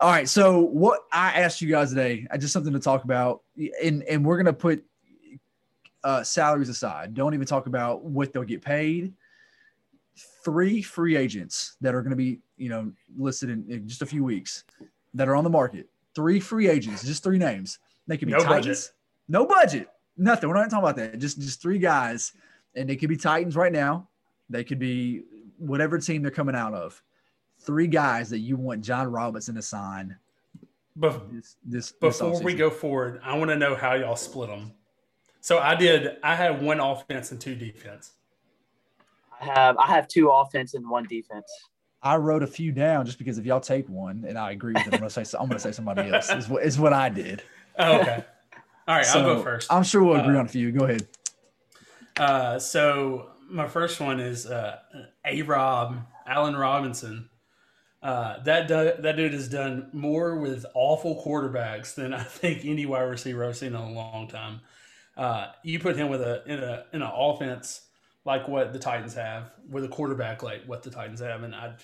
all 0.00 0.10
right, 0.10 0.28
so 0.28 0.60
what 0.60 1.00
I 1.12 1.32
asked 1.40 1.60
you 1.62 1.70
guys 1.70 1.90
today, 1.90 2.26
I 2.30 2.36
just 2.36 2.52
something 2.52 2.72
to 2.72 2.80
talk 2.80 3.04
about, 3.04 3.42
and 3.82 4.02
and 4.04 4.24
we're 4.24 4.36
gonna 4.36 4.52
put 4.52 4.84
uh, 6.02 6.22
salaries 6.22 6.68
aside. 6.68 7.14
Don't 7.14 7.32
even 7.34 7.46
talk 7.46 7.66
about 7.66 8.04
what 8.04 8.32
they'll 8.32 8.42
get 8.42 8.62
paid. 8.62 9.12
Three 10.44 10.82
free 10.82 11.16
agents 11.16 11.76
that 11.80 11.94
are 11.94 12.02
going 12.02 12.10
to 12.10 12.16
be, 12.16 12.40
you 12.58 12.68
know, 12.68 12.92
listed 13.16 13.48
in, 13.48 13.64
in 13.70 13.88
just 13.88 14.02
a 14.02 14.06
few 14.06 14.22
weeks 14.22 14.64
that 15.14 15.26
are 15.28 15.34
on 15.34 15.42
the 15.44 15.50
market. 15.50 15.88
Three 16.14 16.38
free 16.38 16.68
agents, 16.68 17.02
just 17.02 17.22
three 17.24 17.38
names. 17.38 17.78
They 18.06 18.18
could 18.18 18.26
be 18.26 18.32
No 18.32 18.40
Titans. 18.40 18.66
budget. 18.66 18.90
No 19.28 19.46
budget. 19.46 19.88
Nothing. 20.18 20.50
We're 20.50 20.56
not 20.56 20.68
talking 20.70 20.84
about 20.84 20.96
that. 20.96 21.18
Just 21.18 21.40
just 21.40 21.62
three 21.62 21.78
guys, 21.78 22.32
and 22.76 22.88
they 22.88 22.96
could 22.96 23.08
be 23.08 23.16
Titans 23.16 23.56
right 23.56 23.72
now. 23.72 24.08
They 24.50 24.62
could 24.62 24.78
be 24.78 25.22
whatever 25.58 25.98
team 25.98 26.22
they're 26.22 26.30
coming 26.30 26.54
out 26.54 26.74
of. 26.74 27.02
Three 27.60 27.86
guys 27.86 28.30
that 28.30 28.40
you 28.40 28.56
want 28.56 28.82
Jon 28.82 29.10
Robinson 29.10 29.54
to 29.54 29.62
sign 29.62 30.16
Bef- 30.98 31.22
this 31.32 31.56
this 31.64 31.92
before 31.92 32.30
this 32.30 32.42
we 32.42 32.54
go 32.54 32.70
forward, 32.70 33.20
I 33.24 33.36
want 33.36 33.50
to 33.50 33.56
know 33.56 33.74
how 33.74 33.94
y'all 33.94 34.16
split 34.16 34.48
them. 34.48 34.72
So 35.40 35.58
I 35.58 35.74
did. 35.74 36.16
I 36.22 36.34
had 36.36 36.62
one 36.62 36.78
offense 36.80 37.32
and 37.32 37.40
two 37.40 37.54
defense. 37.54 38.12
I 39.40 39.44
have 39.44 39.76
I 39.76 39.86
have 39.88 40.06
two 40.08 40.28
offense 40.30 40.74
and 40.74 40.88
one 40.88 41.04
defense. 41.04 41.50
I 42.02 42.16
wrote 42.16 42.42
a 42.42 42.46
few 42.46 42.70
down 42.70 43.06
just 43.06 43.18
because 43.18 43.38
if 43.38 43.46
y'all 43.46 43.60
take 43.60 43.88
one 43.88 44.24
and 44.28 44.38
I 44.38 44.52
agree 44.52 44.74
with 44.74 44.86
it, 44.86 44.94
I'm 44.94 45.00
gonna 45.00 45.10
say 45.10 45.24
I'm 45.38 45.48
gonna 45.48 45.58
say 45.58 45.72
somebody 45.72 46.08
else. 46.12 46.30
Is 46.30 46.48
what 46.48 46.62
is 46.62 46.78
what 46.78 46.92
I 46.92 47.08
did. 47.08 47.42
Oh, 47.78 48.00
okay. 48.00 48.24
All 48.86 48.96
right, 48.96 49.06
I'll 49.16 49.22
go 49.36 49.42
first. 49.42 49.72
I'm 49.72 49.82
sure 49.82 50.02
we'll 50.04 50.20
agree 50.20 50.36
Uh, 50.36 50.40
on 50.40 50.46
a 50.46 50.48
few. 50.48 50.70
Go 50.70 50.84
ahead. 50.84 51.08
Uh, 52.18 52.58
so 52.58 53.30
my 53.48 53.66
first 53.66 54.00
one 54.00 54.20
is 54.20 54.46
uh, 54.46 54.78
A 55.24 55.42
Rob 55.42 56.04
Allen 56.26 56.56
Robinson. 56.56 57.28
Uh, 58.02 58.42
that 58.42 58.68
du- 58.68 58.96
that 59.00 59.16
dude 59.16 59.32
has 59.32 59.48
done 59.48 59.88
more 59.94 60.36
with 60.38 60.66
awful 60.74 61.22
quarterbacks 61.24 61.94
than 61.94 62.12
I 62.12 62.22
think 62.22 62.64
any 62.64 62.84
wide 62.84 63.02
receiver 63.02 63.44
I've 63.44 63.56
seen 63.56 63.68
in 63.68 63.74
a 63.76 63.90
long 63.92 64.28
time. 64.28 64.60
Uh, 65.16 65.52
you 65.62 65.78
put 65.78 65.96
him 65.96 66.08
with 66.08 66.20
a 66.20 66.42
in 66.46 66.58
a 66.58 66.84
in 66.92 67.02
an 67.02 67.10
offense 67.14 67.82
like 68.26 68.48
what 68.48 68.72
the 68.72 68.78
Titans 68.78 69.14
have, 69.14 69.52
with 69.68 69.84
a 69.84 69.88
quarterback 69.88 70.42
like 70.42 70.64
what 70.66 70.82
the 70.82 70.90
Titans 70.90 71.20
have, 71.20 71.42
and 71.42 71.54
I, 71.54 71.74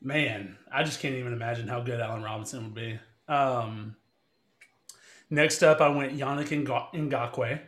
man, 0.00 0.56
I 0.72 0.82
just 0.82 1.00
can't 1.00 1.14
even 1.14 1.32
imagine 1.34 1.68
how 1.68 1.80
good 1.80 2.00
Allen 2.00 2.22
Robinson 2.22 2.64
would 2.64 2.74
be. 2.74 2.98
Um, 3.28 3.96
next 5.28 5.62
up, 5.62 5.80
I 5.80 5.88
went 5.88 6.16
Yannick 6.16 6.48
Nga- 6.48 6.90
Ngakoue. 6.94 7.60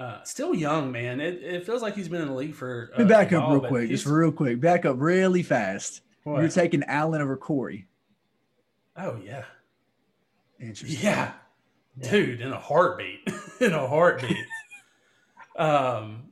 Uh, 0.00 0.22
still 0.24 0.54
young, 0.54 0.90
man. 0.90 1.20
It, 1.20 1.42
it 1.42 1.66
feels 1.66 1.82
like 1.82 1.94
he's 1.94 2.08
been 2.08 2.22
in 2.22 2.28
the 2.28 2.34
league 2.34 2.54
for. 2.54 2.90
Uh, 2.96 3.04
back 3.04 3.34
up 3.34 3.50
real 3.50 3.60
quick, 3.60 3.90
just 3.90 4.06
real 4.06 4.32
quick. 4.32 4.58
Back 4.58 4.86
up 4.86 4.96
really 4.98 5.42
fast. 5.42 6.00
what? 6.24 6.40
You're 6.40 6.48
taking 6.48 6.82
Allen 6.84 7.20
over 7.20 7.36
Corey. 7.36 7.86
oh 8.96 9.20
yeah, 9.22 9.44
Interesting. 10.58 11.02
yeah, 11.02 11.32
dude, 11.98 12.40
in 12.40 12.50
a 12.50 12.58
heartbeat, 12.58 13.28
in 13.60 13.74
a 13.74 13.86
heartbeat. 13.86 14.46
um, 15.56 16.30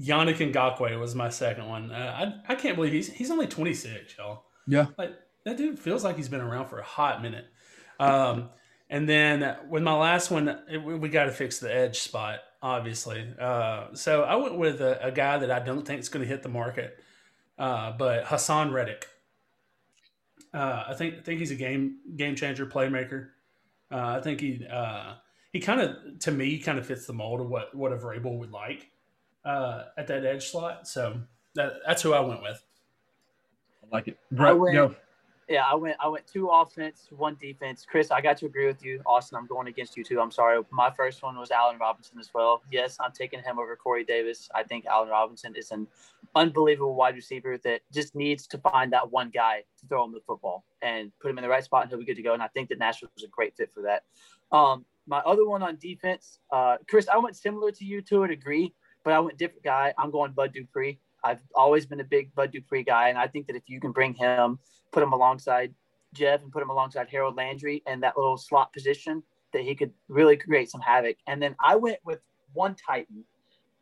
Yannick 0.00 0.38
Ngakoue 0.38 0.98
was 0.98 1.14
my 1.14 1.28
second 1.28 1.68
one. 1.68 1.90
Uh, 1.90 2.40
I 2.48 2.52
I 2.52 2.54
can't 2.54 2.76
believe 2.76 2.94
he's 2.94 3.12
he's 3.12 3.30
only 3.30 3.48
26, 3.48 4.16
y'all. 4.16 4.44
Yeah. 4.66 4.86
like 4.96 5.12
that 5.44 5.58
dude 5.58 5.78
feels 5.78 6.04
like 6.04 6.16
he's 6.16 6.30
been 6.30 6.40
around 6.40 6.68
for 6.68 6.78
a 6.78 6.84
hot 6.84 7.20
minute. 7.20 7.44
Um, 8.00 8.48
and 8.88 9.06
then 9.06 9.58
with 9.68 9.82
my 9.82 9.94
last 9.94 10.30
one, 10.30 10.48
it, 10.70 10.78
we 10.78 11.10
got 11.10 11.24
to 11.24 11.32
fix 11.32 11.58
the 11.58 11.74
edge 11.74 11.98
spot, 11.98 12.40
obviously. 12.62 13.26
Uh, 13.38 13.88
so 13.94 14.22
I 14.22 14.36
went 14.36 14.56
with 14.56 14.80
a, 14.80 15.06
a 15.06 15.10
guy 15.10 15.38
that 15.38 15.50
I 15.50 15.58
don't 15.58 15.86
think 15.86 16.00
is 16.00 16.08
going 16.08 16.22
to 16.24 16.28
hit 16.28 16.42
the 16.42 16.48
market, 16.48 16.98
uh, 17.58 17.92
but 17.92 18.24
Haason 18.24 18.72
Reddick. 18.72 19.06
Uh, 20.54 20.84
I 20.88 20.94
think 20.94 21.24
think 21.24 21.40
he's 21.40 21.50
a 21.50 21.56
game 21.56 21.98
game 22.16 22.36
changer 22.36 22.66
playmaker. 22.66 23.28
Uh, 23.90 24.18
I 24.18 24.20
think 24.20 24.40
he 24.40 24.66
uh, 24.70 25.14
he 25.52 25.60
kind 25.60 25.80
of 25.80 26.18
to 26.20 26.30
me 26.30 26.58
kind 26.58 26.78
of 26.78 26.86
fits 26.86 27.06
the 27.06 27.12
mold 27.12 27.40
of 27.40 27.48
what 27.48 27.74
what 27.74 27.92
a 27.92 27.96
Vrabel 27.96 28.38
would 28.38 28.52
like 28.52 28.90
uh, 29.44 29.84
at 29.96 30.06
that 30.08 30.24
edge 30.24 30.50
slot. 30.50 30.86
So 30.86 31.22
that, 31.54 31.74
that's 31.86 32.02
who 32.02 32.12
I 32.12 32.20
went 32.20 32.42
with. 32.42 32.62
I 33.82 33.96
like 33.96 34.08
it. 34.08 34.18
Brett, 34.30 34.58
went- 34.58 34.74
go. 34.74 34.94
Yeah, 35.52 35.64
I 35.70 35.74
went 35.74 35.96
I 36.00 36.08
went 36.08 36.26
two 36.26 36.48
offense, 36.48 37.08
one 37.10 37.36
defense. 37.38 37.84
Chris, 37.86 38.10
I 38.10 38.22
got 38.22 38.38
to 38.38 38.46
agree 38.46 38.66
with 38.66 38.82
you. 38.82 39.02
Austin, 39.04 39.36
I'm 39.36 39.46
going 39.46 39.68
against 39.68 39.98
you 39.98 40.02
too. 40.02 40.18
I'm 40.18 40.30
sorry. 40.30 40.58
My 40.70 40.90
first 40.90 41.22
one 41.22 41.38
was 41.38 41.50
Allen 41.50 41.76
Robinson 41.78 42.18
as 42.18 42.30
well. 42.32 42.62
Yes, 42.72 42.96
I'm 42.98 43.12
taking 43.12 43.42
him 43.42 43.58
over 43.58 43.76
Corey 43.76 44.02
Davis. 44.02 44.48
I 44.54 44.62
think 44.62 44.86
Allen 44.86 45.10
Robinson 45.10 45.54
is 45.54 45.70
an 45.70 45.88
unbelievable 46.34 46.94
wide 46.94 47.16
receiver 47.16 47.58
that 47.64 47.82
just 47.92 48.14
needs 48.14 48.46
to 48.46 48.56
find 48.56 48.94
that 48.94 49.12
one 49.12 49.28
guy 49.28 49.64
to 49.78 49.86
throw 49.88 50.02
him 50.06 50.12
the 50.12 50.20
football 50.26 50.64
and 50.80 51.12
put 51.20 51.30
him 51.30 51.36
in 51.36 51.42
the 51.42 51.50
right 51.50 51.62
spot 51.62 51.82
and 51.82 51.90
he'll 51.90 51.98
be 51.98 52.06
good 52.06 52.16
to 52.16 52.22
go. 52.22 52.32
And 52.32 52.42
I 52.42 52.48
think 52.48 52.70
that 52.70 52.78
Nashville 52.78 53.10
was 53.14 53.24
a 53.24 53.28
great 53.28 53.54
fit 53.54 53.70
for 53.74 53.82
that. 53.82 54.04
Um, 54.56 54.86
my 55.06 55.18
other 55.18 55.46
one 55.46 55.62
on 55.62 55.76
defense, 55.76 56.38
uh, 56.50 56.78
Chris, 56.88 57.08
I 57.08 57.18
went 57.18 57.36
similar 57.36 57.72
to 57.72 57.84
you 57.84 58.00
to 58.00 58.22
a 58.22 58.28
degree, 58.28 58.72
but 59.04 59.12
I 59.12 59.20
went 59.20 59.36
different 59.36 59.64
guy. 59.64 59.92
I'm 59.98 60.10
going 60.10 60.32
Bud 60.32 60.54
Dupree. 60.54 60.98
I've 61.24 61.40
always 61.54 61.86
been 61.86 62.00
a 62.00 62.04
big 62.04 62.34
Bud 62.34 62.52
Dupree 62.52 62.82
guy, 62.82 63.08
and 63.08 63.18
I 63.18 63.26
think 63.26 63.46
that 63.46 63.56
if 63.56 63.62
you 63.66 63.80
can 63.80 63.92
bring 63.92 64.14
him, 64.14 64.58
put 64.90 65.02
him 65.02 65.12
alongside 65.12 65.74
Jeff, 66.14 66.42
and 66.42 66.52
put 66.52 66.62
him 66.62 66.70
alongside 66.70 67.08
Harold 67.08 67.36
Landry 67.36 67.82
in 67.86 68.00
that 68.00 68.16
little 68.16 68.36
slot 68.36 68.72
position, 68.72 69.22
that 69.52 69.62
he 69.62 69.74
could 69.74 69.92
really 70.08 70.36
create 70.36 70.70
some 70.70 70.80
havoc. 70.80 71.16
And 71.26 71.40
then 71.42 71.54
I 71.64 71.76
went 71.76 71.98
with 72.04 72.20
one 72.52 72.74
Titan, 72.74 73.24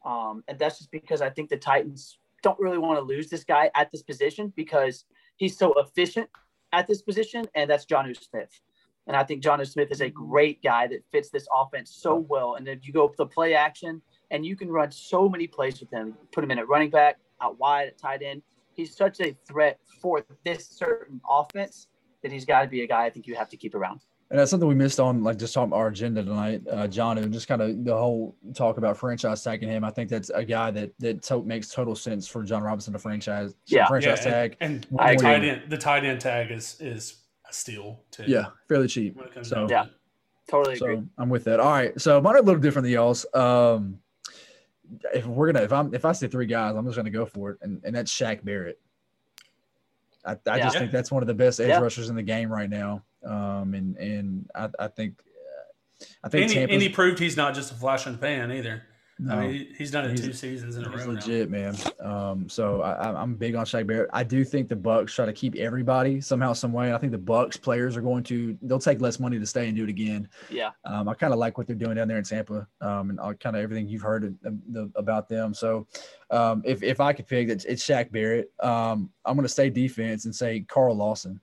um, 0.04 0.44
and 0.48 0.58
that's 0.58 0.78
just 0.78 0.90
because 0.90 1.20
I 1.22 1.30
think 1.30 1.48
the 1.48 1.56
Titans 1.56 2.18
don't 2.42 2.58
really 2.58 2.78
want 2.78 2.98
to 2.98 3.02
lose 3.02 3.28
this 3.28 3.44
guy 3.44 3.70
at 3.74 3.90
this 3.90 4.02
position 4.02 4.52
because 4.56 5.04
he's 5.36 5.56
so 5.56 5.74
efficient 5.74 6.28
at 6.72 6.86
this 6.86 7.02
position, 7.02 7.46
and 7.54 7.70
that's 7.70 7.86
Jonnu 7.86 8.16
Smith. 8.16 8.60
And 9.06 9.16
I 9.16 9.24
think 9.24 9.42
Jonnu 9.42 9.66
Smith 9.66 9.90
is 9.90 10.02
a 10.02 10.10
great 10.10 10.62
guy 10.62 10.86
that 10.86 11.02
fits 11.10 11.30
this 11.30 11.46
offense 11.52 11.90
so 11.90 12.14
well. 12.14 12.54
And 12.54 12.68
if 12.68 12.86
you 12.86 12.92
go 12.92 13.12
the 13.16 13.26
play 13.26 13.54
action, 13.54 14.02
and 14.30 14.46
you 14.46 14.56
can 14.56 14.70
run 14.70 14.92
so 14.92 15.28
many 15.28 15.46
plays 15.46 15.80
with 15.80 15.90
him, 15.90 16.14
put 16.32 16.44
him 16.44 16.50
in 16.50 16.58
at 16.58 16.68
running 16.68 16.90
back, 16.90 17.18
out 17.40 17.58
wide, 17.58 17.88
at 17.88 17.98
tight 17.98 18.22
end. 18.22 18.42
He's 18.74 18.96
such 18.96 19.20
a 19.20 19.36
threat 19.46 19.78
for 20.00 20.24
this 20.44 20.66
certain 20.68 21.20
offense 21.28 21.88
that 22.22 22.32
he's 22.32 22.44
got 22.44 22.62
to 22.62 22.68
be 22.68 22.82
a 22.82 22.86
guy 22.86 23.04
I 23.04 23.10
think 23.10 23.26
you 23.26 23.34
have 23.34 23.48
to 23.50 23.56
keep 23.56 23.74
around. 23.74 24.00
And 24.30 24.38
that's 24.38 24.48
something 24.50 24.68
we 24.68 24.76
missed 24.76 25.00
on, 25.00 25.24
like 25.24 25.38
just 25.38 25.52
talking 25.52 25.70
about 25.72 25.78
our 25.78 25.88
agenda 25.88 26.22
tonight, 26.22 26.62
uh, 26.70 26.86
John, 26.86 27.18
and 27.18 27.32
just 27.32 27.48
kind 27.48 27.60
of 27.60 27.84
the 27.84 27.96
whole 27.96 28.36
talk 28.54 28.78
about 28.78 28.96
franchise 28.96 29.42
tagging 29.42 29.68
him. 29.68 29.82
I 29.82 29.90
think 29.90 30.08
that's 30.08 30.30
a 30.30 30.44
guy 30.44 30.70
that 30.70 30.92
that 31.00 31.22
to- 31.24 31.42
makes 31.42 31.68
total 31.70 31.96
sense 31.96 32.28
for 32.28 32.44
Jon 32.44 32.62
Robinson 32.62 32.92
to 32.92 32.98
franchise 33.00 33.54
Yeah. 33.66 33.88
franchise 33.88 34.24
Yeah, 34.24 34.30
tag. 34.30 34.56
and, 34.60 34.86
and 34.90 35.00
I 35.00 35.06
the 35.08 35.12
agree. 35.14 35.26
tight 35.26 35.44
end 35.44 35.62
the 35.70 35.76
tight 35.78 36.04
end 36.04 36.20
tag 36.20 36.52
is 36.52 36.76
is 36.80 37.22
a 37.48 37.52
steal 37.52 38.02
too. 38.12 38.22
Yeah, 38.28 38.46
fairly 38.68 38.86
cheap. 38.86 39.16
when 39.16 39.26
it 39.26 39.34
comes 39.34 39.48
So- 39.48 39.56
down 39.56 39.68
to 39.68 39.74
Yeah. 39.74 39.84
it. 39.86 39.90
Totally 40.48 40.76
agree. 40.76 40.96
So 40.96 41.04
I'm 41.18 41.28
with 41.28 41.42
that. 41.44 41.58
All 41.58 41.70
right. 41.72 42.00
So 42.00 42.20
mine 42.20 42.34
are 42.36 42.38
a 42.38 42.42
little 42.42 42.60
different 42.60 42.84
than 42.84 42.92
y'all's. 42.92 43.26
Um, 43.34 43.98
if 45.14 45.26
we're 45.26 45.52
gonna, 45.52 45.64
if 45.64 45.72
I'm, 45.72 45.94
if 45.94 46.04
I 46.04 46.12
say 46.12 46.28
three 46.28 46.46
guys, 46.46 46.74
I'm 46.76 46.84
just 46.84 46.96
gonna 46.96 47.10
go 47.10 47.26
for 47.26 47.50
it, 47.50 47.58
and 47.62 47.80
and 47.84 47.94
that's 47.94 48.12
Shaq 48.12 48.44
Barrett. 48.44 48.78
I, 50.24 50.36
I 50.46 50.58
just 50.58 50.76
think 50.76 50.90
that's 50.92 51.10
one 51.10 51.22
of 51.22 51.26
the 51.28 51.34
best 51.34 51.60
edge 51.60 51.68
Yeah. 51.68 51.80
rushers 51.80 52.10
in 52.10 52.16
the 52.16 52.22
game 52.22 52.52
right 52.52 52.68
now. 52.68 53.02
Um, 53.24 53.74
and 53.74 53.96
and 53.96 54.50
I, 54.54 54.68
I 54.78 54.88
think, 54.88 55.18
uh, 55.20 56.04
I 56.24 56.28
think 56.28 56.42
And 56.42 56.50
he, 56.50 56.58
Tampa's 56.58 56.74
and 56.74 56.82
he 56.82 56.88
proved 56.90 57.18
he's 57.18 57.36
not 57.36 57.54
just 57.54 57.72
a 57.72 57.74
flash 57.74 58.06
in 58.06 58.12
the 58.12 58.18
pan 58.18 58.52
either. 58.52 58.82
No, 59.22 59.34
I 59.34 59.48
mean, 59.48 59.66
he's 59.76 59.90
done 59.90 60.06
it 60.06 60.12
He's- 60.12 60.22
two 60.24 60.32
seasons 60.32 60.76
in 60.76 60.84
a 60.84 60.90
he's 60.90 61.00
row 61.00 61.06
now. 61.12 61.12
legit, 61.20 61.50
man. 61.50 61.76
Um, 62.00 62.48
so 62.48 62.80
I, 62.80 62.92
I'm- 62.94 63.16
I'm 63.16 63.34
big 63.34 63.54
on 63.54 63.66
Shaq 63.66 63.86
Barrett. 63.86 64.08
I 64.12 64.24
do 64.24 64.44
think 64.44 64.68
the 64.68 64.76
Bucks 64.76 65.12
try 65.14 65.26
to 65.26 65.32
keep 65.32 65.56
everybody 65.56 66.20
somehow, 66.20 66.52
some 66.54 66.72
way. 66.72 66.94
I 66.94 66.98
think 66.98 67.12
the 67.12 67.18
Bucks 67.18 67.56
players 67.56 67.96
are 67.96 68.00
going 68.00 68.22
to 68.24 68.56
they'll 68.62 68.78
take 68.78 69.00
less 69.00 69.20
money 69.20 69.38
to 69.38 69.46
stay 69.46 69.68
and 69.68 69.76
do 69.76 69.84
it 69.84 69.90
again. 69.90 70.28
Yeah. 70.48 70.70
Um, 70.84 71.08
I 71.08 71.14
kind 71.14 71.32
of 71.34 71.38
like 71.38 71.58
what 71.58 71.66
they're 71.66 71.76
doing 71.76 71.96
down 71.96 72.08
there 72.08 72.18
in 72.18 72.24
Tampa, 72.24 72.66
um, 72.80 73.10
and 73.10 73.18
kind 73.40 73.56
of 73.56 73.62
everything 73.62 73.88
you've 73.88 74.02
heard 74.02 74.24
of, 74.24 74.34
the, 74.42 74.90
about 74.94 75.28
them. 75.28 75.52
So, 75.54 75.86
um, 76.30 76.62
if 76.64 76.82
if 76.82 76.98
I 77.00 77.12
could 77.12 77.26
pick, 77.26 77.48
it's, 77.50 77.64
it's 77.66 77.84
Shaq 77.86 78.10
Barrett. 78.10 78.50
Um, 78.60 79.10
I'm 79.26 79.34
going 79.36 79.44
to 79.44 79.48
stay 79.48 79.68
defense 79.70 80.24
and 80.24 80.34
say 80.34 80.60
Carl 80.60 80.94
Lawson. 80.96 81.40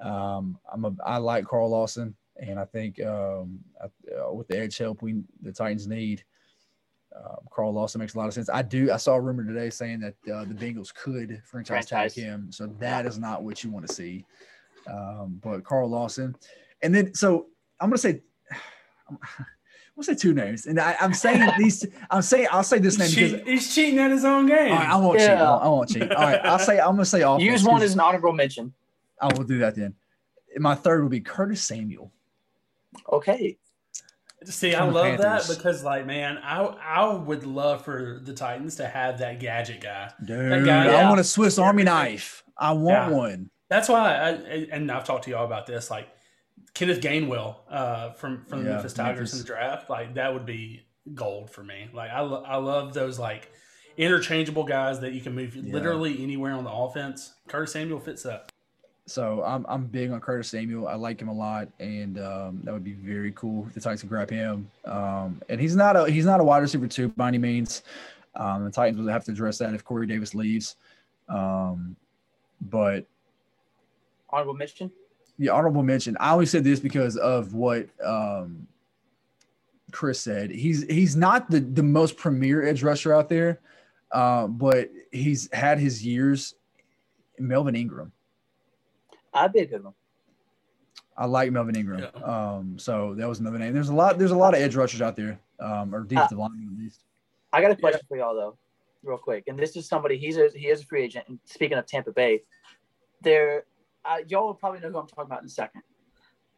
Um, 0.00 0.58
I'm 0.72 0.84
a 0.84 0.92
I 1.04 1.18
like 1.18 1.46
Carl 1.46 1.70
Lawson, 1.70 2.14
and 2.36 2.58
I 2.58 2.64
think 2.64 3.02
um, 3.02 3.60
I- 3.82 4.14
uh, 4.14 4.32
with 4.32 4.48
the 4.48 4.58
edge 4.58 4.76
help 4.78 5.02
we 5.02 5.22
the 5.42 5.52
Titans 5.52 5.86
need, 5.86 6.22
uh, 7.14 7.36
Carl 7.50 7.72
Lawson 7.72 7.98
makes 8.00 8.14
a 8.14 8.18
lot 8.18 8.28
of 8.28 8.34
sense. 8.34 8.48
I 8.50 8.62
do. 8.62 8.90
I 8.92 8.96
saw 8.96 9.14
a 9.14 9.20
rumor 9.20 9.44
today 9.44 9.70
saying 9.70 10.00
that 10.00 10.14
uh, 10.32 10.44
the 10.44 10.54
Bengals 10.54 10.94
could 10.94 11.40
franchise, 11.44 11.88
Franchise. 11.88 12.14
tag 12.14 12.24
him, 12.24 12.48
so 12.50 12.66
that 12.78 13.06
is 13.06 13.18
not 13.18 13.42
what 13.42 13.62
you 13.64 13.70
want 13.70 13.86
to 13.86 13.92
see. 13.92 14.24
Um, 14.90 15.40
but 15.42 15.64
Carl 15.64 15.88
Lawson, 15.90 16.36
and 16.82 16.94
then 16.94 17.14
so 17.14 17.46
I'm 17.80 17.88
gonna 17.90 17.98
say, 17.98 18.20
I'm, 19.10 19.18
gonna 19.96 20.02
say 20.04 20.14
two 20.14 20.34
names, 20.34 20.66
and 20.66 20.78
I, 20.78 20.96
I'm 21.00 21.14
saying 21.14 21.48
these. 21.58 21.86
I'm 22.10 22.22
saying 22.22 22.48
I'll 22.52 22.62
say 22.62 22.78
this 22.78 22.98
name 22.98 23.08
He's, 23.08 23.16
because. 23.16 23.32
cheat- 23.44 23.48
he's 23.48 23.74
cheating 23.74 23.98
at 23.98 24.10
his 24.10 24.24
own 24.24 24.46
game. 24.46 24.72
All 24.72 24.78
right, 24.78 24.88
I 24.90 24.96
won't 24.96 25.18
cheat. 25.18 25.28
I 25.30 25.32
Yeah. 25.34 25.50
won't, 25.50 25.62
I 25.62 25.68
won't 25.68 25.88
cheat. 25.90 26.12
All 26.12 26.22
right, 26.24 26.40
I'll 26.44 26.58
say 26.58 26.78
I'm 26.78 26.90
gonna 26.92 27.04
say 27.04 27.22
offense. 27.22 27.42
Use 27.50 27.64
one 27.64 27.76
'cause- 27.76 27.84
as 27.84 27.94
an 27.94 28.00
honorable 28.00 28.32
mention. 28.32 28.72
I 29.20 29.26
will 29.34 29.44
do 29.44 29.58
that 29.60 29.74
then. 29.74 29.94
My 30.58 30.74
third 30.74 31.02
will 31.02 31.08
be 31.08 31.20
Curtis 31.20 31.64
Samuel. 31.64 32.12
Okay. 33.10 33.56
See, 34.44 34.74
I 34.74 34.84
love 34.84 35.18
Panthers. 35.18 35.48
that 35.48 35.56
because, 35.56 35.82
like, 35.82 36.06
man, 36.06 36.38
I 36.38 36.60
I 36.62 37.14
would 37.14 37.44
love 37.46 37.84
for 37.84 38.20
the 38.22 38.32
Titans 38.34 38.76
to 38.76 38.86
have 38.86 39.18
that 39.18 39.40
gadget 39.40 39.80
guy. 39.80 40.10
Dude, 40.24 40.64
guy- 40.66 40.84
I 40.84 40.90
yeah. 40.90 41.08
want 41.08 41.20
a 41.20 41.24
Swiss 41.24 41.58
Army 41.58 41.82
knife. 41.84 42.42
I 42.58 42.72
want 42.72 43.10
Yeah. 43.10 43.16
one. 43.16 43.50
That's 43.70 43.88
why, 43.88 44.14
I, 44.14 44.30
and 44.70 44.90
I've 44.92 45.04
talked 45.04 45.24
to 45.24 45.30
y'all 45.30 45.44
about 45.46 45.66
this. 45.66 45.90
Like 45.90 46.08
Kenneth 46.74 47.00
Gainwell 47.00 47.56
uh, 47.70 48.12
from 48.12 48.44
from 48.44 48.62
the 48.62 48.68
Yeah, 48.68 48.74
Memphis 48.76 48.92
Tigers 48.92 49.16
Memphis. 49.18 49.32
in 49.34 49.38
the 49.40 49.44
draft, 49.46 49.90
like 49.90 50.14
that 50.14 50.32
would 50.34 50.46
be 50.46 50.82
gold 51.14 51.50
for 51.50 51.64
me. 51.64 51.88
Like 51.92 52.10
I 52.10 52.20
lo- 52.20 52.44
I 52.46 52.56
love 52.56 52.92
those 52.94 53.18
like 53.18 53.50
interchangeable 53.96 54.64
guys 54.64 55.00
that 55.00 55.12
you 55.14 55.20
can 55.22 55.34
move 55.34 55.56
literally 55.56 56.22
anywhere 56.22 56.52
on 56.52 56.64
the 56.64 56.70
offense. 56.70 57.32
Curtis 57.48 57.72
Samuel 57.72 58.00
fits 58.00 58.22
that. 58.24 58.50
So 59.06 59.42
I'm 59.44 59.64
I'm 59.68 59.86
big 59.86 60.10
on 60.10 60.20
Curtis 60.20 60.48
Samuel. 60.48 60.88
I 60.88 60.94
like 60.96 61.20
him 61.20 61.28
a 61.28 61.32
lot, 61.32 61.68
and 61.78 62.18
um, 62.18 62.60
that 62.64 62.72
would 62.74 62.82
be 62.84 62.92
very 62.94 63.30
cool 63.32 63.64
if 63.68 63.74
the 63.74 63.80
Titans 63.80 64.00
could 64.00 64.10
grab 64.10 64.28
him. 64.28 64.68
Um, 64.84 65.40
and 65.48 65.60
he's 65.60 65.76
not 65.76 65.96
a 65.96 66.10
he's 66.10 66.24
not 66.26 66.40
a 66.40 66.44
wide 66.44 66.58
receiver 66.58 66.88
too 66.88 67.08
by 67.10 67.28
any 67.28 67.38
means. 67.38 67.82
Um, 68.34 68.64
the 68.64 68.70
Titans 68.70 69.00
would 69.00 69.10
have 69.10 69.24
to 69.24 69.30
address 69.32 69.58
that 69.58 69.74
if 69.74 69.84
Corey 69.84 70.06
Davis 70.08 70.34
leaves. 70.34 70.76
Um, 71.28 71.94
but 72.60 73.06
Honorable 74.30 74.54
mention. 74.54 74.90
the 75.38 75.48
honorable 75.50 75.82
mention. 75.84 76.16
I 76.18 76.32
only 76.32 76.46
said 76.46 76.64
this 76.64 76.80
because 76.80 77.16
of 77.16 77.54
what 77.54 77.88
um, 78.04 78.66
Chris 79.92 80.20
said. 80.20 80.50
He's 80.50 80.82
he's 80.82 81.14
not 81.14 81.48
the 81.48 81.60
the 81.60 81.82
most 81.82 82.16
premier 82.16 82.66
edge 82.66 82.82
rusher 82.82 83.14
out 83.14 83.28
there, 83.28 83.60
uh, 84.10 84.48
but 84.48 84.90
he's 85.12 85.48
had 85.52 85.78
his 85.78 86.04
years. 86.04 86.54
Melvin 87.38 87.76
Ingram. 87.76 88.12
I'd 89.36 89.52
be 89.52 89.60
a. 89.60 89.80
I 91.18 91.26
like 91.26 91.50
Melvin 91.50 91.76
Ingram. 91.76 92.00
Yeah. 92.00 92.22
Um, 92.22 92.78
so 92.78 93.14
that 93.14 93.28
was 93.28 93.40
another 93.40 93.58
name. 93.58 93.72
There's 93.72 93.88
a 93.88 93.94
lot. 93.94 94.18
There's 94.18 94.32
a 94.32 94.36
lot 94.36 94.54
of 94.54 94.60
edge 94.60 94.76
rushers 94.76 95.00
out 95.00 95.16
there, 95.16 95.38
um, 95.60 95.94
or 95.94 96.02
defensive 96.02 96.38
linemen 96.38 96.68
at 96.72 96.82
least. 96.82 97.04
I 97.52 97.62
got 97.62 97.70
a 97.70 97.76
question 97.76 98.02
for 98.08 98.16
y'all 98.16 98.34
though, 98.34 98.58
real 99.02 99.18
quick. 99.18 99.44
And 99.46 99.58
this 99.58 99.76
is 99.76 99.88
somebody 99.88 100.18
he's 100.18 100.36
a 100.36 100.50
he 100.54 100.68
is 100.68 100.82
a 100.82 100.84
free 100.84 101.04
agent. 101.04 101.26
And 101.28 101.38
speaking 101.44 101.78
of 101.78 101.86
Tampa 101.86 102.12
Bay, 102.12 102.42
there 103.22 103.64
uh, 104.04 104.18
y'all 104.28 104.46
will 104.46 104.54
probably 104.54 104.80
know 104.80 104.90
who 104.90 104.98
I'm 104.98 105.06
talking 105.06 105.24
about 105.24 105.40
in 105.40 105.46
a 105.46 105.50
second. 105.50 105.82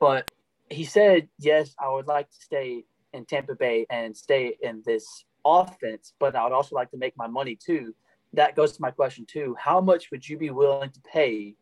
But 0.00 0.30
he 0.70 0.84
said, 0.84 1.28
"Yes, 1.38 1.74
I 1.78 1.88
would 1.90 2.06
like 2.06 2.30
to 2.30 2.36
stay 2.36 2.84
in 3.12 3.24
Tampa 3.26 3.54
Bay 3.54 3.86
and 3.90 4.16
stay 4.16 4.56
in 4.60 4.82
this 4.84 5.24
offense, 5.44 6.14
but 6.18 6.34
I 6.34 6.44
would 6.44 6.52
also 6.52 6.74
like 6.74 6.90
to 6.90 6.96
make 6.96 7.16
my 7.16 7.28
money 7.28 7.54
too." 7.54 7.94
That 8.32 8.56
goes 8.56 8.72
to 8.72 8.82
my 8.82 8.90
question 8.90 9.24
too. 9.24 9.56
How 9.58 9.80
much 9.80 10.10
would 10.10 10.28
you 10.28 10.36
be 10.36 10.50
willing 10.50 10.90
to 10.90 11.00
pay 11.00 11.54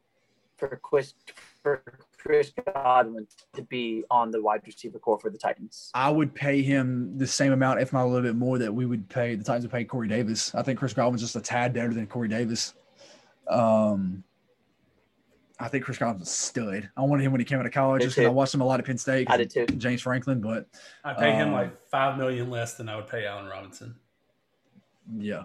for 0.57 0.77
Chris 0.83 1.15
for 1.63 1.83
Chris 2.19 2.53
Godwin 2.75 3.27
to 3.55 3.63
be 3.63 4.05
on 4.11 4.31
the 4.31 4.41
wide 4.43 4.63
receiver 4.67 4.99
corps 4.99 5.19
for 5.19 5.31
the 5.31 5.39
Titans? 5.39 5.91
I 5.95 6.11
would 6.11 6.35
pay 6.35 6.63
him 6.63 7.17
the 7.19 7.27
same 7.27 7.53
amount, 7.53 7.81
if 7.81 7.93
not 7.93 8.05
a 8.05 8.09
little 8.09 8.23
bit 8.23 8.37
more, 8.37 8.59
that 8.59 8.73
we 8.75 8.87
would 8.87 9.09
pay 9.09 9.35
the 9.37 9.45
Titans 9.45 9.65
would 9.65 9.73
pay 9.73 9.85
Corey 9.85 10.09
Davis. 10.09 10.55
I 10.55 10.63
think 10.63 10.79
Chris 10.79 10.93
Godwin's 10.93 11.23
just 11.23 11.37
a 11.37 11.41
tad 11.41 11.73
better 11.73 11.93
than 11.93 12.07
Corey 12.07 12.29
Davis. 12.29 12.75
Um, 13.49 14.25
I 15.59 15.69
think 15.69 15.85
Chris 15.85 15.97
Godwin's 15.99 16.29
a 16.29 16.33
stud. 16.33 16.91
I 16.97 17.03
wanted 17.03 17.23
him 17.25 17.33
when 17.33 17.41
he 17.41 17.45
came 17.45 17.59
out 17.59 17.65
of 17.67 17.73
college 17.73 18.03
just 18.03 18.17
because 18.17 18.27
I 18.29 18.33
watched 18.33 18.53
him 18.55 18.61
a 18.61 18.65
lot 18.67 18.79
at 18.81 18.85
Penn 18.87 18.99
State. 18.99 19.31
I 19.31 19.37
did 19.39 19.51
too. 19.51 19.67
James 19.67 20.03
Franklin, 20.03 20.41
but 20.41 20.67
I 21.05 21.15
pay 21.15 21.33
him 21.33 21.49
Um, 21.49 21.55
like 21.55 21.89
five 21.89 22.19
million 22.19 22.51
less 22.51 22.75
than 22.75 22.89
I 22.89 22.97
would 22.97 23.09
pay 23.09 23.25
Allen 23.27 23.47
Robinson. 23.47 23.95
yeah, 25.17 25.45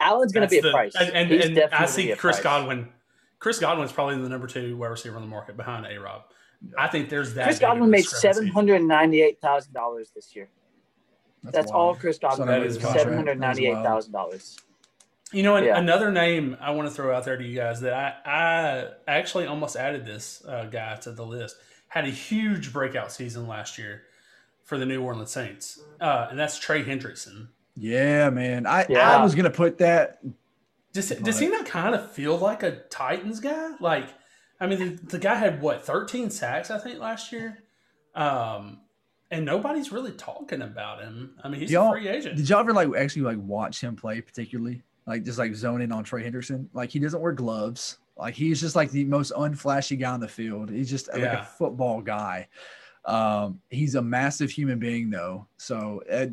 Allen's 0.00 0.32
going 0.32 0.46
to 0.48 0.50
be 0.50 0.58
a 0.58 0.62
the- 0.62 0.70
price. 0.72 0.94
And, 0.98 1.30
and, 1.30 1.58
and 1.58 1.74
I 1.74 1.86
see 1.86 2.08
Chris 2.16 2.36
price. 2.36 2.42
Godwin. 2.42 2.88
Chris 3.38 3.58
Godwin's 3.58 3.92
probably 3.92 4.20
the 4.20 4.28
number 4.28 4.46
two 4.46 4.76
wide 4.76 4.88
receiver 4.88 5.16
on 5.16 5.22
the 5.22 5.28
market 5.28 5.56
behind 5.56 5.86
A 5.86 5.98
Rob. 5.98 6.22
I 6.76 6.88
think 6.88 7.08
there's 7.08 7.34
that. 7.34 7.44
Chris 7.44 7.58
big 7.58 7.64
of 7.64 7.70
a 7.70 7.74
Godwin 7.74 7.90
made 7.90 8.04
seven 8.04 8.46
hundred 8.48 8.82
ninety-eight 8.82 9.40
thousand 9.40 9.72
dollars 9.72 10.10
this 10.14 10.34
year. 10.34 10.48
That's, 11.44 11.70
all. 11.70 11.94
Chris 11.94 12.18
Godwin 12.18 12.48
made 12.48 12.66
is 12.66 12.80
seven 12.80 13.14
hundred 13.14 13.38
ninety-eight 13.38 13.82
thousand 13.84 14.12
dollars. 14.12 14.58
You 15.32 15.42
know, 15.42 15.52
what? 15.52 15.64
Yeah. 15.64 15.78
another 15.78 16.10
name 16.10 16.56
I 16.60 16.70
want 16.70 16.88
to 16.88 16.94
throw 16.94 17.14
out 17.14 17.24
there 17.24 17.36
to 17.36 17.44
you 17.44 17.54
guys 17.54 17.80
that 17.82 17.92
I, 17.92 18.30
I 18.30 18.86
actually 19.06 19.46
almost 19.46 19.76
added 19.76 20.06
this 20.06 20.42
uh, 20.46 20.64
guy 20.64 20.96
to 20.96 21.12
the 21.12 21.24
list. 21.24 21.56
Had 21.88 22.06
a 22.06 22.10
huge 22.10 22.72
breakout 22.72 23.12
season 23.12 23.46
last 23.46 23.78
year 23.78 24.02
for 24.64 24.78
the 24.78 24.86
New 24.86 25.02
Orleans 25.02 25.30
Saints, 25.30 25.80
uh, 26.00 26.28
and 26.30 26.38
that's 26.38 26.58
Trey 26.58 26.82
Hendrickson. 26.82 27.48
Yeah, 27.76 28.30
man. 28.30 28.66
I, 28.66 28.84
I 28.84 29.22
was 29.22 29.34
gonna 29.34 29.50
put 29.50 29.78
that. 29.78 30.18
Does, 30.98 31.10
does 31.10 31.38
he 31.38 31.48
not 31.48 31.66
kind 31.66 31.94
of 31.94 32.10
feel 32.12 32.36
like 32.36 32.62
a 32.62 32.80
Titans 32.90 33.40
guy? 33.40 33.74
Like, 33.80 34.08
I 34.60 34.66
mean, 34.66 34.78
the, 34.78 35.06
the 35.06 35.18
guy 35.18 35.34
had 35.36 35.60
what 35.62 35.84
thirteen 35.84 36.30
sacks 36.30 36.70
I 36.70 36.78
think 36.78 36.98
last 36.98 37.30
year, 37.32 37.58
um, 38.14 38.80
and 39.30 39.44
nobody's 39.44 39.92
really 39.92 40.12
talking 40.12 40.62
about 40.62 41.02
him. 41.02 41.36
I 41.42 41.48
mean, 41.48 41.60
he's 41.60 41.72
a 41.74 41.90
free 41.90 42.08
agent. 42.08 42.36
Did 42.36 42.48
y'all 42.48 42.60
ever 42.60 42.72
like 42.72 42.88
actually 42.96 43.22
like 43.22 43.38
watch 43.38 43.80
him 43.82 43.96
play 43.96 44.20
particularly? 44.20 44.82
Like 45.06 45.24
just 45.24 45.38
like 45.38 45.54
zone 45.54 45.80
in 45.80 45.92
on 45.92 46.04
Trey 46.04 46.28
Hendrickson. 46.28 46.68
Like 46.72 46.90
he 46.90 46.98
doesn't 46.98 47.20
wear 47.20 47.32
gloves. 47.32 47.98
Like 48.16 48.34
he's 48.34 48.60
just 48.60 48.74
like 48.76 48.90
the 48.90 49.04
most 49.04 49.32
unflashy 49.32 49.98
guy 49.98 50.10
on 50.10 50.20
the 50.20 50.28
field. 50.28 50.70
He's 50.70 50.90
just 50.90 51.08
like 51.12 51.22
Yeah. 51.22 51.42
a 51.42 51.44
football 51.44 52.00
guy. 52.02 52.48
Um, 53.04 53.60
he's 53.70 53.94
a 53.94 54.02
massive 54.02 54.50
human 54.50 54.78
being 54.78 55.08
though. 55.08 55.46
So 55.56 56.02
uh, 56.12 56.26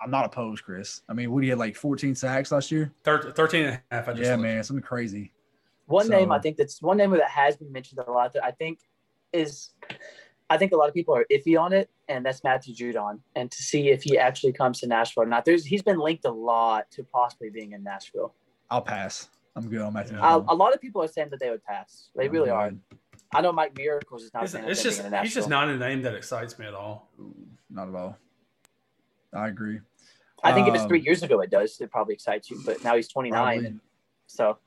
I'm 0.00 0.10
not 0.10 0.26
opposed, 0.26 0.62
Chris. 0.64 1.02
I 1.08 1.14
mean, 1.14 1.30
what 1.32 1.42
he 1.42 1.48
had 1.48 1.58
like 1.58 1.76
14 1.76 2.14
sacks 2.14 2.52
last 2.52 2.70
year. 2.70 2.92
Thir- 3.04 3.32
13 3.32 3.64
and 3.66 3.74
a 3.90 3.94
half. 3.94 4.08
I 4.08 4.12
just 4.12 4.24
Yeah, 4.24 4.32
looked. 4.32 4.42
man, 4.42 4.62
something 4.64 4.82
crazy. 4.82 5.32
One 5.86 6.08
name 6.08 6.32
I 6.32 6.40
think 6.40 6.56
that's 6.56 6.82
one 6.82 6.96
name 6.96 7.12
that 7.12 7.30
has 7.30 7.56
been 7.56 7.70
mentioned 7.70 8.00
a 8.06 8.10
lot 8.10 8.32
that 8.32 8.44
I 8.44 8.50
think 8.50 8.80
is 9.32 9.70
I 10.50 10.56
think 10.58 10.72
a 10.72 10.76
lot 10.76 10.88
of 10.88 10.94
people 10.94 11.14
are 11.14 11.26
iffy 11.30 11.60
on 11.60 11.72
it, 11.72 11.90
and 12.08 12.24
that's 12.24 12.44
Matthew 12.44 12.74
Judon. 12.74 13.20
And 13.34 13.50
to 13.50 13.62
see 13.62 13.88
if 13.90 14.02
he 14.02 14.16
actually 14.18 14.52
comes 14.52 14.80
to 14.80 14.86
Nashville 14.86 15.24
or 15.24 15.26
not. 15.26 15.44
There's 15.44 15.64
he's 15.64 15.82
been 15.82 15.98
linked 15.98 16.24
a 16.24 16.30
lot 16.30 16.90
to 16.92 17.04
possibly 17.04 17.50
being 17.50 17.72
in 17.72 17.82
Nashville. 17.82 18.34
I'll 18.70 18.82
pass. 18.82 19.28
I'm 19.54 19.68
good 19.68 19.80
on 19.80 19.92
Matthew. 19.92 20.16
Yeah. 20.18 20.36
A, 20.36 20.40
Judon. 20.40 20.44
a 20.48 20.54
lot 20.54 20.74
of 20.74 20.80
people 20.80 21.02
are 21.02 21.08
saying 21.08 21.28
that 21.30 21.40
they 21.40 21.50
would 21.50 21.64
pass. 21.64 22.10
They 22.14 22.26
I'm 22.26 22.32
really 22.32 22.46
good. 22.46 22.52
are. 22.54 22.72
I 23.32 23.40
know 23.40 23.52
Mike 23.52 23.76
Miracles 23.76 24.22
is 24.24 24.34
not. 24.34 24.44
It's, 24.44 24.54
a 24.54 24.68
it's 24.68 24.82
just 24.82 25.02
being 25.02 25.12
in 25.12 25.22
he's 25.22 25.34
just 25.34 25.48
not 25.48 25.68
a 25.68 25.76
name 25.76 26.02
that 26.02 26.14
excites 26.14 26.58
me 26.58 26.66
at 26.66 26.74
all. 26.74 27.10
Not 27.70 27.88
at 27.88 27.94
all. 27.94 28.16
I 29.32 29.48
agree. 29.48 29.80
I 30.42 30.52
think 30.52 30.68
if 30.68 30.74
it's 30.74 30.82
Um, 30.82 30.88
three 30.88 31.00
years 31.00 31.22
ago, 31.22 31.40
it 31.40 31.50
does. 31.50 31.80
It 31.80 31.90
probably 31.90 32.14
excites 32.14 32.50
you, 32.50 32.60
but 32.64 32.82
now 32.84 32.94
he's 32.94 33.08
29, 33.08 33.32
Probably. 33.32 33.66
and 33.66 33.80
so 34.26 34.58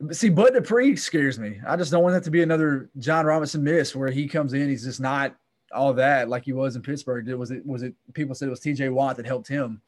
But 0.00 0.16
See, 0.16 0.28
Bud 0.28 0.54
Dupree 0.54 0.96
scares 0.96 1.38
me. 1.38 1.60
I 1.66 1.76
just 1.76 1.90
don't 1.90 2.02
want 2.02 2.14
that 2.14 2.24
to 2.24 2.30
be 2.30 2.42
another 2.42 2.88
Jon 2.98 3.26
Robinson 3.26 3.62
miss 3.62 3.94
where 3.94 4.10
he 4.10 4.26
comes 4.26 4.52
in, 4.54 4.68
he's 4.68 4.84
just 4.84 5.00
not 5.00 5.36
all 5.72 5.92
that 5.94 6.28
like 6.28 6.44
he 6.44 6.52
was 6.52 6.76
in 6.76 6.82
Pittsburgh. 6.82 7.26
Did 7.26 7.36
was 7.36 7.50
it 7.50 7.64
was 7.64 7.82
it 7.82 7.94
people 8.12 8.34
said 8.34 8.48
it 8.48 8.50
was 8.50 8.60
TJ 8.60 8.92
Watt 8.92 9.16
that 9.16 9.26
helped 9.26 9.48
him 9.48 9.80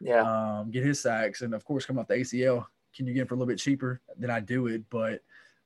yeah. 0.00 0.22
um, 0.60 0.70
get 0.70 0.84
his 0.84 1.00
sacks, 1.00 1.42
and 1.42 1.54
of 1.54 1.64
course 1.64 1.86
coming 1.86 2.00
off 2.00 2.08
the 2.08 2.14
ACL. 2.14 2.66
Can 2.94 3.06
you 3.06 3.14
get 3.14 3.22
him 3.22 3.26
for 3.28 3.34
a 3.34 3.36
little 3.36 3.48
bit 3.48 3.58
cheaper? 3.58 4.00
Then 4.16 4.30
I 4.30 4.40
do 4.40 4.66
it, 4.66 4.82
but 4.90 5.20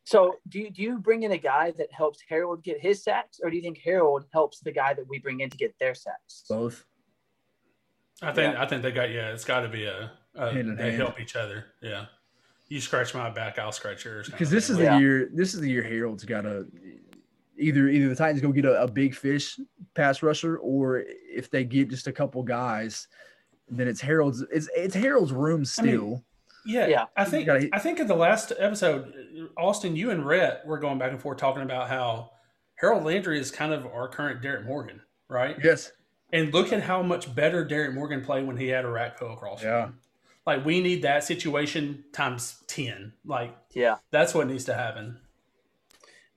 So 0.04 0.36
do 0.48 0.58
you, 0.58 0.70
do 0.70 0.82
you 0.82 0.98
bring 0.98 1.22
in 1.22 1.32
a 1.32 1.38
guy 1.38 1.72
that 1.72 1.92
helps 1.92 2.20
Harold 2.28 2.62
get 2.62 2.80
his 2.80 3.02
sacks, 3.02 3.40
or 3.42 3.50
do 3.50 3.56
you 3.56 3.62
think 3.62 3.78
Harold 3.78 4.26
helps 4.32 4.60
the 4.60 4.72
guy 4.72 4.94
that 4.94 5.08
we 5.08 5.18
bring 5.18 5.40
in 5.40 5.50
to 5.50 5.56
get 5.56 5.74
their 5.78 5.94
sacks? 5.94 6.44
both. 6.48 6.84
I 8.22 8.32
think 8.32 8.56
I 8.56 8.66
think 8.66 8.82
they 8.82 8.92
got 8.92 9.10
yeah. 9.10 9.32
It's 9.32 9.44
got 9.44 9.60
to 9.60 9.68
be 9.68 9.84
a, 9.84 10.10
a 10.34 10.52
Hand 10.52 10.68
in 10.70 10.76
they 10.76 10.90
hand. 10.90 10.96
help 11.02 11.20
each 11.20 11.36
other. 11.36 11.66
Yeah, 11.80 12.06
you 12.68 12.80
scratch 12.80 13.14
my 13.14 13.30
back, 13.30 13.58
I'll 13.58 13.72
scratch 13.72 14.04
yours. 14.04 14.28
Because 14.28 14.50
this 14.50 14.70
is 14.70 14.76
thing. 14.76 14.86
the 14.86 14.92
Yeah. 14.92 14.98
year. 14.98 15.30
This 15.32 15.54
is 15.54 15.60
the 15.60 15.68
year 15.70 15.82
Harold's 15.82 16.24
got 16.24 16.42
to 16.42 16.66
either 17.58 17.88
either 17.88 18.08
the 18.08 18.14
Titans 18.16 18.40
go 18.40 18.52
get 18.52 18.64
a, 18.64 18.82
a 18.82 18.88
big 18.90 19.14
fish 19.14 19.58
pass 19.94 20.22
rusher, 20.22 20.56
or 20.58 21.04
if 21.30 21.50
they 21.50 21.64
get 21.64 21.90
just 21.90 22.06
a 22.06 22.12
couple 22.12 22.42
guys, 22.42 23.08
then 23.68 23.88
it's 23.88 24.00
Harold's. 24.00 24.42
It's 24.52 24.68
it's 24.76 24.94
Harold's 24.94 25.32
room 25.32 25.64
I 25.78 25.82
mean, 25.82 25.96
still. 25.96 26.24
Yeah, 26.64 26.86
Yeah. 26.86 27.04
I 27.16 27.24
think 27.24 27.46
gotta- 27.46 27.68
I 27.72 27.78
think 27.80 27.98
in 27.98 28.06
the 28.06 28.14
last 28.14 28.52
episode, 28.56 29.12
Austin, 29.56 29.96
you 29.96 30.10
and 30.12 30.24
Rhett 30.24 30.64
were 30.64 30.78
going 30.78 30.96
back 30.96 31.10
and 31.10 31.20
forth 31.20 31.38
talking 31.38 31.62
about 31.64 31.88
how 31.88 32.30
Harold 32.76 33.02
Landry 33.04 33.40
is 33.40 33.50
kind 33.50 33.72
of 33.72 33.84
our 33.86 34.06
current 34.06 34.40
Derrick 34.42 34.64
Morgan, 34.64 35.00
right? 35.28 35.56
yes. 35.62 35.90
And 36.32 36.52
look 36.52 36.72
at 36.72 36.82
how 36.82 37.02
much 37.02 37.34
better 37.34 37.64
Derrick 37.64 37.94
Morgan 37.94 38.22
played 38.24 38.46
when 38.46 38.56
he 38.56 38.68
had 38.68 38.84
Orakpo 38.84 39.34
across. 39.34 39.62
Yeah. 39.62 39.86
him. 39.86 39.98
Like 40.46 40.64
we 40.64 40.80
need 40.80 41.02
that 41.02 41.24
situation 41.24 42.04
times 42.12 42.62
ten. 42.66 43.12
Like 43.24 43.54
Yeah. 43.72 43.98
that's 44.10 44.34
what 44.34 44.48
needs 44.48 44.64
to 44.64 44.74
happen. 44.74 45.20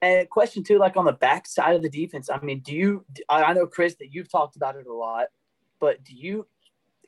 And 0.01 0.29
question 0.29 0.63
two, 0.63 0.77
like 0.77 0.97
on 0.97 1.05
the 1.05 1.13
back 1.13 1.47
side 1.47 1.75
of 1.75 1.81
the 1.81 1.89
defense, 1.89 2.29
I 2.29 2.39
mean, 2.41 2.59
do 2.59 2.75
you? 2.75 3.05
I 3.29 3.43
I 3.43 3.53
know 3.53 3.65
Chris 3.65 3.95
that 3.95 4.13
you've 4.13 4.29
talked 4.29 4.55
about 4.55 4.75
it 4.75 4.85
a 4.85 4.93
lot, 4.93 5.27
but 5.79 6.03
do 6.03 6.13
you? 6.13 6.45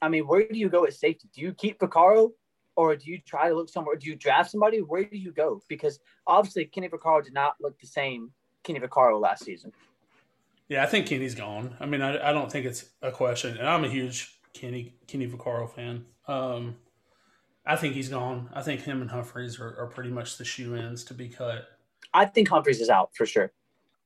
I 0.02 0.10
mean, 0.10 0.24
where 0.26 0.48
do 0.48 0.58
you 0.58 0.70
go 0.70 0.86
at 0.86 0.94
safety? 0.94 1.28
Do 1.36 1.42
you 1.42 1.54
keep 1.54 1.80
Vaccaro, 1.80 2.32
or 2.76 2.96
do 2.96 3.12
you 3.12 3.20
try 3.20 3.50
to 3.50 3.56
look 3.56 3.70
somewhere? 3.70 3.98
Do 3.98 4.08
you 4.08 4.16
draft 4.16 4.50
somebody? 4.52 4.80
Where 4.80 5.04
do 5.04 5.18
you 5.18 5.32
go? 5.32 5.62
Because 5.68 6.00
obviously, 6.26 6.66
Kenny 6.66 6.88
Vaccaro 6.88 7.24
did 7.24 7.34
not 7.34 7.56
look 7.60 7.78
the 7.80 7.88
same 7.88 8.32
Kenny 8.64 8.80
Vaccaro 8.80 9.20
last 9.20 9.44
season. 9.44 9.72
Yeah, 10.70 10.84
I 10.84 10.86
think 10.86 11.08
Kenny's 11.08 11.36
gone. 11.36 11.76
I 11.80 11.86
mean, 11.86 12.02
I, 12.02 12.30
I 12.30 12.34
don't 12.34 12.52
think 12.52 12.66
it's 12.66 12.86
a 13.02 13.12
question, 13.12 13.58
and 13.58 13.68
I'm 13.68 13.84
a 13.84 13.90
huge 13.90 14.38
Kenny 14.54 14.96
Kenny 15.08 15.28
Vaccaro 15.28 15.70
fan. 15.70 16.06
Um, 16.28 16.76
I 17.66 17.76
think 17.76 17.94
he's 17.94 18.10
gone. 18.10 18.50
I 18.54 18.62
think 18.62 18.82
him 18.82 19.02
and 19.02 19.10
Humphries 19.10 19.60
are, 19.60 19.78
are 19.80 19.88
pretty 19.88 20.10
much 20.10 20.38
the 20.38 20.46
shoe 20.46 20.76
ins 20.76 21.04
to 21.06 21.14
be 21.14 21.30
cut. 21.30 21.68
I 22.14 22.26
think 22.26 22.50
Humphries 22.50 22.82
is 22.82 22.90
out 22.90 23.12
for 23.14 23.26
sure. 23.26 23.52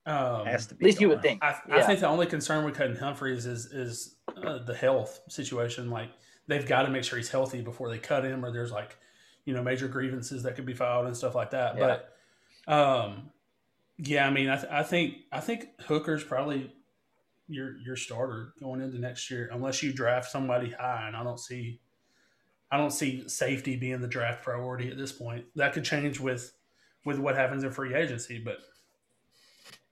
Um, 0.06 0.46
Has 0.46 0.66
to 0.68 0.76
be. 0.76 0.78
At 0.78 0.80
be. 0.80 0.86
least 0.86 1.02
you 1.02 1.10
would 1.10 1.22
think. 1.22 1.44
I, 1.44 1.56
I 1.72 1.82
think 1.84 2.00
the 2.00 2.08
only 2.08 2.26
concern 2.26 2.66
with 2.66 2.76
cutting 2.76 2.96
Humphries 2.96 3.46
is 3.46 3.68
is 3.68 4.16
uh, 4.44 4.60
the 4.60 4.74
health 4.74 5.22
situation. 5.30 5.90
Like 5.90 6.10
they've 6.48 6.66
got 6.66 6.84
to 6.84 6.90
make 6.90 7.04
sure 7.04 7.18
he's 7.18 7.30
healthy 7.30 7.62
before 7.62 7.90
they 7.90 8.00
cut 8.00 8.24
him, 8.24 8.44
or 8.44 8.52
there's 8.52 8.72
like 8.72 8.98
you 9.46 9.54
know 9.54 9.64
major 9.64 9.88
grievances 9.88 10.44
that 10.44 10.56
could 10.56 10.66
be 10.66 10.74
filed 10.74 11.06
and 11.06 11.16
stuff 11.16 11.36
like 11.36 11.52
that. 11.52 11.78
Yeah. 11.78 11.98
But 12.68 12.74
um, 12.74 13.30
yeah, 14.04 14.28
I 14.28 14.32
mean, 14.32 14.50
I, 14.50 14.56
th- 14.56 14.72
I 14.72 14.84
think 14.84 15.18
I 15.32 15.40
think 15.40 15.70
Hooker's 15.82 16.24
probably 16.24 16.74
your 17.48 17.78
your 17.78 17.96
starter 17.96 18.54
going 18.60 18.82
into 18.82 18.98
next 19.00 19.30
year, 19.30 19.50
unless 19.52 19.84
you 19.84 19.94
draft 19.94 20.32
somebody 20.32 20.72
high, 20.72 21.06
and 21.08 21.16
I 21.16 21.24
don't 21.24 21.40
see. 21.40 21.80
I 22.72 22.78
don't 22.78 22.92
see 22.92 23.28
safety 23.28 23.76
being 23.76 24.00
the 24.00 24.08
draft 24.08 24.44
priority 24.44 24.90
at 24.90 24.98
this 24.98 25.12
point. 25.12 25.46
That 25.56 25.74
could 25.74 25.84
change 25.84 26.20
with 26.20 26.54
with 27.06 27.20
what 27.20 27.36
happens 27.36 27.64
in 27.64 27.72
free 27.72 27.94
agency, 27.94 28.40
but 28.40 28.60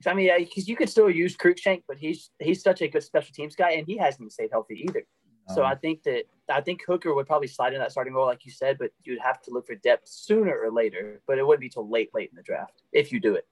I 0.07 0.13
mean, 0.13 0.31
because 0.39 0.67
you 0.67 0.75
could 0.75 0.89
still 0.89 1.09
use 1.09 1.35
Cruikshank, 1.35 1.83
but 1.87 1.97
he's 1.97 2.31
he's 2.39 2.63
such 2.63 2.81
a 2.81 2.87
good 2.87 3.03
special 3.03 3.33
teams 3.33 3.55
guy, 3.55 3.71
and 3.71 3.85
he 3.85 3.97
hasn't 3.97 4.21
even 4.21 4.29
stayed 4.31 4.49
healthy 4.51 4.85
either. 4.87 5.03
So 5.49 5.63
Um, 5.63 5.71
I 5.71 5.75
think 5.75 6.03
that 6.03 6.23
I 6.49 6.61
think 6.61 6.81
Hooker 6.87 7.13
would 7.13 7.27
probably 7.27 7.47
slide 7.47 7.73
in 7.73 7.79
that 7.79 7.91
starting 7.91 8.13
role, 8.13 8.25
like 8.25 8.45
you 8.45 8.51
said, 8.51 8.77
but 8.79 8.91
you'd 9.03 9.19
have 9.19 9.41
to 9.43 9.51
look 9.51 9.67
for 9.67 9.75
depth 9.75 10.07
sooner 10.07 10.57
or 10.57 10.71
later. 10.71 11.21
But 11.27 11.37
it 11.37 11.45
wouldn't 11.45 11.61
be 11.61 11.69
till 11.69 11.89
late, 11.89 12.09
late 12.13 12.29
in 12.29 12.35
the 12.35 12.43
draft 12.43 12.81
if 12.91 13.11
you 13.11 13.19
do 13.19 13.35
it. 13.35 13.45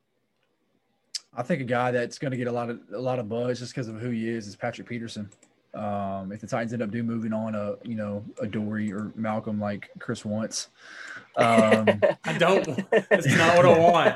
I 1.35 1.43
think 1.43 1.61
a 1.61 1.65
guy 1.65 1.91
that's 1.91 2.17
going 2.17 2.31
to 2.31 2.37
get 2.37 2.47
a 2.47 2.51
lot 2.51 2.69
of 2.69 2.79
a 2.93 2.99
lot 2.99 3.19
of 3.19 3.29
buzz 3.29 3.59
just 3.59 3.73
because 3.73 3.87
of 3.87 3.99
who 3.99 4.09
he 4.09 4.29
is 4.29 4.47
is 4.47 4.55
Patrick 4.55 4.87
Peterson. 4.87 5.29
Um, 5.73 6.31
if 6.31 6.41
the 6.41 6.47
Titans 6.47 6.73
end 6.73 6.81
up 6.81 6.89
do 6.89 7.03
moving 7.03 7.33
on 7.33 7.53
a 7.53 7.75
you 7.83 7.95
know 7.95 8.23
Adoree' 8.41 8.91
or 8.91 9.11
Malcolm 9.15 9.59
like 9.59 9.89
Chris 9.99 10.25
wants, 10.25 10.69
um, 11.35 11.85
I 12.23 12.37
don't. 12.39 12.67
It's 12.91 13.37
not 13.37 13.57
what 13.57 13.65
I 13.65 13.77
want. 13.77 14.15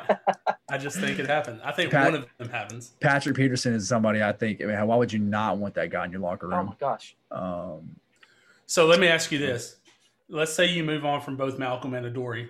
I 0.70 0.78
just 0.80 0.98
think 1.00 1.20
it 1.20 1.28
happens. 1.28 1.62
I 1.64 1.72
think 1.72 1.92
Pat- 1.92 2.06
one 2.14 2.16
of 2.24 2.28
them 2.40 2.50
happens. 2.50 2.94
Patrick 3.00 3.36
Peterson 3.36 3.74
is 3.74 3.88
somebody 3.88 4.24
I 4.24 4.32
think. 4.32 4.62
I 4.62 4.66
mean, 4.66 4.88
why 4.88 4.96
would 4.96 5.14
you 5.14 5.20
not 5.20 5.58
want 5.58 5.76
that 5.76 5.92
guy 5.92 6.06
in 6.06 6.12
your 6.12 6.22
locker 6.22 6.48
room? 6.48 6.56
oh 6.56 6.58
room? 6.60 6.68
my 6.68 6.76
gosh. 6.80 7.16
Um, 7.30 7.96
So 8.66 8.88
let 8.88 9.00
me 9.00 9.08
ask 9.08 9.32
you 9.32 9.38
this: 9.38 9.76
Let's 10.30 10.54
say 10.54 10.66
you 10.66 10.84
move 10.84 11.06
on 11.06 11.22
from 11.22 11.36
both 11.36 11.60
Malcolm 11.60 11.94
and 11.94 12.08
Adoree. 12.08 12.50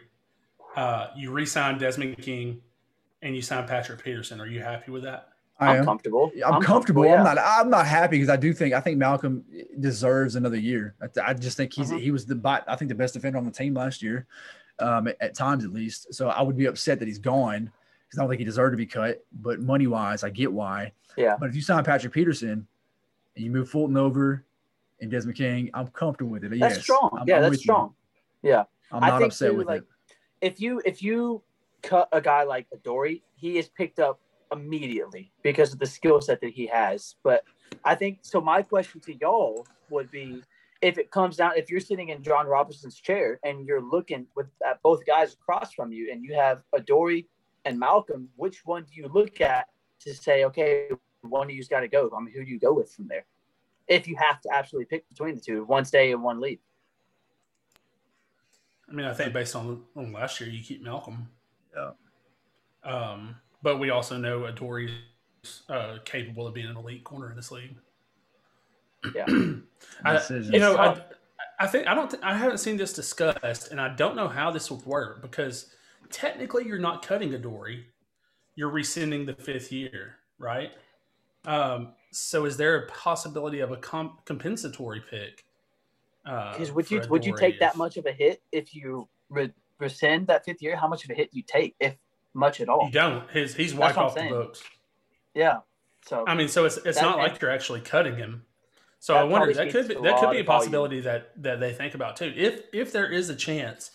Uh, 0.76 1.07
you 1.18 1.32
re-sign 1.32 1.78
Desmond 1.80 2.18
King, 2.20 2.62
and 3.22 3.36
you 3.36 3.42
sign 3.42 3.68
Patrick 3.68 4.04
Peterson. 4.04 4.40
Are 4.42 4.48
you 4.48 4.62
happy 4.62 4.92
with 4.92 5.04
that? 5.04 5.30
I 5.60 5.78
I'm 5.78 5.86
comfortable. 5.86 6.32
I'm, 6.44 6.62
comfortable. 6.62 7.06
yeah. 7.06 7.18
I'm 7.20 7.24
not. 7.24 7.38
I'm 7.40 7.70
not 7.70 7.86
happy 7.86 8.18
because 8.18 8.30
I 8.30 8.36
do 8.36 8.52
think 8.52 8.74
I 8.74 8.80
think 8.80 8.98
Malcolm 8.98 9.44
deserves 9.80 10.36
another 10.36 10.58
year. 10.58 10.96
I, 11.02 11.30
I 11.30 11.34
just 11.36 11.56
think 11.56 11.72
he's 11.74 11.92
Mhm. 11.92 12.00
he 12.02 12.10
was 12.10 12.26
the 12.26 12.34
bi- 12.36 12.64
I 12.68 12.76
think 12.76 12.90
the 12.90 12.96
best 12.96 13.14
defender 13.14 13.38
on 13.38 13.46
the 13.46 13.52
team 13.52 13.76
last 13.76 14.02
year, 14.02 14.26
um, 14.80 15.08
at, 15.08 15.18
at 15.22 15.36
times 15.36 15.64
at 15.64 15.72
least. 15.72 16.14
So 16.16 16.30
I 16.30 16.42
would 16.42 16.58
be 16.58 16.66
upset 16.66 16.98
that 17.00 17.08
he's 17.08 17.20
gone 17.20 17.72
because 18.08 18.18
I 18.18 18.24
don't 18.24 18.30
think 18.30 18.40
he 18.40 18.46
deserved 18.46 18.74
to 18.74 18.78
be 18.78 18.88
cut. 18.88 19.24
But 19.40 19.60
money 19.60 19.86
wise, 19.86 20.24
I 20.24 20.32
get 20.32 20.52
why. 20.52 20.94
Yeah. 21.16 21.36
But 21.40 21.50
if 21.50 21.56
you 21.56 21.62
sign 21.62 21.84
Patrick 21.84 22.14
Peterson 22.14 22.66
and 23.36 23.46
you 23.46 23.52
move 23.52 23.70
Fulton 23.70 23.98
over 23.98 24.44
and 25.00 25.12
Desmond 25.12 25.38
King, 25.38 25.70
I'm 25.76 25.88
comfortable 25.90 26.32
with 26.32 26.44
it. 26.44 26.50
That's 26.60 26.76
yes, 26.78 26.82
strong. 26.82 27.12
I'm- 27.14 27.26
yeah, 27.28 27.36
I'm 27.36 27.42
that's 27.44 27.52
with 27.52 27.60
you. 27.60 27.64
strong. 27.64 27.94
Yeah. 28.42 28.64
I'm 28.92 29.04
I 29.04 29.10
not 29.10 29.20
think 29.20 29.32
upset 29.32 29.52
too, 29.52 29.58
with 29.58 29.68
like, 29.68 29.82
it. 29.82 29.88
If 30.42 30.60
you 30.60 30.82
if 30.86 31.04
you 31.04 31.44
cut 31.82 32.08
a 32.12 32.22
guy 32.22 32.44
like 32.44 32.68
Adoree', 32.74 33.24
he 33.36 33.58
is 33.58 33.68
picked 33.68 34.00
up 34.00 34.20
immediately 34.52 35.32
because 35.44 35.74
of 35.74 35.80
the 35.80 35.86
skill 35.86 36.22
set 36.22 36.42
that 36.42 36.52
he 36.52 36.68
has. 36.68 37.16
But 37.24 37.44
I 37.84 37.96
think 37.96 38.20
so. 38.22 38.42
My 38.42 38.62
question 38.62 39.02
to 39.02 39.16
y'all 39.16 39.66
would 39.90 40.12
be, 40.12 40.42
if 40.82 40.98
it 40.98 41.12
comes 41.12 41.38
down, 41.38 41.54
if 41.56 41.70
you're 41.70 41.80
sitting 41.80 42.10
in 42.10 42.24
Jon 42.24 42.48
Robinson's 42.48 43.00
chair 43.00 43.40
and 43.44 43.66
you're 43.66 43.82
looking 43.82 44.28
with 44.36 44.48
at 44.68 44.82
both 44.82 45.06
guys 45.06 45.34
across 45.34 45.74
from 45.74 45.92
you, 45.92 46.12
and 46.12 46.24
you 46.24 46.34
have 46.36 46.64
Adoree' 46.74 47.28
and 47.66 47.80
Malcolm, 47.80 48.30
which 48.36 48.66
one 48.66 48.84
do 48.84 49.00
you 49.00 49.08
look 49.08 49.42
at 49.42 49.68
to 50.00 50.14
say, 50.14 50.44
okay, 50.46 50.90
one 51.22 51.48
of 51.48 51.56
you's 51.56 51.68
got 51.68 51.82
to 51.82 51.88
go? 51.88 52.12
I 52.16 52.20
mean, 52.20 52.34
who 52.34 52.44
do 52.44 52.52
you 52.52 52.60
go 52.60 52.74
with 52.74 52.92
from 52.92 53.08
there? 53.08 53.26
If 53.88 54.08
you 54.08 54.16
have 54.18 54.42
to 54.42 54.50
absolutely 54.54 54.86
pick 54.86 55.08
between 55.10 55.36
the 55.36 55.42
two, 55.42 55.64
one 55.66 55.86
stay 55.86 56.12
and 56.12 56.24
one 56.24 56.40
leave. 56.40 56.60
I 58.90 58.94
mean, 58.94 59.06
I 59.06 59.14
think 59.14 59.34
based 59.34 59.56
on, 59.56 59.84
on 59.96 60.12
last 60.12 60.42
year, 60.42 60.50
you 60.50 60.64
keep 60.64 60.84
Malcolm. 60.84 61.30
Yeah. 61.76 61.92
Um, 62.84 63.36
but 63.62 63.80
we 63.80 63.90
also 63.90 64.18
know 64.18 64.46
Adoree's 64.46 64.92
uh, 65.70 65.98
capable 66.06 66.48
of 66.48 66.54
being 66.54 66.68
an 66.68 66.78
elite 66.78 67.04
corner 67.04 67.30
in 67.30 67.36
this 67.36 67.52
league. 67.52 67.76
Yeah. 69.16 69.26
I, 70.06 70.22
you 70.30 70.60
know, 70.60 70.78
I. 70.78 71.02
I 71.60 71.68
think 71.68 71.88
I 71.88 71.94
don't. 71.94 72.10
Th- 72.10 72.24
I 72.24 72.36
haven't 72.36 72.58
seen 72.58 72.76
this 72.76 72.92
discussed, 72.92 73.70
and 73.70 73.80
I 73.80 73.90
don't 73.90 74.16
know 74.16 74.28
how 74.28 74.50
this 74.50 74.72
would 74.72 74.84
work 74.84 75.22
because 75.22 75.68
technically 76.10 76.66
you're 76.66 76.80
not 76.80 77.06
cutting 77.06 77.36
Adoree', 77.36 77.86
you're 78.56 78.70
rescinding 78.70 79.28
the 79.28 79.34
fifth 79.34 79.72
year, 79.72 80.16
right? 80.40 80.72
Um, 81.46 81.94
so 82.12 82.46
is 82.46 82.58
there 82.58 82.78
a 82.78 82.88
possibility 82.88 83.60
of 83.60 83.72
a 83.72 83.78
comp- 83.78 84.26
compensatory 84.26 85.02
pick? 85.08 85.46
Because 86.24 86.72
uh, 86.72 86.74
would 86.74 86.90
you 86.90 87.02
would 87.10 87.26
you 87.26 87.36
take 87.36 87.60
that 87.60 87.76
much 87.76 87.98
of 87.98 88.08
a 88.08 88.12
hit 88.12 88.42
if 88.52 88.76
you 88.76 89.08
re- 89.30 89.54
rescind 89.82 90.28
that 90.28 90.46
fifth 90.46 90.62
year? 90.62 90.76
How 90.76 90.88
much 90.88 91.04
of 91.04 91.10
a 91.10 91.14
hit 91.14 91.32
do 91.32 91.38
you 91.38 91.44
take, 91.44 91.76
if 91.80 91.96
much 92.34 92.62
at 92.62 92.70
all? 92.70 92.86
You 92.86 92.92
don't. 92.92 93.30
His 93.30 93.56
he's 93.56 93.74
wiped 93.74 93.98
off 93.98 94.16
the 94.16 94.24
books. 94.30 94.64
Yeah. 95.34 95.60
So 96.06 96.24
I 96.28 96.36
mean, 96.36 96.48
so 96.48 96.66
it's 96.66 96.78
it's 96.78 97.02
not 97.02 97.18
like 97.18 97.42
you're 97.42 97.52
actually 97.52 97.82
cutting 97.82 98.16
him. 98.16 98.44
So 99.00 99.16
I 99.16 99.24
wonder 99.24 99.54
that 99.54 99.72
could 99.72 99.88
be 99.88 99.96
that 99.96 100.20
could 100.20 100.32
be 100.32 100.40
a 100.40 100.44
possibility 100.44 101.02
that 101.02 101.32
that 101.42 101.60
they 101.60 101.74
think 101.74 101.96
about 101.96 102.18
too. 102.18 102.32
If 102.36 102.62
if 102.72 102.92
there 102.92 103.12
is 103.12 103.30
a 103.30 103.36
chance 103.36 103.92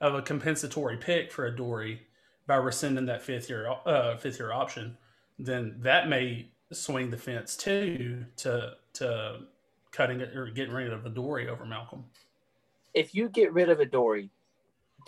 of 0.00 0.14
a 0.14 0.22
compensatory 0.22 0.96
pick 0.96 1.32
for 1.32 1.46
Adoree' 1.46 2.00
by 2.46 2.56
rescinding 2.56 3.06
that 3.06 3.22
fifth 3.22 3.50
year 3.50 3.70
uh, 3.84 4.16
fifth 4.16 4.38
year 4.38 4.52
option, 4.52 4.96
then 5.38 5.76
that 5.80 6.08
may 6.08 6.48
swing 6.72 7.10
the 7.10 7.16
fence 7.16 7.56
too 7.56 8.24
to 8.36 8.74
to 8.94 9.40
cutting 9.90 10.20
it 10.20 10.36
or 10.36 10.46
getting 10.46 10.74
rid 10.74 10.92
of 10.92 11.04
Adoree' 11.04 11.48
over 11.48 11.64
Malcolm. 11.64 12.04
If 12.94 13.14
you 13.14 13.28
get 13.28 13.52
rid 13.52 13.68
of 13.68 13.80
Adoree', 13.80 14.30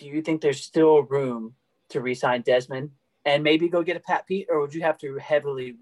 do 0.01 0.07
you 0.07 0.23
think 0.23 0.41
there's 0.41 0.63
still 0.63 1.03
room 1.03 1.55
to 1.91 2.01
re-sign 2.01 2.41
Desmond 2.43 2.91
and 3.27 3.45
maybe 3.45 3.69
go 3.69 3.83
get 3.83 3.97
a 3.97 4.01
Pat 4.01 4.27
Pete, 4.27 4.47
or 4.51 4.61
would 4.61 4.75
you 4.75 4.81
have 4.81 4.97
to 4.99 5.17
heavily 5.17 5.77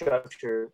restructure 0.00 0.68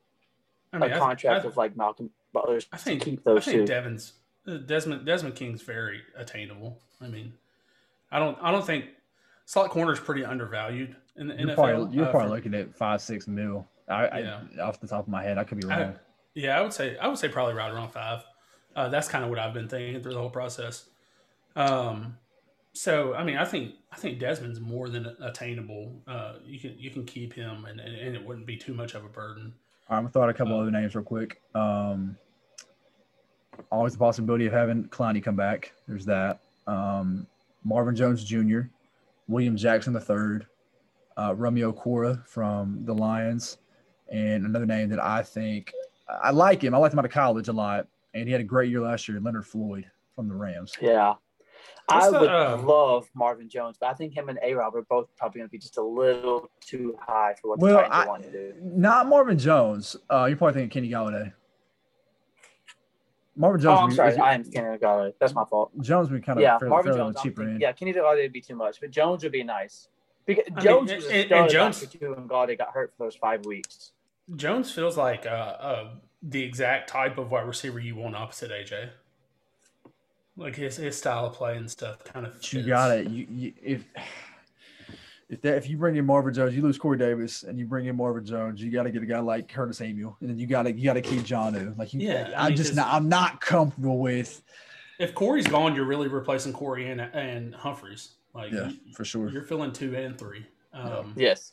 I 0.72 0.78
mean, 0.78 0.90
a 0.90 0.98
contract 0.98 1.44
I, 1.44 1.46
I, 1.46 1.50
of 1.50 1.56
like 1.56 1.76
Malcolm 1.76 2.10
Butler's. 2.32 2.66
I 2.72 2.78
think 2.78 3.02
keep 3.02 3.22
those 3.24 3.46
I 3.46 3.52
think 3.52 3.60
two. 3.60 3.66
Devon's 3.66 4.14
uh, 4.46 4.56
Desmond 4.56 5.04
Desmond 5.04 5.34
King's 5.34 5.62
very 5.62 6.00
attainable. 6.16 6.78
I 7.00 7.08
mean, 7.08 7.34
I 8.10 8.18
don't 8.18 8.38
I 8.40 8.50
don't 8.50 8.64
think 8.64 8.86
slot 9.44 9.70
corner 9.70 9.92
is 9.92 10.00
pretty 10.00 10.24
undervalued 10.24 10.96
in 11.16 11.28
the 11.28 11.34
you're 11.34 11.48
NFL. 11.50 11.54
Probably, 11.56 11.96
you're 11.96 12.06
uh, 12.06 12.10
probably 12.10 12.28
for, 12.28 12.34
looking 12.36 12.54
at 12.54 12.74
five 12.74 13.02
six 13.02 13.28
mil. 13.28 13.66
I, 13.88 14.20
yeah. 14.20 14.40
I, 14.58 14.60
off 14.62 14.80
the 14.80 14.86
top 14.86 15.00
of 15.00 15.08
my 15.08 15.22
head, 15.22 15.36
I 15.36 15.44
could 15.44 15.60
be 15.60 15.66
wrong. 15.66 15.94
yeah, 16.34 16.58
I 16.58 16.62
would 16.62 16.72
say 16.72 16.96
I 16.96 17.08
would 17.08 17.18
say 17.18 17.28
probably 17.28 17.54
right 17.54 17.70
around 17.70 17.90
five. 17.90 18.24
Uh, 18.74 18.88
that's 18.88 19.08
kind 19.08 19.22
of 19.22 19.28
what 19.28 19.38
I've 19.38 19.52
been 19.52 19.68
thinking 19.68 20.00
through 20.02 20.14
the 20.14 20.18
whole 20.18 20.30
process. 20.30 20.86
Um, 21.56 22.16
so 22.72 23.14
I 23.14 23.24
mean, 23.24 23.36
I 23.36 23.44
think 23.44 23.74
I 23.90 23.96
think 23.96 24.18
Desmond's 24.18 24.60
more 24.60 24.88
than 24.88 25.14
attainable. 25.22 26.00
Uh, 26.06 26.34
you 26.44 26.58
can 26.58 26.78
you 26.78 26.90
can 26.90 27.04
keep 27.04 27.32
him, 27.32 27.66
and, 27.66 27.80
and, 27.80 27.94
and 27.94 28.16
it 28.16 28.24
wouldn't 28.24 28.46
be 28.46 28.56
too 28.56 28.74
much 28.74 28.94
of 28.94 29.04
a 29.04 29.08
burden. 29.08 29.52
I'm 29.88 30.04
gonna 30.04 30.10
throw 30.10 30.22
out 30.22 30.30
a 30.30 30.34
couple 30.34 30.56
uh, 30.56 30.62
other 30.62 30.70
names 30.70 30.94
real 30.94 31.04
quick. 31.04 31.40
Um, 31.54 32.16
always 33.70 33.92
the 33.92 33.98
possibility 33.98 34.46
of 34.46 34.52
having 34.52 34.84
Clowney 34.84 35.22
come 35.22 35.36
back. 35.36 35.72
There's 35.86 36.06
that. 36.06 36.40
Um, 36.66 37.26
Marvin 37.64 37.94
Jones 37.94 38.24
Jr., 38.24 38.60
William 39.28 39.56
Jackson 39.56 39.94
III, 39.94 40.46
uh, 41.16 41.34
Romeo 41.34 41.72
Okwara 41.72 42.26
from 42.26 42.84
the 42.84 42.94
Lions, 42.94 43.58
and 44.10 44.46
another 44.46 44.66
name 44.66 44.88
that 44.88 45.02
I 45.02 45.22
think 45.22 45.72
I 46.08 46.30
like 46.30 46.62
him. 46.64 46.74
I 46.74 46.78
liked 46.78 46.92
him 46.94 46.98
out 46.98 47.04
of 47.04 47.10
college 47.10 47.48
a 47.48 47.52
lot, 47.52 47.86
and 48.14 48.26
he 48.26 48.32
had 48.32 48.40
a 48.40 48.44
great 48.44 48.70
year 48.70 48.80
last 48.80 49.08
year. 49.08 49.20
Leonard 49.20 49.46
Floyd 49.46 49.90
from 50.14 50.28
the 50.28 50.34
Rams. 50.34 50.74
Yeah, 50.80 51.14
I 51.88 52.10
the, 52.10 52.20
would 52.20 52.30
uh, 52.30 52.58
love 52.62 53.08
Marvin 53.14 53.48
Jones, 53.48 53.76
but 53.78 53.88
I 53.90 53.94
think 53.94 54.14
him 54.14 54.28
and 54.28 54.38
A 54.42 54.54
Rob 54.54 54.74
are 54.74 54.82
both 54.82 55.08
probably 55.16 55.40
going 55.40 55.48
to 55.48 55.52
be 55.52 55.58
just 55.58 55.76
a 55.78 55.82
little 55.82 56.50
too 56.60 56.96
high 57.00 57.34
for 57.40 57.50
what 57.50 57.58
well, 57.58 57.76
the 57.76 57.82
Titans 57.82 58.08
want 58.08 58.22
to 58.24 58.30
do. 58.30 58.54
Not 58.62 59.08
Marvin 59.08 59.38
Jones. 59.38 59.96
Uh, 60.10 60.26
you're 60.26 60.36
probably 60.36 60.60
thinking 60.60 60.70
Kenny 60.70 60.92
Golladay. 60.92 61.32
Marvin 63.34 63.60
Jones. 63.60 63.78
Oh, 63.80 63.84
I'm 63.84 63.90
sorry. 63.92 64.16
I 64.16 64.34
am 64.34 64.44
Kenny 64.44 64.78
Golladay. 64.78 65.14
That's 65.18 65.34
my 65.34 65.44
fault. 65.44 65.72
Jones 65.80 66.10
would 66.10 66.20
be 66.20 66.24
kind 66.24 66.38
of 66.38 66.42
yeah. 66.42 66.58
fairly, 66.58 66.70
Marvin 66.70 66.92
fairly 66.92 67.12
Jones. 67.12 67.22
cheaper. 67.22 67.56
yeah, 67.58 67.72
Kenny 67.72 67.92
Golladay 67.92 68.22
would 68.22 68.32
be 68.32 68.40
too 68.40 68.56
much, 68.56 68.80
but 68.80 68.90
Jones 68.90 69.22
would 69.22 69.32
be 69.32 69.42
nice. 69.42 69.88
Because 70.26 70.44
I 70.56 70.60
Jones 70.60 70.90
mean, 70.90 70.96
was 70.96 71.06
a 71.06 71.22
and, 71.22 71.32
and 71.32 71.50
Jones 71.50 71.86
too, 71.86 72.14
and 72.16 72.28
Golladay 72.28 72.56
got 72.56 72.72
hurt 72.72 72.92
for 72.96 73.04
those 73.04 73.16
five 73.16 73.44
weeks. 73.44 73.92
Jones 74.36 74.70
feels 74.70 74.96
like 74.96 75.26
uh, 75.26 75.28
uh, 75.28 75.90
the 76.22 76.42
exact 76.42 76.88
type 76.88 77.18
of 77.18 77.30
wide 77.30 77.46
receiver 77.46 77.80
you 77.80 77.96
want 77.96 78.14
opposite 78.14 78.52
AJ 78.52 78.90
like 80.37 80.57
his, 80.57 80.76
his 80.76 80.97
style 80.97 81.26
of 81.26 81.35
play 81.35 81.57
and 81.57 81.70
stuff 81.70 82.03
kind 82.05 82.26
of. 82.26 82.35
Fits. 82.35 82.53
You 82.53 82.62
got 82.62 82.97
it. 82.97 83.09
You, 83.09 83.26
you 83.30 83.53
if 83.62 83.85
if 85.28 85.41
that 85.43 85.57
if 85.57 85.68
you 85.68 85.76
bring 85.76 85.97
in 85.97 86.07
Marvin 86.07 86.35
Jones, 86.35 86.55
you 86.55 86.62
lose 86.62 86.78
Corey 86.78 86.99
Davis, 86.99 87.43
and 87.43 87.59
you 87.59 87.66
bring 87.66 87.87
in 87.87 87.97
Marvin 87.97 88.24
Jones, 88.24 88.62
you 88.62 88.70
got 88.70 88.85
to 88.85 88.91
get 88.91 89.03
a 89.03 89.07
guy 89.07 89.20
like 89.20 89.49
Curtis 89.49 89.78
Samuel, 89.78 90.16
and 90.20 90.30
then 90.30 90.39
you 90.39 90.47
got 90.47 90.64
to 90.64 90.72
you 90.72 90.85
got 90.85 90.95
to 90.95 91.03
keep 91.03 91.20
Jonnu. 91.20 91.76
Like 91.78 91.95
you, 91.95 92.01
yeah, 92.01 92.33
I, 92.37 92.47
I 92.47 92.49
mean, 92.49 92.57
just 92.57 92.74
not, 92.74 92.89
I'm 92.89 93.09
not 93.09 93.41
comfortable 93.41 93.99
with. 93.99 94.43
If 94.99 95.14
Corey's 95.14 95.47
gone, 95.47 95.74
you're 95.74 95.87
really 95.87 96.09
replacing 96.09 96.53
Corey 96.53 96.91
and 96.91 97.01
and 97.01 97.55
Humphries. 97.55 98.14
Like 98.35 98.53
yeah, 98.53 98.70
for 98.95 99.05
sure. 99.05 99.30
You're 99.30 99.43
filling 99.43 99.72
two 99.72 99.95
and 99.97 100.18
three. 100.18 100.47
Um, 100.72 101.12
yes. 101.16 101.53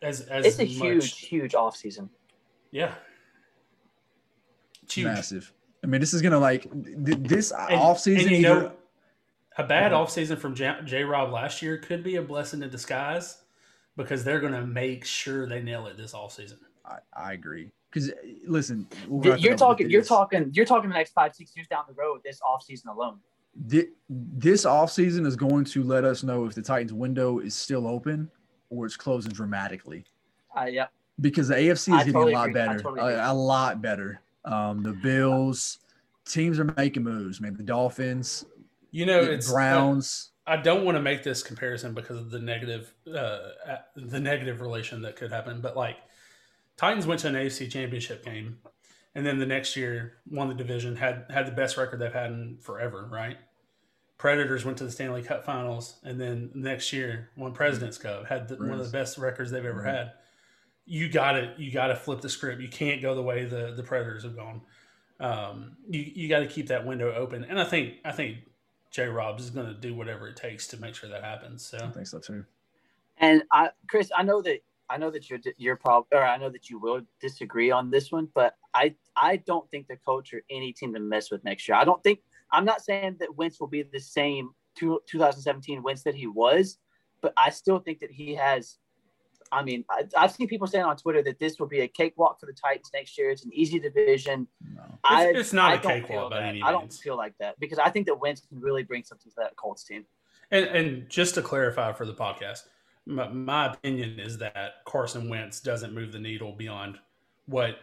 As, 0.00 0.22
as 0.22 0.46
it's 0.46 0.58
a 0.58 0.64
much, 0.64 0.72
huge, 0.72 1.18
huge 1.20 1.54
off 1.54 1.76
season. 1.76 2.10
Yeah. 2.70 2.94
Huge. 4.88 5.06
Massive. 5.06 5.52
I 5.82 5.86
mean, 5.86 6.00
this 6.00 6.14
is 6.14 6.22
gonna 6.22 6.38
like 6.38 6.66
this 6.72 7.50
and, 7.50 7.80
offseason. 7.80 8.22
And 8.22 8.30
you 8.30 8.42
know, 8.42 8.72
a 9.56 9.64
bad 9.64 9.92
off 9.92 10.10
offseason 10.10 10.38
from 10.38 10.54
J 10.54 11.04
Rob 11.04 11.32
last 11.32 11.62
year 11.62 11.78
could 11.78 12.02
be 12.02 12.16
a 12.16 12.22
blessing 12.22 12.62
in 12.62 12.70
disguise 12.70 13.38
because 13.96 14.24
they're 14.24 14.40
gonna 14.40 14.66
make 14.66 15.04
sure 15.04 15.46
they 15.46 15.60
nail 15.60 15.86
it 15.86 15.96
this 15.96 16.12
offseason. 16.12 16.58
I, 16.84 16.98
I 17.12 17.32
agree. 17.32 17.70
Because 17.90 18.10
listen, 18.46 18.86
we'll 19.06 19.38
you're 19.38 19.56
talking, 19.56 19.90
you're 19.90 20.02
talking, 20.02 20.50
you're 20.54 20.64
talking 20.64 20.88
the 20.88 20.96
next 20.96 21.12
five, 21.12 21.34
six 21.34 21.54
years 21.54 21.68
down 21.68 21.84
the 21.86 21.94
road. 21.94 22.20
This 22.24 22.40
offseason 22.40 22.86
alone. 22.86 23.18
This 23.54 24.64
offseason 24.64 25.26
is 25.26 25.36
going 25.36 25.64
to 25.66 25.82
let 25.82 26.04
us 26.04 26.22
know 26.22 26.46
if 26.46 26.54
the 26.54 26.62
Titans 26.62 26.94
window 26.94 27.40
is 27.40 27.54
still 27.54 27.86
open 27.86 28.30
or 28.70 28.86
it's 28.86 28.96
closing 28.96 29.30
dramatically. 29.30 30.04
Uh, 30.58 30.64
yeah. 30.64 30.86
Because 31.20 31.48
the 31.48 31.54
AFC 31.56 31.68
is 31.70 31.88
I 31.88 31.98
getting 31.98 32.12
totally 32.14 32.32
a 32.32 32.36
lot 32.36 32.48
agree. 32.48 32.54
better, 32.62 32.80
totally 32.80 33.12
a, 33.12 33.30
a 33.30 33.34
lot 33.34 33.82
better. 33.82 34.22
Um, 34.44 34.82
the 34.82 34.92
Bills 34.92 35.78
teams 36.26 36.58
are 36.58 36.72
making 36.76 37.04
moves, 37.04 37.40
man. 37.40 37.56
The 37.56 37.62
Dolphins, 37.62 38.44
you 38.90 39.06
know, 39.06 39.20
it's 39.20 39.50
Browns. 39.50 40.30
I 40.46 40.56
don't 40.56 40.84
want 40.84 40.96
to 40.96 41.02
make 41.02 41.22
this 41.22 41.42
comparison 41.42 41.94
because 41.94 42.18
of 42.18 42.30
the 42.30 42.40
negative, 42.40 42.92
uh, 43.06 43.38
the 43.94 44.18
negative 44.18 44.60
relation 44.60 45.02
that 45.02 45.14
could 45.14 45.30
happen. 45.30 45.60
But 45.60 45.76
like, 45.76 45.98
Titans 46.76 47.06
went 47.06 47.20
to 47.20 47.28
an 47.28 47.34
AFC 47.34 47.70
Championship 47.70 48.24
game, 48.24 48.58
and 49.14 49.24
then 49.24 49.38
the 49.38 49.46
next 49.46 49.76
year 49.76 50.14
won 50.28 50.48
the 50.48 50.54
division, 50.54 50.96
had 50.96 51.26
had 51.30 51.46
the 51.46 51.52
best 51.52 51.76
record 51.76 52.00
they've 52.00 52.12
had 52.12 52.32
in 52.32 52.58
forever, 52.60 53.08
right? 53.10 53.38
Predators 54.18 54.64
went 54.64 54.78
to 54.78 54.84
the 54.84 54.90
Stanley 54.90 55.22
Cup 55.22 55.44
Finals, 55.44 55.96
and 56.02 56.20
then 56.20 56.50
next 56.54 56.92
year 56.92 57.30
won 57.36 57.52
Presidents 57.52 57.98
Cup, 57.98 58.26
had 58.26 58.48
the, 58.48 58.56
one 58.56 58.72
of 58.72 58.84
the 58.84 58.92
best 58.92 59.18
records 59.18 59.50
they've 59.50 59.64
ever 59.64 59.80
mm-hmm. 59.80 59.88
had 59.88 60.12
you 60.86 61.08
got 61.08 61.32
to 61.32 61.54
you 61.58 61.70
got 61.70 61.88
to 61.88 61.96
flip 61.96 62.20
the 62.20 62.28
script. 62.28 62.60
You 62.60 62.68
can't 62.68 63.02
go 63.02 63.14
the 63.14 63.22
way 63.22 63.44
the 63.44 63.72
the 63.76 63.82
Predators 63.82 64.24
have 64.24 64.36
gone. 64.36 64.62
Um, 65.20 65.76
you 65.88 66.00
you 66.14 66.28
got 66.28 66.40
to 66.40 66.46
keep 66.46 66.68
that 66.68 66.86
window 66.86 67.14
open, 67.14 67.44
and 67.44 67.60
I 67.60 67.64
think 67.64 67.94
I 68.04 68.12
think 68.12 68.38
J. 68.90 69.06
Robs 69.06 69.44
is 69.44 69.50
going 69.50 69.66
to 69.66 69.74
do 69.74 69.94
whatever 69.94 70.28
it 70.28 70.36
takes 70.36 70.66
to 70.68 70.76
make 70.80 70.94
sure 70.94 71.08
that 71.08 71.24
happens. 71.24 71.64
So 71.64 71.78
I 71.78 71.90
think 71.90 72.06
so 72.06 72.18
too. 72.18 72.44
And 73.18 73.42
I, 73.52 73.70
Chris, 73.88 74.10
I 74.16 74.22
know 74.22 74.42
that 74.42 74.60
I 74.90 74.98
know 74.98 75.10
that 75.10 75.30
you're 75.30 75.38
you're 75.56 75.76
probably, 75.76 76.18
or 76.18 76.24
I 76.24 76.36
know 76.36 76.50
that 76.50 76.68
you 76.68 76.78
will 76.78 77.00
disagree 77.20 77.70
on 77.70 77.90
this 77.90 78.12
one, 78.12 78.28
but 78.34 78.54
I 78.74 78.94
I 79.16 79.36
don't 79.36 79.68
think 79.70 79.88
the 79.88 79.96
coach 79.96 80.34
or 80.34 80.42
any 80.50 80.72
team 80.72 80.92
to 80.94 81.00
mess 81.00 81.30
with 81.30 81.44
next 81.44 81.66
year. 81.68 81.76
I 81.76 81.84
don't 81.84 82.02
think 82.02 82.20
I'm 82.52 82.64
not 82.64 82.82
saying 82.82 83.16
that 83.20 83.34
Wentz 83.36 83.60
will 83.60 83.68
be 83.68 83.82
the 83.82 84.00
same 84.00 84.50
2017 84.76 85.82
Wentz 85.82 86.02
that 86.02 86.14
he 86.14 86.26
was, 86.26 86.78
but 87.20 87.32
I 87.36 87.50
still 87.50 87.78
think 87.78 88.00
that 88.00 88.10
he 88.10 88.34
has 88.34 88.78
I 89.52 89.62
mean, 89.62 89.84
I, 89.90 90.04
have 90.22 90.32
seen 90.32 90.48
people 90.48 90.66
saying 90.66 90.84
on 90.84 90.96
Twitter 90.96 91.22
that 91.24 91.38
this 91.38 91.60
will 91.60 91.66
be 91.66 91.80
a 91.80 91.88
cakewalk 91.88 92.40
for 92.40 92.46
the 92.46 92.54
Titans 92.54 92.90
next 92.94 93.18
year. 93.18 93.30
It's 93.30 93.44
an 93.44 93.52
easy 93.52 93.78
division. 93.78 94.48
No. 94.74 94.82
I, 95.04 95.26
it's, 95.26 95.38
it's 95.38 95.52
not 95.52 95.72
I 95.72 95.74
a 95.74 95.78
cakewalk 95.78 96.30
by 96.30 96.42
any 96.42 96.52
means. 96.54 96.64
I 96.66 96.72
don't 96.72 96.90
feel 96.90 97.18
like 97.18 97.36
that 97.38 97.60
because 97.60 97.78
I 97.78 97.90
think 97.90 98.06
that 98.06 98.18
Wentz 98.18 98.40
can 98.40 98.60
really 98.60 98.82
bring 98.82 99.04
something 99.04 99.30
to 99.30 99.36
that 99.36 99.54
Colts 99.56 99.84
team. 99.84 100.06
And, 100.50 100.64
and 100.66 101.10
just 101.10 101.34
to 101.34 101.42
clarify 101.42 101.92
for 101.92 102.06
the 102.06 102.14
podcast, 102.14 102.62
my, 103.04 103.28
my, 103.28 103.66
opinion 103.74 104.18
is 104.18 104.38
that 104.38 104.84
Carson 104.86 105.28
Wentz 105.28 105.60
doesn't 105.60 105.92
move 105.92 106.12
the 106.12 106.18
needle 106.18 106.52
beyond 106.52 106.98
what 107.46 107.76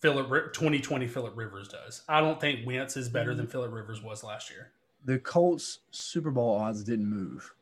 Philip 0.00 0.54
2020 0.54 1.06
Philip 1.06 1.36
Rivers 1.36 1.68
does. 1.68 2.02
I 2.08 2.20
don't 2.20 2.40
think 2.40 2.66
Wentz 2.66 2.96
is 2.96 3.10
better 3.10 3.30
mm-hmm. 3.30 3.38
than 3.38 3.46
Philip 3.46 3.72
Rivers 3.72 4.02
was 4.02 4.24
last 4.24 4.50
year. 4.50 4.70
The 5.04 5.18
Colts 5.18 5.80
Super 5.90 6.30
Bowl 6.30 6.56
odds 6.56 6.82
didn't 6.82 7.10
move. 7.10 7.52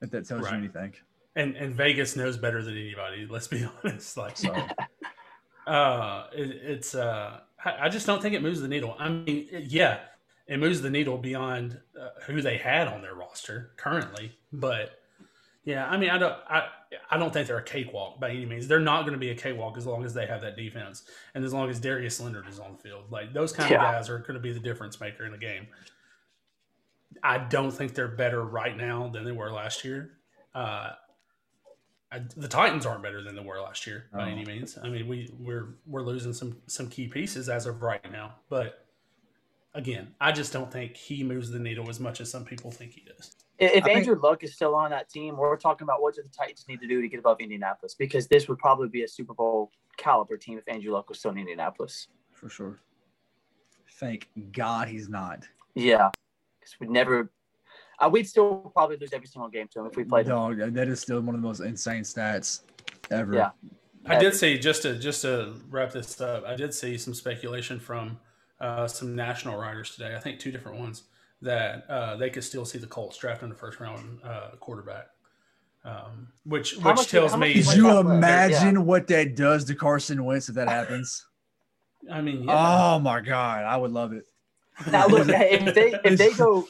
If 0.00 0.10
that 0.10 0.28
tells 0.28 0.42
right. 0.42 0.52
you 0.52 0.58
anything 0.58 0.94
and 1.36 1.56
and 1.56 1.74
Vegas 1.74 2.16
knows 2.16 2.36
better 2.36 2.62
than 2.62 2.76
anybody. 2.76 3.26
Let's 3.28 3.48
be 3.48 3.66
honest. 3.84 4.16
Like, 4.16 4.36
so, 4.36 4.72
uh, 5.66 6.26
it, 6.32 6.50
it's 6.50 6.94
uh, 6.94 7.40
I, 7.64 7.86
I 7.86 7.88
just 7.88 8.06
don't 8.06 8.20
think 8.20 8.34
it 8.34 8.42
moves 8.42 8.60
the 8.60 8.68
needle. 8.68 8.96
I 8.98 9.08
mean, 9.08 9.48
yeah, 9.68 10.00
it 10.46 10.58
moves 10.58 10.82
the 10.82 10.90
needle 10.90 11.18
beyond 11.18 11.80
uh, 12.00 12.08
who 12.26 12.42
they 12.42 12.56
had 12.58 12.88
on 12.88 13.02
their 13.02 13.14
roster 13.14 13.72
currently, 13.76 14.38
but 14.52 15.00
Yeah, 15.64 15.86
I 15.88 15.96
mean, 15.96 16.10
I 16.10 16.18
don't, 16.18 16.36
I, 16.48 16.68
I 17.10 17.18
don't 17.18 17.32
think 17.32 17.48
they're 17.48 17.58
a 17.58 17.62
cakewalk 17.62 18.20
by 18.20 18.30
any 18.30 18.46
means. 18.46 18.68
They're 18.68 18.80
not 18.80 19.02
going 19.02 19.14
to 19.14 19.18
be 19.18 19.30
a 19.30 19.34
cakewalk 19.36 19.78
as 19.78 19.86
long 19.86 20.04
as 20.04 20.14
they 20.14 20.26
have 20.26 20.42
that 20.42 20.56
defense 20.56 21.04
and 21.34 21.44
as 21.44 21.52
long 21.54 21.70
as 21.70 21.80
Darius 21.80 22.20
Leonard 22.20 22.48
is 22.48 22.60
on 22.60 22.72
the 22.72 22.78
field. 22.78 23.10
Like 23.10 23.32
those 23.32 23.52
kind 23.52 23.70
Yeah. 23.70 23.76
of 23.76 23.80
guys 23.80 24.10
are 24.10 24.18
going 24.18 24.34
to 24.34 24.40
be 24.40 24.52
the 24.52 24.60
difference 24.60 25.00
maker 25.00 25.24
in 25.24 25.32
the 25.32 25.38
game. 25.38 25.68
I 27.22 27.38
don't 27.38 27.70
think 27.70 27.94
they're 27.94 28.08
better 28.08 28.42
right 28.44 28.76
now 28.76 29.08
than 29.08 29.24
they 29.24 29.32
were 29.32 29.50
last 29.50 29.84
year. 29.84 30.18
Uh, 30.54 30.92
I, 32.14 32.22
the 32.36 32.48
Titans 32.48 32.86
aren't 32.86 33.02
better 33.02 33.22
than 33.22 33.34
they 33.34 33.42
were 33.42 33.60
last 33.60 33.86
year 33.86 34.06
by 34.12 34.22
Oh. 34.22 34.26
any 34.32 34.44
means. 34.44 34.78
I 34.82 34.88
mean, 34.88 35.08
we 35.08 35.30
we're 35.38 35.74
we're 35.86 36.02
losing 36.02 36.32
some 36.32 36.56
some 36.66 36.88
key 36.88 37.08
pieces 37.08 37.48
as 37.48 37.66
of 37.66 37.82
right 37.82 38.10
now, 38.12 38.36
but 38.48 38.86
again, 39.74 40.14
I 40.20 40.30
just 40.32 40.52
don't 40.52 40.70
think 40.70 40.96
he 40.96 41.24
moves 41.24 41.50
the 41.50 41.58
needle 41.58 41.88
as 41.90 41.98
much 41.98 42.20
as 42.20 42.30
some 42.30 42.44
people 42.44 42.70
think 42.70 42.92
he 42.92 43.00
does. 43.02 43.34
If 43.58 43.72
if 43.72 43.84
I 43.84 43.86
think- 43.86 43.98
Andrew 43.98 44.20
Luck 44.20 44.44
is 44.44 44.54
still 44.54 44.74
on 44.74 44.90
that 44.90 45.08
team, 45.08 45.36
we're 45.36 45.56
talking 45.56 45.84
about 45.84 46.00
what 46.02 46.14
do 46.14 46.22
the 46.22 46.28
Titans 46.28 46.64
need 46.68 46.80
to 46.80 46.86
do 46.86 47.02
to 47.02 47.08
get 47.08 47.18
above 47.18 47.40
Indianapolis 47.40 47.94
because 47.94 48.28
this 48.28 48.48
would 48.48 48.58
probably 48.58 48.88
be 48.88 49.02
a 49.02 49.08
Super 49.08 49.34
Bowl 49.34 49.72
caliber 49.96 50.36
team 50.36 50.58
if 50.58 50.68
Andrew 50.68 50.92
Luck 50.92 51.08
was 51.08 51.18
still 51.18 51.32
in 51.32 51.38
Indianapolis. 51.38 52.08
for 52.32 52.48
sure. 52.48 52.78
Thank 53.98 54.28
God 54.52 54.88
he's 54.88 55.08
not. 55.08 55.46
Yeah, 55.74 56.10
because 56.60 56.78
we'd 56.80 56.90
never. 56.90 57.30
Uh, 57.98 58.08
we'd 58.12 58.28
still 58.28 58.70
probably 58.74 58.96
lose 58.96 59.12
every 59.12 59.26
single 59.26 59.48
game 59.48 59.68
to 59.68 59.80
him 59.80 59.86
if 59.86 59.96
we 59.96 60.04
played. 60.04 60.26
him. 60.26 60.30
Dog, 60.32 60.58
that 60.74 60.88
is 60.88 61.00
still 61.00 61.20
one 61.20 61.34
of 61.34 61.40
the 61.40 61.46
most 61.46 61.60
insane 61.60 62.02
stats 62.02 62.60
ever. 63.10 63.34
Yeah. 63.34 63.50
I 64.06 64.18
did 64.18 64.34
see 64.34 64.58
just 64.58 64.82
to 64.82 64.98
just 64.98 65.22
to 65.22 65.54
wrap 65.70 65.92
this 65.92 66.20
up. 66.20 66.44
I 66.44 66.54
did 66.56 66.74
see 66.74 66.98
some 66.98 67.14
speculation 67.14 67.80
from 67.80 68.18
uh, 68.60 68.86
some 68.86 69.14
national 69.16 69.56
writers 69.58 69.92
today. 69.94 70.14
I 70.14 70.20
think 70.20 70.38
two 70.38 70.52
different 70.52 70.78
ones 70.78 71.04
that 71.40 71.88
uh, 71.88 72.16
they 72.16 72.28
could 72.30 72.44
still 72.44 72.64
see 72.66 72.78
the 72.78 72.86
Colts 72.86 73.16
drafting 73.16 73.48
the 73.48 73.54
first 73.54 73.80
round 73.80 74.20
uh, 74.22 74.50
quarterback, 74.60 75.06
um, 75.86 76.28
which 76.44 76.76
How 76.78 76.90
which 76.90 76.96
much- 76.96 77.08
tells 77.08 77.30
how 77.32 77.38
me. 77.38 77.52
is 77.52 77.68
Could 77.68 77.76
you 77.78 77.84
that, 77.84 78.00
imagine 78.00 78.84
what 78.84 79.06
that 79.06 79.36
does 79.36 79.64
to 79.66 79.74
Carson 79.74 80.22
Wentz 80.24 80.48
if 80.50 80.54
that 80.56 80.68
happens? 80.68 81.26
I 82.12 82.20
mean, 82.20 82.44
yeah. 82.44 82.94
Oh 82.94 82.98
my 82.98 83.20
God, 83.22 83.64
I 83.64 83.76
would 83.78 83.90
love 83.92 84.12
it. 84.12 84.26
Now 84.90 85.06
look, 85.06 85.28
if 85.30 85.74
they 85.74 85.94
if 86.04 86.18
they 86.18 86.32
go 86.34 86.68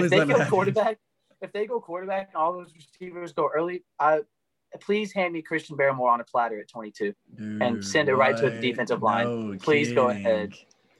Please 0.00 0.04
if 0.04 0.10
they 0.10 0.24
go 0.24 0.38
happen. 0.38 0.50
quarterback, 0.50 0.98
if 1.40 1.52
they 1.52 1.66
go 1.66 1.80
quarterback 1.80 2.28
and 2.28 2.36
all 2.36 2.52
those 2.52 2.72
receivers 2.74 3.32
go 3.32 3.50
early, 3.54 3.84
I 3.98 4.20
please 4.80 5.12
hand 5.12 5.32
me 5.32 5.42
Christian 5.42 5.76
Barmore 5.76 6.10
on 6.10 6.20
a 6.20 6.24
platter 6.24 6.58
at 6.60 6.68
22. 6.68 7.14
And 7.38 7.84
send 7.84 8.08
it 8.08 8.14
right 8.14 8.36
to 8.36 8.50
the 8.50 8.60
defensive 8.60 9.02
line. 9.02 9.52
No 9.52 9.58
Please 9.58 9.92
go 9.92 10.08
ahead. 10.08 10.54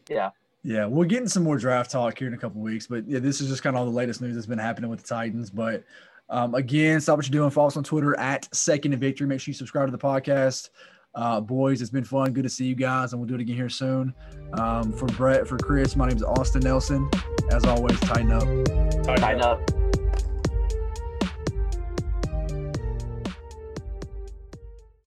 Yeah. 0.09 0.31
Yeah, 0.63 0.87
we'll 0.87 1.09
get 1.09 1.23
in 1.23 1.29
some 1.29 1.45
more 1.45 1.59
draft 1.59 1.93
talk 1.93 2.19
here 2.19 2.27
in 2.27 2.35
a 2.35 2.39
couple 2.39 2.61
weeks, 2.61 2.89
but 2.89 3.09
yeah, 3.09 3.21
this 3.21 3.41
is 3.41 3.49
just 3.49 3.63
kind 3.63 3.77
of 3.77 3.81
all 3.81 3.87
the 3.87 3.97
latest 3.97 4.21
news 4.21 4.35
that's 4.35 4.49
been 4.49 4.59
happening 4.59 4.91
with 4.91 5.01
the 5.01 5.07
Titans. 5.07 5.49
But 5.49 5.85
um, 6.29 6.57
again, 6.57 7.01
stop 7.01 7.19
what 7.19 7.27
you're 7.27 7.41
doing. 7.41 7.51
Follow 7.51 7.69
us 7.69 7.77
on 7.77 7.85
Twitter 7.85 8.19
at 8.19 8.53
Second 8.53 8.93
and 8.93 9.01
Victory. 9.01 9.29
Make 9.29 9.41
sure 9.41 9.53
you 9.53 9.57
subscribe 9.57 9.87
to 9.87 9.93
the 9.93 9.99
podcast. 9.99 10.71
Uh, 11.17 11.41
boys, 11.41 11.81
it's 11.81 11.91
been 11.91 12.05
fun. 12.05 12.33
Good 12.35 12.43
to 12.45 12.51
see 12.51 12.67
you 12.67 12.75
guys, 12.75 13.13
and 13.13 13.21
we'll 13.21 13.27
do 13.27 13.35
it 13.35 13.41
again 13.41 13.57
here 13.57 13.71
soon. 13.71 14.15
Um, 14.53 14.93
for 14.93 15.07
Brett, 15.07 15.49
for 15.49 15.57
Chris, 15.57 15.97
my 15.97 16.07
name 16.07 16.17
is 16.17 16.23
Austin 16.23 16.61
Nelson. 16.61 17.11
As 17.51 17.65
always, 17.65 17.99
tighten 18.01 18.33
up. 18.33 18.43
Tighten 18.43 19.21
Tighten 19.23 19.41
up. 19.41 19.63
up. 19.71 19.86